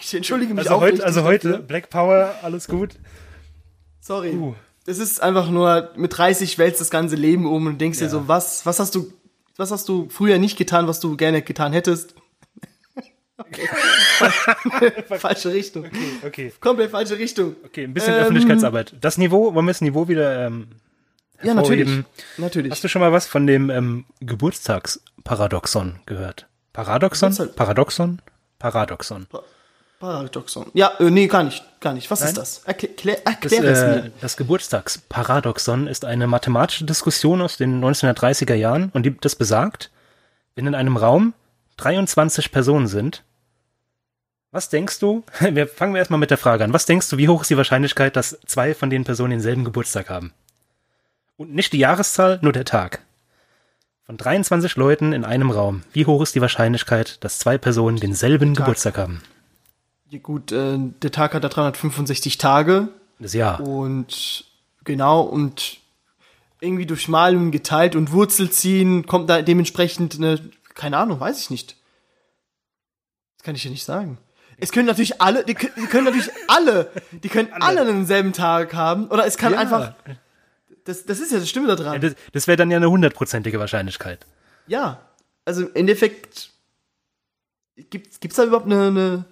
Ich 0.00 0.14
entschuldige 0.14 0.54
mich 0.54 0.60
Also 0.70 0.80
heute, 0.80 0.84
aufrichtig 0.84 1.04
also 1.06 1.24
heute 1.24 1.48
dafür. 1.50 1.66
Black 1.66 1.90
Power, 1.90 2.34
alles 2.42 2.68
gut. 2.68 2.90
Sorry. 4.00 4.30
Uh. 4.32 4.54
Das 4.84 4.98
ist 4.98 5.22
einfach 5.22 5.48
nur, 5.48 5.90
mit 5.96 6.16
30 6.16 6.58
wälzt 6.58 6.80
das 6.80 6.90
ganze 6.90 7.16
Leben 7.16 7.46
um 7.46 7.66
und 7.66 7.80
denkst 7.80 7.98
dir 7.98 8.04
Ja. 8.04 8.10
so, 8.10 8.28
was, 8.28 8.66
was 8.66 8.78
hast 8.80 8.94
du, 8.94 9.12
was 9.56 9.70
hast 9.70 9.88
du 9.88 10.08
früher 10.10 10.38
nicht 10.38 10.58
getan, 10.58 10.86
was 10.88 11.00
du 11.00 11.16
gerne 11.16 11.42
getan 11.42 11.72
hättest? 11.72 12.14
Okay. 13.38 13.68
falsche 15.18 15.52
Richtung. 15.52 15.86
Okay, 16.24 16.52
Komplett 16.60 16.90
falsche 16.90 17.18
Richtung. 17.18 17.56
okay, 17.64 17.84
ein 17.84 17.94
bisschen 17.94 18.14
Ähm, 18.14 18.20
Öffentlichkeitsarbeit. 18.20 18.94
Das 19.00 19.18
Niveau, 19.18 19.54
wollen 19.54 19.66
wir 19.66 19.72
das 19.72 19.80
Niveau 19.80 20.06
wieder 20.08 20.46
ähm, 20.46 20.68
Ja, 21.42 21.54
natürlich. 21.54 22.04
Natürlich. 22.38 22.72
Hast 22.72 22.84
du 22.84 22.88
schon 22.88 23.00
mal 23.00 23.12
was 23.12 23.26
von 23.26 23.46
dem 23.46 23.70
ähm, 23.70 24.04
Geburtstagsparadoxon 24.20 26.00
gehört? 26.06 26.46
Paradoxon? 26.72 27.36
Paradoxon? 27.54 28.20
Paradoxon. 28.58 29.26
Paradoxon. 30.02 30.66
Ja, 30.74 30.92
äh, 30.98 31.10
nee, 31.10 31.28
gar 31.28 31.44
nicht. 31.44 31.62
Gar 31.80 31.94
nicht. 31.94 32.10
Was 32.10 32.20
Nein? 32.20 32.30
ist 32.30 32.38
das? 32.38 32.62
Erklär, 32.64 33.24
erklär, 33.24 33.62
Das, 33.62 33.78
es 33.78 33.82
äh, 33.82 34.02
mir. 34.02 34.12
das 34.20 34.36
Geburtstagsparadoxon 34.36 35.86
ist 35.86 36.04
eine 36.04 36.26
mathematische 36.26 36.84
Diskussion 36.84 37.40
aus 37.40 37.56
den 37.56 37.82
1930er 37.84 38.54
Jahren 38.54 38.90
und 38.94 39.04
die, 39.04 39.16
das 39.16 39.36
besagt, 39.36 39.90
wenn 40.56 40.66
in 40.66 40.74
einem 40.74 40.96
Raum 40.96 41.34
23 41.76 42.50
Personen 42.50 42.88
sind, 42.88 43.22
was 44.50 44.68
denkst 44.68 44.98
du, 44.98 45.22
wir 45.40 45.68
fangen 45.68 45.94
wir 45.94 46.00
erstmal 46.00 46.20
mit 46.20 46.30
der 46.30 46.38
Frage 46.38 46.64
an, 46.64 46.72
was 46.72 46.86
denkst 46.86 47.08
du, 47.08 47.16
wie 47.16 47.28
hoch 47.28 47.42
ist 47.42 47.50
die 47.50 47.56
Wahrscheinlichkeit, 47.56 48.16
dass 48.16 48.38
zwei 48.46 48.74
von 48.74 48.90
den 48.90 49.04
Personen 49.04 49.30
denselben 49.30 49.64
Geburtstag 49.64 50.10
haben? 50.10 50.32
Und 51.36 51.54
nicht 51.54 51.72
die 51.72 51.78
Jahreszahl, 51.78 52.38
nur 52.42 52.52
der 52.52 52.64
Tag. 52.64 53.02
Von 54.04 54.16
23 54.16 54.76
Leuten 54.76 55.12
in 55.12 55.24
einem 55.24 55.50
Raum, 55.50 55.82
wie 55.92 56.06
hoch 56.06 56.22
ist 56.22 56.34
die 56.34 56.40
Wahrscheinlichkeit, 56.40 57.22
dass 57.24 57.38
zwei 57.38 57.56
Personen 57.58 57.98
denselben 57.98 58.54
Tag. 58.54 58.66
Geburtstag 58.66 58.98
haben? 58.98 59.22
Ja, 60.10 60.18
gut, 60.18 60.52
äh, 60.52 60.76
der 60.78 61.10
Tag 61.12 61.34
hat 61.34 61.44
da 61.44 61.48
365 61.48 62.36
Tage 62.38 62.88
Das 63.18 63.32
Jahr. 63.32 63.60
und 63.60 64.44
genau 64.84 65.22
und 65.22 65.78
irgendwie 66.60 66.86
durch 66.86 67.08
Malen 67.08 67.50
geteilt 67.50 67.96
und 67.96 68.12
Wurzel 68.12 68.50
ziehen 68.50 69.06
kommt 69.06 69.30
da 69.30 69.40
dementsprechend 69.42 70.16
eine, 70.16 70.38
keine 70.74 70.98
Ahnung, 70.98 71.18
weiß 71.18 71.40
ich 71.40 71.50
nicht. 71.50 71.76
Das 73.38 73.44
kann 73.44 73.54
ich 73.54 73.62
dir 73.62 73.70
nicht 73.70 73.84
sagen. 73.84 74.18
Es 74.58 74.70
können 74.70 74.86
natürlich 74.86 75.20
alle, 75.20 75.44
die, 75.44 75.54
können- 75.54 75.72
die 75.76 75.86
können 75.86 76.04
natürlich 76.04 76.30
alle, 76.46 76.90
die 77.10 77.28
können 77.28 77.48
alle 77.52 77.84
denselben 77.84 78.32
Tag 78.32 78.74
haben 78.74 79.06
oder 79.08 79.26
es 79.26 79.36
kann 79.38 79.54
Ja. 79.54 79.58
einfach, 79.60 79.94
das, 80.84 81.04
das 81.06 81.20
ist 81.20 81.32
ja 81.32 81.38
das 81.38 81.48
Stimme 81.48 81.74
daran. 81.74 82.00
Das, 82.00 82.14
das 82.32 82.46
wäre 82.46 82.56
dann 82.56 82.70
ja 82.70 82.76
eine 82.76 82.90
hundertprozentige 82.90 83.58
Wahrscheinlichkeit. 83.58 84.26
Ja, 84.66 85.00
also 85.44 85.62
im 85.62 85.74
Endeffekt 85.74 86.50
gibt 87.90 88.20
gibt's 88.20 88.36
da 88.36 88.44
überhaupt 88.44 88.66
eine, 88.66 88.86
eine 88.86 89.24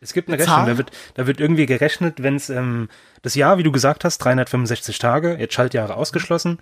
Es 0.00 0.12
gibt 0.12 0.28
eine 0.28 0.34
Eine 0.34 0.42
Rechnung, 0.42 0.58
Zahl? 0.58 0.66
da 0.66 0.78
wird, 0.78 0.90
da 1.14 1.26
wird 1.26 1.40
irgendwie 1.40 1.66
gerechnet, 1.66 2.22
wenn 2.22 2.36
es 2.36 2.50
ähm, 2.50 2.88
das 3.22 3.34
Jahr, 3.34 3.58
wie 3.58 3.62
du 3.62 3.72
gesagt 3.72 4.04
hast, 4.04 4.18
365 4.18 4.98
Tage, 4.98 5.36
jetzt 5.38 5.54
Schaltjahre 5.54 5.96
ausgeschlossen, 5.96 6.58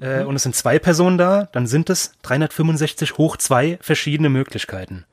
äh, 0.00 0.22
und 0.24 0.36
es 0.36 0.42
sind 0.42 0.54
zwei 0.56 0.78
Personen 0.78 1.18
da, 1.18 1.48
dann 1.52 1.66
sind 1.66 1.90
es 1.90 2.12
365 2.22 3.16
hoch 3.18 3.36
zwei 3.36 3.78
verschiedene 3.80 4.28
Möglichkeiten. 4.28 5.04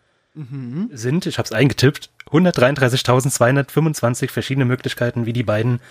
Sind, 0.94 1.26
ich 1.26 1.38
habe 1.40 1.46
es 1.46 1.52
eingetippt, 1.52 2.10
133.225 2.32 4.30
verschiedene 4.30 4.64
Möglichkeiten, 4.64 5.26
wie 5.26 5.34
die 5.34 5.44
beiden 5.44 5.82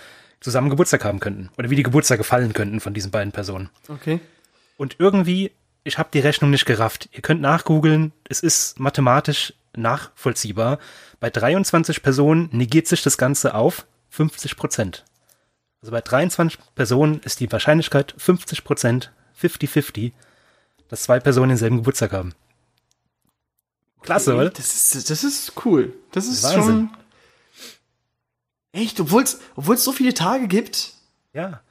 zusammen 0.41 0.69
Geburtstag 0.69 1.05
haben 1.05 1.19
könnten 1.19 1.49
oder 1.57 1.69
wie 1.69 1.75
die 1.75 1.83
Geburtstage 1.83 2.23
fallen 2.23 2.53
könnten 2.53 2.79
von 2.81 2.93
diesen 2.93 3.11
beiden 3.11 3.31
Personen. 3.31 3.69
okay. 3.87 4.19
Und 4.77 4.95
irgendwie, 4.97 5.51
ich 5.83 5.99
habe 5.99 6.09
die 6.11 6.19
Rechnung 6.19 6.49
nicht 6.49 6.65
gerafft. 6.65 7.07
Ihr 7.11 7.21
könnt 7.21 7.39
nachgoogeln, 7.39 8.13
es 8.27 8.39
ist 8.39 8.79
mathematisch 8.79 9.53
nachvollziehbar. 9.75 10.79
Bei 11.19 11.29
23 11.29 12.01
Personen 12.01 12.49
negiert 12.51 12.87
sich 12.87 13.03
das 13.03 13.19
Ganze 13.19 13.53
auf 13.53 13.85
50 14.09 14.57
Prozent. 14.57 15.05
Also 15.81 15.91
bei 15.91 16.01
23 16.01 16.59
Personen 16.75 17.19
ist 17.23 17.39
die 17.39 17.51
Wahrscheinlichkeit 17.51 18.13
50 18.17 18.63
Prozent, 18.63 19.11
50-50, 19.39 20.11
dass 20.89 21.03
zwei 21.03 21.19
Personen 21.19 21.49
denselben 21.49 21.77
Geburtstag 21.77 22.11
haben. 22.11 22.33
Klasse, 24.01 24.35
oder? 24.35 24.49
Das 24.49 24.93
ist, 24.93 25.09
das 25.09 25.23
ist 25.23 25.53
cool. 25.65 25.93
Das 26.11 26.27
ist 26.27 26.43
Wahnsinn. 26.43 26.63
schon. 26.63 26.89
Echt, 28.73 28.99
obwohl 28.99 29.23
es 29.23 29.83
so 29.83 29.91
viele 29.91 30.13
Tage 30.13 30.47
gibt. 30.47 30.93
Ja. 31.33 31.61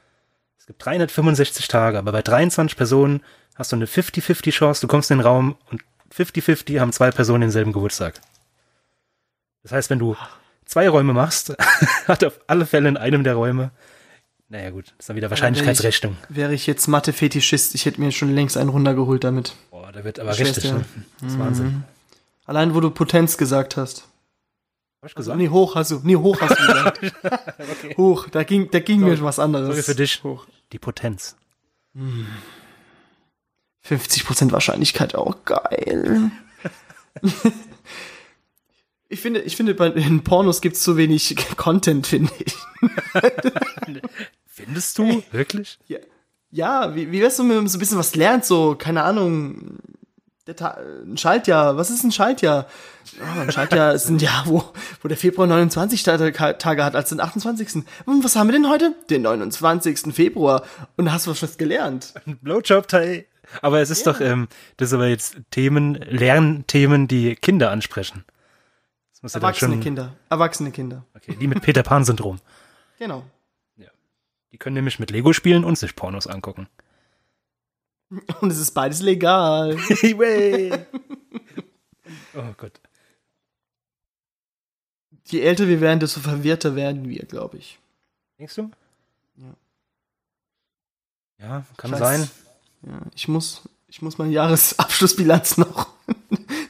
Es 0.58 0.66
gibt 0.66 0.84
365 0.84 1.68
Tage, 1.68 1.98
aber 1.98 2.12
bei 2.12 2.22
23 2.22 2.76
Personen 2.76 3.22
hast 3.54 3.72
du 3.72 3.76
eine 3.76 3.86
50-50 3.86 4.50
Chance, 4.50 4.80
du 4.82 4.88
kommst 4.88 5.10
in 5.10 5.18
den 5.18 5.26
Raum 5.26 5.56
und 5.70 5.82
50-50 6.14 6.80
haben 6.80 6.92
zwei 6.92 7.10
Personen 7.10 7.42
denselben 7.42 7.72
Geburtstag. 7.72 8.20
Das 9.62 9.72
heißt, 9.72 9.90
wenn 9.90 9.98
du 9.98 10.16
zwei 10.64 10.88
Räume 10.88 11.12
machst, 11.12 11.54
hat 12.06 12.24
auf 12.24 12.40
alle 12.46 12.66
Fälle 12.66 12.88
in 12.88 12.96
einem 12.96 13.24
der 13.24 13.34
Räume, 13.34 13.70
naja 14.50 14.70
gut, 14.70 14.86
das 14.88 14.94
ist 14.98 15.08
dann 15.08 15.16
wieder 15.16 15.30
Wahrscheinlichkeitsrechnung. 15.30 16.16
Wäre 16.28 16.52
ich 16.52 16.66
jetzt 16.66 16.88
Mathe-Fetischist, 16.88 17.76
ich 17.76 17.86
hätte 17.86 18.00
mir 18.00 18.10
schon 18.10 18.34
längst 18.34 18.56
einen 18.56 18.68
runtergeholt 18.68 19.22
damit. 19.22 19.54
Boah, 19.70 19.92
da 19.92 20.02
wird 20.02 20.18
aber 20.18 20.32
Ich 20.32 20.40
richtig, 20.40 20.72
ne? 20.72 20.84
Das 21.20 21.32
ist 21.32 21.38
Wahnsinn. 21.38 21.84
Allein, 22.46 22.74
wo 22.74 22.80
du 22.80 22.90
Potenz 22.90 23.36
gesagt 23.36 23.76
hast. 23.76 24.08
Hab 25.02 25.08
ich 25.10 25.16
Also, 25.16 25.30
gesagt? 25.30 25.38
nee, 25.38 25.48
hoch 25.48 25.74
hast 25.74 25.90
du, 25.90 26.00
nee, 26.02 26.16
hoch 26.16 26.40
hast 26.40 26.58
du 26.58 26.66
gesagt. 26.66 27.96
Hoch, 27.96 28.28
da 28.28 28.42
ging, 28.42 28.70
da 28.70 28.80
ging 28.80 29.00
mir 29.00 29.18
was 29.22 29.38
anderes. 29.38 29.68
Sorry 29.68 29.82
für 29.82 29.94
dich. 29.94 30.22
Hoch. 30.22 30.46
Die 30.72 30.78
Potenz. 30.78 31.36
50% 33.86 34.52
Wahrscheinlichkeit 34.52 35.14
auch 35.14 35.44
geil. 35.44 36.30
Ich 39.12 39.20
finde, 39.20 39.40
ich 39.40 39.56
finde, 39.56 39.74
bei 39.74 39.88
in 39.88 40.22
Pornos 40.22 40.60
gibt's 40.60 40.84
zu 40.84 40.96
wenig 40.96 41.34
Content, 41.56 42.06
finde 42.06 42.30
ich. 42.38 42.54
Findest 44.46 44.98
du? 44.98 45.24
Wirklich? 45.32 45.80
Ja, 45.88 45.98
ja 46.52 46.94
wie, 46.94 47.10
wie 47.10 47.20
wär's 47.20 47.36
so, 47.36 47.42
wenn 47.42 47.56
man 47.56 47.66
so 47.66 47.76
ein 47.76 47.80
bisschen 47.80 47.98
was 47.98 48.14
lernt, 48.14 48.44
so, 48.44 48.76
keine 48.76 49.02
Ahnung, 49.02 49.80
ein 50.58 51.16
Schaltjahr, 51.16 51.76
was 51.76 51.90
ist 51.90 52.04
ein 52.04 52.12
Schaltjahr? 52.12 52.66
Ja, 53.18 53.42
ein 53.42 53.50
Schaltjahr 53.52 53.94
ist 53.94 54.08
ein 54.08 54.18
Jahr, 54.18 54.44
wo, 54.46 54.64
wo 55.02 55.08
der 55.08 55.16
Februar 55.16 55.46
29 55.46 56.02
Tage 56.02 56.32
Tage 56.32 56.84
hat 56.84 56.94
als 56.96 57.08
den 57.10 57.20
28. 57.20 57.84
Und 58.06 58.24
was 58.24 58.36
haben 58.36 58.48
wir 58.48 58.52
denn 58.52 58.68
heute? 58.68 58.94
Den 59.08 59.22
29. 59.22 60.14
Februar. 60.14 60.62
Und 60.96 61.06
da 61.06 61.12
hast 61.12 61.26
du 61.26 61.30
was 61.30 61.58
gelernt. 61.58 62.14
Ein 62.26 62.38
Blowjob-Teil. 62.38 63.26
Aber 63.62 63.80
es 63.80 63.90
ist 63.90 64.06
doch, 64.06 64.20
ähm, 64.20 64.48
das 64.76 64.90
sind 64.90 64.98
aber 64.98 65.08
jetzt 65.08 65.36
Themen, 65.50 65.94
Lernthemen, 65.94 67.08
die 67.08 67.34
Kinder 67.34 67.70
ansprechen. 67.70 68.24
Ja 69.22 69.28
Erwachsene 69.34 69.74
schon- 69.74 69.80
Kinder. 69.82 70.12
Erwachsene 70.30 70.70
Kinder. 70.70 71.04
Okay, 71.14 71.36
die 71.38 71.46
mit 71.46 71.60
Peter 71.62 71.82
Pan-Syndrom. 71.82 72.38
Genau. 72.98 73.24
Die 74.52 74.58
können 74.58 74.74
nämlich 74.74 74.98
mit 74.98 75.12
Lego 75.12 75.32
spielen 75.32 75.64
und 75.64 75.78
sich 75.78 75.94
Pornos 75.94 76.26
angucken. 76.26 76.68
Und 78.40 78.50
es 78.50 78.58
ist 78.58 78.72
beides 78.72 79.00
legal. 79.02 79.76
oh 82.34 82.54
Gott. 82.56 82.80
Je 85.26 85.40
älter 85.42 85.68
wir 85.68 85.80
werden, 85.80 86.00
desto 86.00 86.20
verwirrter 86.20 86.74
werden 86.74 87.08
wir, 87.08 87.24
glaube 87.24 87.58
ich. 87.58 87.78
Denkst 88.38 88.54
du? 88.56 88.70
Ja. 89.36 89.54
Ja, 91.38 91.64
kann 91.76 91.92
Ich 91.92 91.96
weiß- 91.98 92.00
sein. 92.00 92.30
Ja, 92.82 93.00
ich 93.14 93.28
muss, 93.28 93.62
ich 93.88 94.00
muss 94.02 94.18
meine 94.18 94.32
Jahresabschlussbilanz 94.32 95.56
noch 95.58 95.88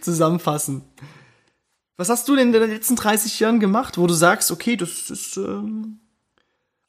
zusammenfassen. 0.01 0.82
Was 1.97 2.09
hast 2.09 2.28
du 2.28 2.34
denn 2.36 2.49
in 2.49 2.61
den 2.61 2.70
letzten 2.70 2.97
30 2.97 3.38
Jahren 3.41 3.61
gemacht, 3.61 3.97
wo 3.99 4.07
du 4.07 4.14
sagst, 4.14 4.51
okay, 4.51 4.76
das 4.76 5.09
ist, 5.11 5.36
ähm, 5.36 6.01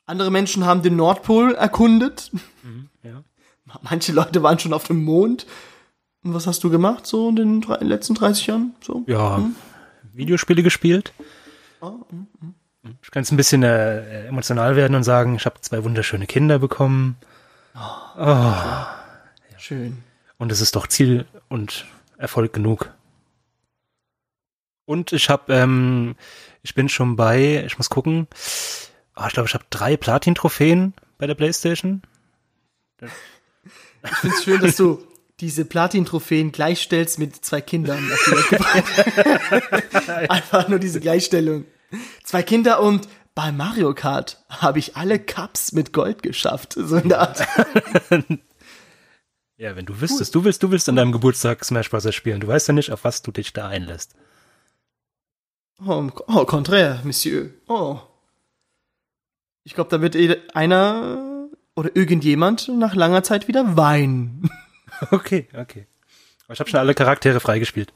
andere 0.05 0.31
Menschen 0.31 0.65
haben 0.65 0.81
den 0.81 0.95
Nordpol 0.95 1.53
erkundet, 1.53 2.31
Ja. 2.63 2.69
Manche 3.81 4.11
Leute 4.11 4.43
waren 4.43 4.59
schon 4.59 4.73
auf 4.73 4.87
dem 4.87 5.03
Mond. 5.03 5.45
Und 6.23 6.33
was 6.33 6.47
hast 6.47 6.63
du 6.63 6.69
gemacht 6.69 7.07
so 7.07 7.29
in 7.29 7.35
den 7.35 7.61
drei, 7.61 7.77
letzten 7.77 8.13
30 8.13 8.47
Jahren? 8.47 8.75
So? 8.81 9.03
Ja, 9.07 9.43
Videospiele 10.13 10.63
gespielt. 10.63 11.13
Oh, 11.81 11.93
hm. 12.09 12.27
Ich 13.03 13.11
kann 13.11 13.21
jetzt 13.21 13.31
ein 13.31 13.37
bisschen 13.37 13.61
äh, 13.63 14.25
emotional 14.25 14.75
werden 14.75 14.95
und 14.95 15.03
sagen, 15.03 15.35
ich 15.35 15.45
habe 15.45 15.61
zwei 15.61 15.83
wunderschöne 15.83 16.25
Kinder 16.25 16.57
bekommen. 16.57 17.15
Schön. 19.57 20.03
Und 20.37 20.51
es 20.51 20.61
ist 20.61 20.75
doch 20.75 20.87
Ziel 20.87 21.25
und 21.47 21.85
Erfolg 22.17 22.53
genug. 22.53 22.91
Und 24.85 25.13
ich 25.13 25.29
habe, 25.29 25.53
ähm, 25.53 26.15
ich 26.63 26.73
bin 26.73 26.89
schon 26.89 27.15
bei, 27.15 27.63
ich 27.65 27.77
muss 27.77 27.89
gucken, 27.89 28.27
oh, 29.15 29.23
ich 29.27 29.33
glaube, 29.33 29.47
ich 29.47 29.53
habe 29.53 29.65
drei 29.69 29.95
Platin-Trophäen 29.95 30.93
bei 31.19 31.27
der 31.27 31.35
Playstation. 31.35 32.01
Ich 34.03 34.17
finde 34.17 34.35
es 34.35 34.43
schön, 34.43 34.61
dass 34.61 34.75
du 34.75 35.03
diese 35.39 35.65
Platin-Trophäen 35.65 36.51
gleichstellst 36.51 37.19
mit 37.19 37.43
zwei 37.43 37.61
Kindern. 37.61 37.99
Einfach 40.29 40.67
nur 40.67 40.79
diese 40.79 40.99
Gleichstellung. 40.99 41.65
Zwei 42.23 42.43
Kinder 42.43 42.81
und 42.81 43.07
bei 43.33 43.51
Mario 43.51 43.93
Kart 43.93 44.43
habe 44.49 44.79
ich 44.79 44.95
alle 44.95 45.19
Cups 45.19 45.71
mit 45.71 45.93
Gold 45.93 46.21
geschafft. 46.21 46.73
So 46.73 46.97
in 46.97 47.09
der 47.09 47.21
Art. 47.21 47.47
Ja, 49.61 49.75
wenn 49.75 49.85
du 49.85 50.01
wüsstest, 50.01 50.33
du 50.33 50.43
willst, 50.43 50.63
du 50.63 50.71
willst 50.71 50.89
an 50.89 50.95
deinem 50.95 51.11
Geburtstag 51.11 51.63
Smash 51.63 51.91
Bros. 51.91 52.15
spielen. 52.15 52.39
Du 52.39 52.47
weißt 52.47 52.67
ja 52.67 52.73
nicht, 52.73 52.91
auf 52.91 53.03
was 53.03 53.21
du 53.21 53.31
dich 53.31 53.53
da 53.53 53.67
einlässt. 53.67 54.15
Oh, 55.85 56.09
oh 56.27 56.45
contraire, 56.45 57.01
Monsieur. 57.03 57.51
Oh. 57.67 57.99
Ich 59.63 59.75
glaube, 59.75 59.91
da 59.91 60.01
wird 60.01 60.15
eh 60.15 60.37
einer 60.55 61.30
oder 61.75 61.95
irgendjemand 61.95 62.67
nach 62.69 62.95
langer 62.95 63.23
Zeit 63.23 63.47
wieder 63.47 63.77
weinen. 63.77 64.49
Okay, 65.09 65.47
okay. 65.57 65.87
Aber 66.45 66.53
ich 66.53 66.59
habe 66.59 66.69
schon 66.69 66.79
alle 66.79 66.93
Charaktere 66.93 67.39
freigespielt. 67.39 67.91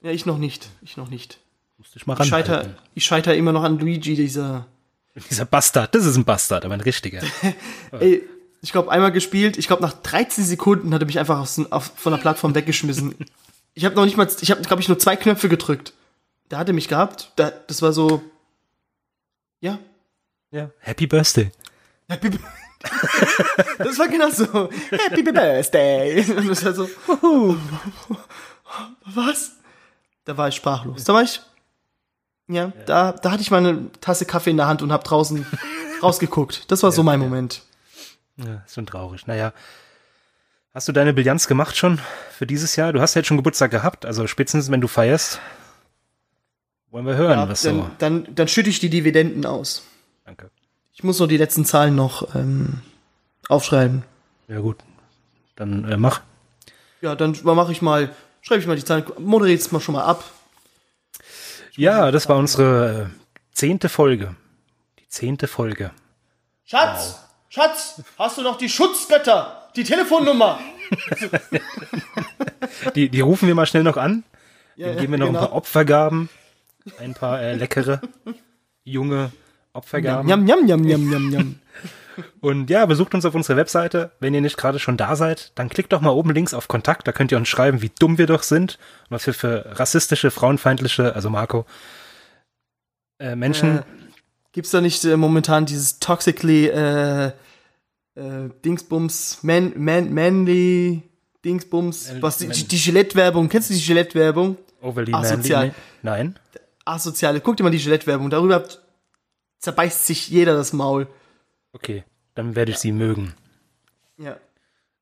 Ja, 0.00 0.10
ich 0.10 0.26
noch 0.26 0.38
nicht. 0.38 0.68
Ich 0.82 0.96
noch 0.96 1.08
nicht. 1.08 1.38
Musste 1.78 1.98
ich 1.98 2.06
mal 2.06 2.16
Ich 2.20 2.26
scheiter, 2.26 2.74
ich 2.94 3.04
scheiter 3.04 3.36
immer 3.36 3.52
noch 3.52 3.62
an 3.62 3.78
Luigi, 3.78 4.16
dieser 4.16 4.66
Dieser 5.30 5.44
Bastard, 5.44 5.94
das 5.94 6.06
ist 6.06 6.16
ein 6.16 6.24
Bastard, 6.24 6.64
aber 6.64 6.74
ein 6.74 6.80
richtiger. 6.80 7.20
Ey, 8.00 8.22
ich 8.60 8.72
glaube, 8.72 8.90
einmal 8.90 9.12
gespielt. 9.12 9.56
Ich 9.56 9.68
glaube, 9.68 9.82
nach 9.82 9.92
13 9.92 10.42
Sekunden 10.42 10.92
hat 10.92 11.02
er 11.02 11.06
mich 11.06 11.18
einfach 11.20 11.38
aus, 11.38 11.60
auf, 11.70 11.92
von 11.94 12.12
der 12.12 12.18
Plattform 12.18 12.54
weggeschmissen. 12.56 13.14
Ich 13.74 13.84
habe 13.84 13.94
noch 13.94 14.04
nicht 14.04 14.16
mal, 14.16 14.28
ich 14.40 14.50
habe, 14.50 14.62
glaube 14.62 14.82
ich, 14.82 14.88
nur 14.88 14.98
zwei 14.98 15.14
Knöpfe 15.14 15.48
gedrückt. 15.48 15.92
Da 16.48 16.58
hat 16.58 16.66
er 16.68 16.74
mich 16.74 16.88
gehabt. 16.88 17.30
Da, 17.36 17.50
das 17.50 17.82
war 17.82 17.92
so, 17.92 18.20
ja. 19.60 19.78
Ja. 20.50 20.70
Happy 20.80 21.06
Birthday. 21.06 21.52
Happy 22.08 22.30
B- 22.30 22.38
Das 23.78 23.98
war 23.98 24.08
genau 24.08 24.30
so. 24.30 24.70
Happy 24.90 25.22
Birthday. 25.22 26.24
Und 26.36 26.48
das 26.48 26.64
war 26.64 26.72
so, 26.74 26.88
was? 29.06 29.52
Da 30.24 30.36
war 30.36 30.48
ich 30.48 30.54
sprachlos. 30.54 31.04
Da 31.04 31.14
war 31.14 31.22
ich, 31.22 31.40
ja, 32.48 32.72
da, 32.86 33.12
da 33.12 33.30
hatte 33.32 33.42
ich 33.42 33.50
meine 33.50 33.90
Tasse 34.00 34.24
Kaffee 34.24 34.50
in 34.50 34.56
der 34.56 34.66
Hand 34.66 34.82
und 34.82 34.92
habe 34.92 35.04
draußen 35.04 35.46
rausgeguckt. 36.02 36.70
Das 36.70 36.82
war 36.82 36.92
so 36.92 37.02
mein 37.02 37.20
Moment. 37.20 37.62
Ja, 38.36 38.62
ist 38.66 38.74
schon 38.74 38.86
traurig. 38.86 39.26
Naja. 39.26 39.52
Hast 40.72 40.86
du 40.88 40.92
deine 40.92 41.12
Bilanz 41.12 41.48
gemacht 41.48 41.76
schon 41.76 42.00
für 42.30 42.46
dieses 42.46 42.76
Jahr? 42.76 42.92
Du 42.92 43.00
hast 43.00 43.14
ja 43.14 43.20
jetzt 43.20 43.26
schon 43.28 43.36
Geburtstag 43.36 43.70
gehabt, 43.72 44.06
also 44.06 44.26
spätestens 44.26 44.70
wenn 44.70 44.80
du 44.80 44.86
feierst. 44.88 45.40
Wollen 46.90 47.06
wir 47.06 47.16
hören, 47.16 47.38
Ja, 47.38 47.48
was 47.48 47.62
dann, 47.62 47.76
so. 47.76 47.90
dann, 47.98 48.34
dann 48.34 48.48
schütte 48.48 48.70
ich 48.70 48.78
die 48.78 48.88
Dividenden 48.90 49.46
aus. 49.46 49.82
Danke. 50.24 50.50
Ich 51.00 51.04
muss 51.04 51.18
nur 51.18 51.28
die 51.28 51.38
letzten 51.38 51.64
Zahlen 51.64 51.96
noch 51.96 52.34
ähm, 52.34 52.82
aufschreiben. 53.48 54.02
Ja 54.48 54.60
gut. 54.60 54.76
Dann 55.56 55.90
äh, 55.90 55.96
mach. 55.96 56.20
Ja, 57.00 57.14
dann 57.14 57.34
mache 57.42 57.72
ich 57.72 57.80
mal, 57.80 58.14
schreibe 58.42 58.60
ich 58.60 58.66
mal 58.66 58.76
die 58.76 58.84
Zahlen, 58.84 59.04
moderiere 59.16 59.58
mal 59.70 59.80
schon 59.80 59.94
mal 59.94 60.04
ab. 60.04 60.22
Ja, 61.74 62.10
das 62.10 62.28
war 62.28 62.36
unsere 62.36 63.08
äh, 63.08 63.54
zehnte 63.54 63.88
Folge. 63.88 64.36
Die 64.98 65.08
zehnte 65.08 65.48
Folge. 65.48 65.92
Schatz, 66.66 67.18
Schatz, 67.48 68.02
hast 68.18 68.36
du 68.36 68.42
noch 68.42 68.58
die 68.58 68.68
Schutzblätter, 68.68 69.70
die 69.76 69.84
Telefonnummer? 69.84 70.60
Die, 72.94 73.08
die 73.08 73.20
rufen 73.20 73.46
wir 73.46 73.54
mal 73.54 73.66
schnell 73.66 73.84
noch 73.84 73.96
an. 73.96 74.24
Ja, 74.76 74.88
Dann 74.88 74.98
geben 74.98 75.12
wir 75.12 75.18
noch 75.18 75.28
ein 75.28 75.34
paar 75.34 75.52
Opfergaben. 75.52 76.28
Ein 76.98 77.14
paar 77.14 77.40
äh, 77.40 77.54
leckere, 77.54 78.00
junge 78.84 79.30
Opfergaben. 79.72 80.28
Jam, 80.28 80.46
jam, 80.46 80.66
jam, 80.66 80.84
jam, 80.84 81.12
jam, 81.12 81.30
jam. 81.30 81.54
Und 82.40 82.70
ja, 82.70 82.84
besucht 82.86 83.14
uns 83.14 83.24
auf 83.24 83.34
unserer 83.34 83.56
Webseite. 83.56 84.12
Wenn 84.20 84.34
ihr 84.34 84.40
nicht 84.40 84.56
gerade 84.56 84.78
schon 84.78 84.96
da 84.96 85.16
seid, 85.16 85.52
dann 85.54 85.68
klickt 85.68 85.92
doch 85.92 86.00
mal 86.00 86.10
oben 86.10 86.30
links 86.30 86.54
auf 86.54 86.68
Kontakt. 86.68 87.06
Da 87.06 87.12
könnt 87.12 87.32
ihr 87.32 87.38
uns 87.38 87.48
schreiben, 87.48 87.82
wie 87.82 87.90
dumm 87.98 88.18
wir 88.18 88.26
doch 88.26 88.42
sind 88.42 88.78
und 89.04 89.10
was 89.12 89.26
wir 89.26 89.34
für 89.34 89.78
rassistische, 89.78 90.30
frauenfeindliche, 90.30 91.14
also 91.14 91.30
Marco, 91.30 91.66
äh, 93.18 93.36
Menschen. 93.36 93.78
Äh, 93.78 93.82
Gibt's 94.52 94.70
da 94.70 94.80
nicht 94.80 95.04
äh, 95.04 95.16
momentan 95.16 95.66
dieses 95.66 96.00
toxically 96.00 96.66
äh, 96.66 97.26
äh, 97.26 97.30
Dingsbums, 98.64 99.38
man, 99.42 99.72
man, 99.76 100.12
manly 100.12 101.02
Dingsbums, 101.44 102.12
was 102.20 102.38
die, 102.38 102.48
die 102.48 102.76
Gillette-Werbung, 102.76 103.48
kennst 103.48 103.70
du 103.70 103.74
die 103.74 103.80
Gillette-Werbung? 103.80 104.56
overly 104.82 105.12
asozial. 105.14 105.66
manly. 105.66 105.74
Nein. 106.02 106.38
Asoziale, 106.84 107.40
guck 107.40 107.56
dir 107.56 107.62
mal 107.62 107.70
die 107.70 107.78
Gillette-Werbung, 107.78 108.30
darüber 108.30 108.64
zerbeißt 109.60 110.06
sich 110.06 110.28
jeder 110.28 110.54
das 110.54 110.72
Maul. 110.72 111.06
Okay, 111.72 112.04
dann 112.34 112.56
werde 112.56 112.72
ich 112.72 112.78
sie 112.78 112.92
mögen. 112.92 113.34
Ja. 114.18 114.36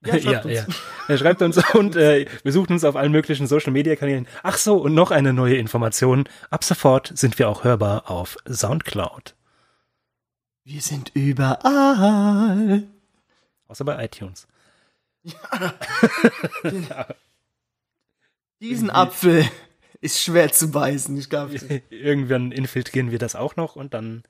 Ja, 0.07 0.13
schreibt 0.21 0.45
ja. 0.45 0.65
uns. 0.65 0.77
Er 1.09 1.19
schreibt 1.19 1.43
uns 1.43 1.57
und 1.75 1.97
äh, 1.97 2.27
besucht 2.45 2.71
uns 2.71 2.85
auf 2.85 2.95
allen 2.95 3.11
möglichen 3.11 3.49
Social 3.49 3.73
Media 3.73 3.97
Kanälen. 3.97 4.29
Ach 4.45 4.57
so, 4.57 4.77
und 4.77 4.95
noch 4.95 5.11
eine 5.11 5.33
neue 5.33 5.57
Information. 5.57 6.29
Ab 6.51 6.63
sofort 6.63 7.11
sind 7.19 7.37
wir 7.41 7.49
auch 7.49 7.65
hörbar 7.65 8.09
auf 8.09 8.37
Soundcloud. 8.49 9.35
Wir 10.63 10.83
sind 10.83 11.11
überall. 11.15 12.85
Außer 13.67 13.85
bei 13.85 14.05
iTunes. 14.05 14.47
Diesen 18.61 18.91
Apfel 18.91 19.49
ist 20.01 20.21
schwer 20.21 20.53
zu 20.53 20.71
beißen, 20.71 21.17
ich 21.17 21.29
glaube. 21.29 21.55
Irgendwann 21.91 22.53
infiltrieren 22.53 23.11
wir 23.11 23.19
das 23.19 23.35
auch 23.35 23.57
noch 23.57 23.77
und 23.77 23.95
dann 23.95 24.23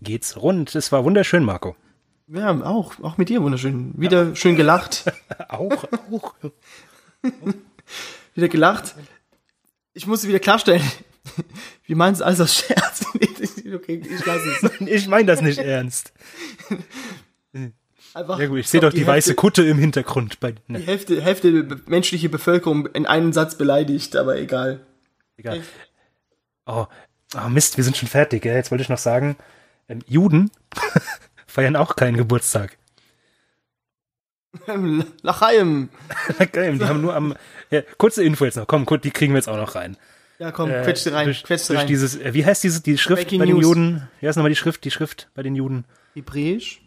geht's 0.00 0.36
rund. 0.36 0.74
Es 0.74 0.92
war 0.92 1.04
wunderschön, 1.04 1.44
Marco. 1.44 1.76
Ja, 2.28 2.50
auch, 2.62 2.98
auch 3.02 3.18
mit 3.18 3.28
dir 3.28 3.42
wunderschön. 3.42 3.92
Wieder 3.96 4.34
schön 4.36 4.56
gelacht. 4.56 5.04
Auch, 5.48 5.84
auch. 6.10 6.34
Wieder 8.34 8.48
gelacht. 8.48 8.94
Ich 9.92 10.06
musste 10.06 10.28
wieder 10.28 10.38
klarstellen. 10.38 10.82
Wir 11.84 11.96
meinen 11.96 12.14
es 12.14 12.22
alles 12.22 12.40
aus 12.40 12.54
Scherz. 12.54 13.04
okay, 13.74 14.02
ich 14.02 14.24
lasse 14.24 14.48
es. 14.48 14.80
Ich 14.80 15.08
meine 15.08 15.26
das 15.26 15.42
nicht 15.42 15.58
ernst. 15.58 16.14
Einfach, 18.14 18.38
Ja 18.38 18.46
gut, 18.46 18.58
ich 18.58 18.68
sehe 18.68 18.80
doch 18.80 18.92
die, 18.92 19.06
weiße 19.06 19.28
Hälfte, 19.30 19.34
Kutte 19.34 19.62
im 19.64 19.78
Hintergrund. 19.78 20.40
Bei, 20.40 20.52
Die 20.52 20.72
ne, 20.72 20.78
Hälfte, 20.78 21.20
Hälfte 21.20 21.64
der 21.64 21.78
menschliche 21.86 22.28
Bevölkerung 22.30 22.86
in 22.86 23.04
einem 23.04 23.32
Satz 23.32 23.56
beleidigt, 23.56 24.16
aber 24.16 24.38
egal. 24.38 24.86
Egal. 25.42 25.62
Oh, 26.66 26.86
oh 27.36 27.48
Mist, 27.48 27.76
wir 27.76 27.84
sind 27.84 27.96
schon 27.96 28.08
fertig. 28.08 28.44
Jetzt 28.44 28.70
wollte 28.70 28.82
ich 28.82 28.88
noch 28.88 28.98
sagen, 28.98 29.36
ähm, 29.88 30.00
Juden 30.06 30.50
feiern 31.46 31.76
auch 31.76 31.96
keinen 31.96 32.16
Geburtstag. 32.16 32.76
Lachaim. 35.22 35.88
Geil, 36.52 36.76
die 36.78 36.84
haben 36.84 37.00
nur 37.00 37.14
am. 37.14 37.34
Ja, 37.70 37.82
kurze 37.98 38.22
Info 38.22 38.44
jetzt 38.44 38.56
noch. 38.56 38.66
Komm, 38.66 38.86
die 39.02 39.10
kriegen 39.10 39.32
wir 39.32 39.38
jetzt 39.38 39.48
auch 39.48 39.56
noch 39.56 39.74
rein. 39.74 39.96
Ja, 40.38 40.52
komm, 40.52 40.70
Äh, 40.70 40.82
quetsch 40.82 41.06
rein, 41.06 41.26
durch, 41.26 41.42
quetsch 41.44 41.68
durch 41.68 41.80
rein. 41.80 41.86
dieses, 41.86 42.16
äh, 42.16 42.34
wie 42.34 42.44
heißt 42.44 42.62
diese 42.62 42.82
die 42.82 42.98
Schrift 42.98 43.22
Breaking 43.22 43.38
bei 43.38 43.46
den 43.46 43.54
News. 43.54 43.64
Juden? 43.64 44.08
Wie 44.20 44.28
heißt 44.28 44.36
nochmal 44.36 44.50
die 44.50 44.56
Schrift? 44.56 44.84
Die 44.84 44.90
Schrift 44.90 45.30
bei 45.34 45.42
den 45.42 45.54
Juden? 45.54 45.84
Hebräisch? 46.14 46.81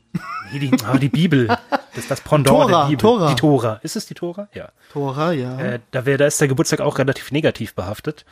Nee, 0.52 0.60
die, 0.60 0.72
ah, 0.86 0.98
die 0.98 1.10
Bibel. 1.10 1.48
Das 1.48 1.58
ist 1.96 2.12
das 2.12 2.22
Pendant 2.22 2.48
Tora, 2.48 2.82
der 2.84 2.90
Bibel. 2.90 3.02
Tora. 3.02 3.30
Die 3.30 3.36
Tora. 3.36 3.80
Ist 3.84 3.96
es 3.96 4.06
die 4.06 4.14
Tora? 4.14 4.48
Ja. 4.54 4.70
Tora, 4.92 5.32
ja. 5.32 5.60
Äh, 5.60 5.80
da, 5.92 6.06
wär, 6.06 6.18
da 6.18 6.28
ist 6.28 6.40
der 6.40 6.48
Geburtstag 6.48 6.82
auch 6.82 6.98
relativ 7.00 7.32
negativ 7.32 7.74
behaftet. 7.74 8.26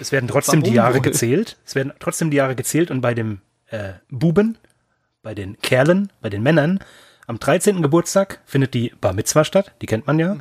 Es 0.00 0.12
werden 0.12 0.28
trotzdem 0.28 0.62
die 0.62 0.72
Jahre 0.72 0.96
wohl? 0.96 1.02
gezählt. 1.02 1.56
Es 1.64 1.74
werden 1.74 1.92
trotzdem 1.98 2.30
die 2.30 2.36
Jahre 2.36 2.54
gezählt 2.54 2.90
und 2.90 3.00
bei 3.00 3.14
dem 3.14 3.40
äh, 3.68 3.94
Buben, 4.10 4.58
bei 5.22 5.34
den 5.34 5.58
Kerlen, 5.60 6.12
bei 6.20 6.28
den 6.28 6.42
Männern, 6.42 6.80
am 7.26 7.38
13. 7.38 7.82
Geburtstag 7.82 8.40
findet 8.44 8.74
die 8.74 8.92
Bar 9.00 9.12
Mitzwa 9.12 9.44
statt. 9.44 9.72
Die 9.80 9.86
kennt 9.86 10.06
man 10.06 10.18
ja. 10.18 10.36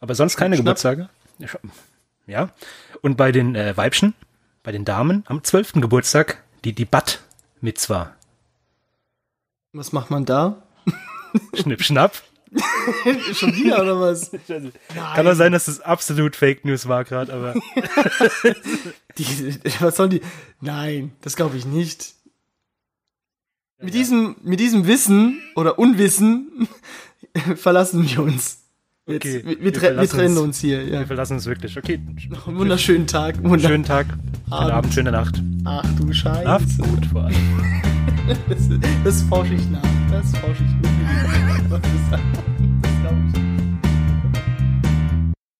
Aber 0.00 0.14
sonst 0.14 0.36
keine 0.36 0.56
Schnapp. 0.56 0.76
Geburtstage. 0.76 1.08
Ja. 2.26 2.50
Und 3.00 3.16
bei 3.16 3.32
den 3.32 3.54
äh, 3.54 3.76
Weibchen, 3.76 4.14
bei 4.62 4.72
den 4.72 4.84
Damen, 4.84 5.24
am 5.26 5.42
12. 5.42 5.74
Geburtstag 5.74 6.42
die, 6.64 6.72
die 6.72 6.84
Bat 6.84 7.20
Mitzwa. 7.60 8.12
Was 9.72 9.92
macht 9.92 10.10
man 10.10 10.24
da? 10.24 10.62
Schnipp, 11.54 11.82
schnapp. 11.82 12.22
Schon 13.34 13.54
wieder 13.56 13.80
oder 13.80 13.98
was? 13.98 14.30
Kann 15.14 15.24
doch 15.24 15.34
sein, 15.34 15.52
dass 15.52 15.64
das 15.64 15.80
absolut 15.80 16.36
Fake 16.36 16.66
News 16.66 16.86
war 16.86 17.04
gerade, 17.04 17.32
aber 17.32 17.54
Die, 19.18 19.58
was 19.80 19.96
sollen 19.96 20.10
die? 20.10 20.20
Nein, 20.60 21.12
das 21.22 21.36
glaube 21.36 21.56
ich 21.56 21.64
nicht. 21.64 22.14
Mit 23.80 23.94
diesem, 23.94 24.36
mit 24.42 24.60
diesem 24.60 24.86
Wissen 24.86 25.40
oder 25.56 25.78
Unwissen 25.78 26.68
verlassen 27.56 28.06
wir 28.08 28.22
uns. 28.22 28.58
Jetzt, 29.06 29.24
Okay, 29.26 29.42
wir, 29.44 29.58
wir, 29.58 29.58
wir 29.58 29.96
wir 30.00 30.08
trennen 30.08 30.36
uns. 30.36 30.46
uns 30.46 30.60
hier. 30.60 30.84
Ja. 30.84 31.00
wir 31.00 31.06
verlassen 31.06 31.34
uns 31.34 31.46
wirklich. 31.46 31.76
Okay, 31.76 31.94
Einen 32.46 32.58
wunderschönen 32.58 33.06
Tag. 33.06 33.42
Wunder 33.42 33.68
schönen 33.68 33.84
Tag, 33.84 34.06
schönen 34.06 34.52
Abend. 34.52 34.72
Abend, 34.72 34.94
schöne 34.94 35.12
Nacht. 35.12 35.42
Ach 35.64 35.84
du 35.98 36.12
Scheiße. 36.12 36.42
Schlaf 36.42 36.62
gut 36.78 37.06
vor 37.06 37.24
allem. 37.24 37.82
Das, 38.48 38.68
das 39.04 39.22
forsche 39.22 39.54
ich 39.54 39.68
nach. 39.70 39.82
Das 40.10 40.36
forsche 40.36 40.64
ich 40.64 41.70
nach. 41.70 41.80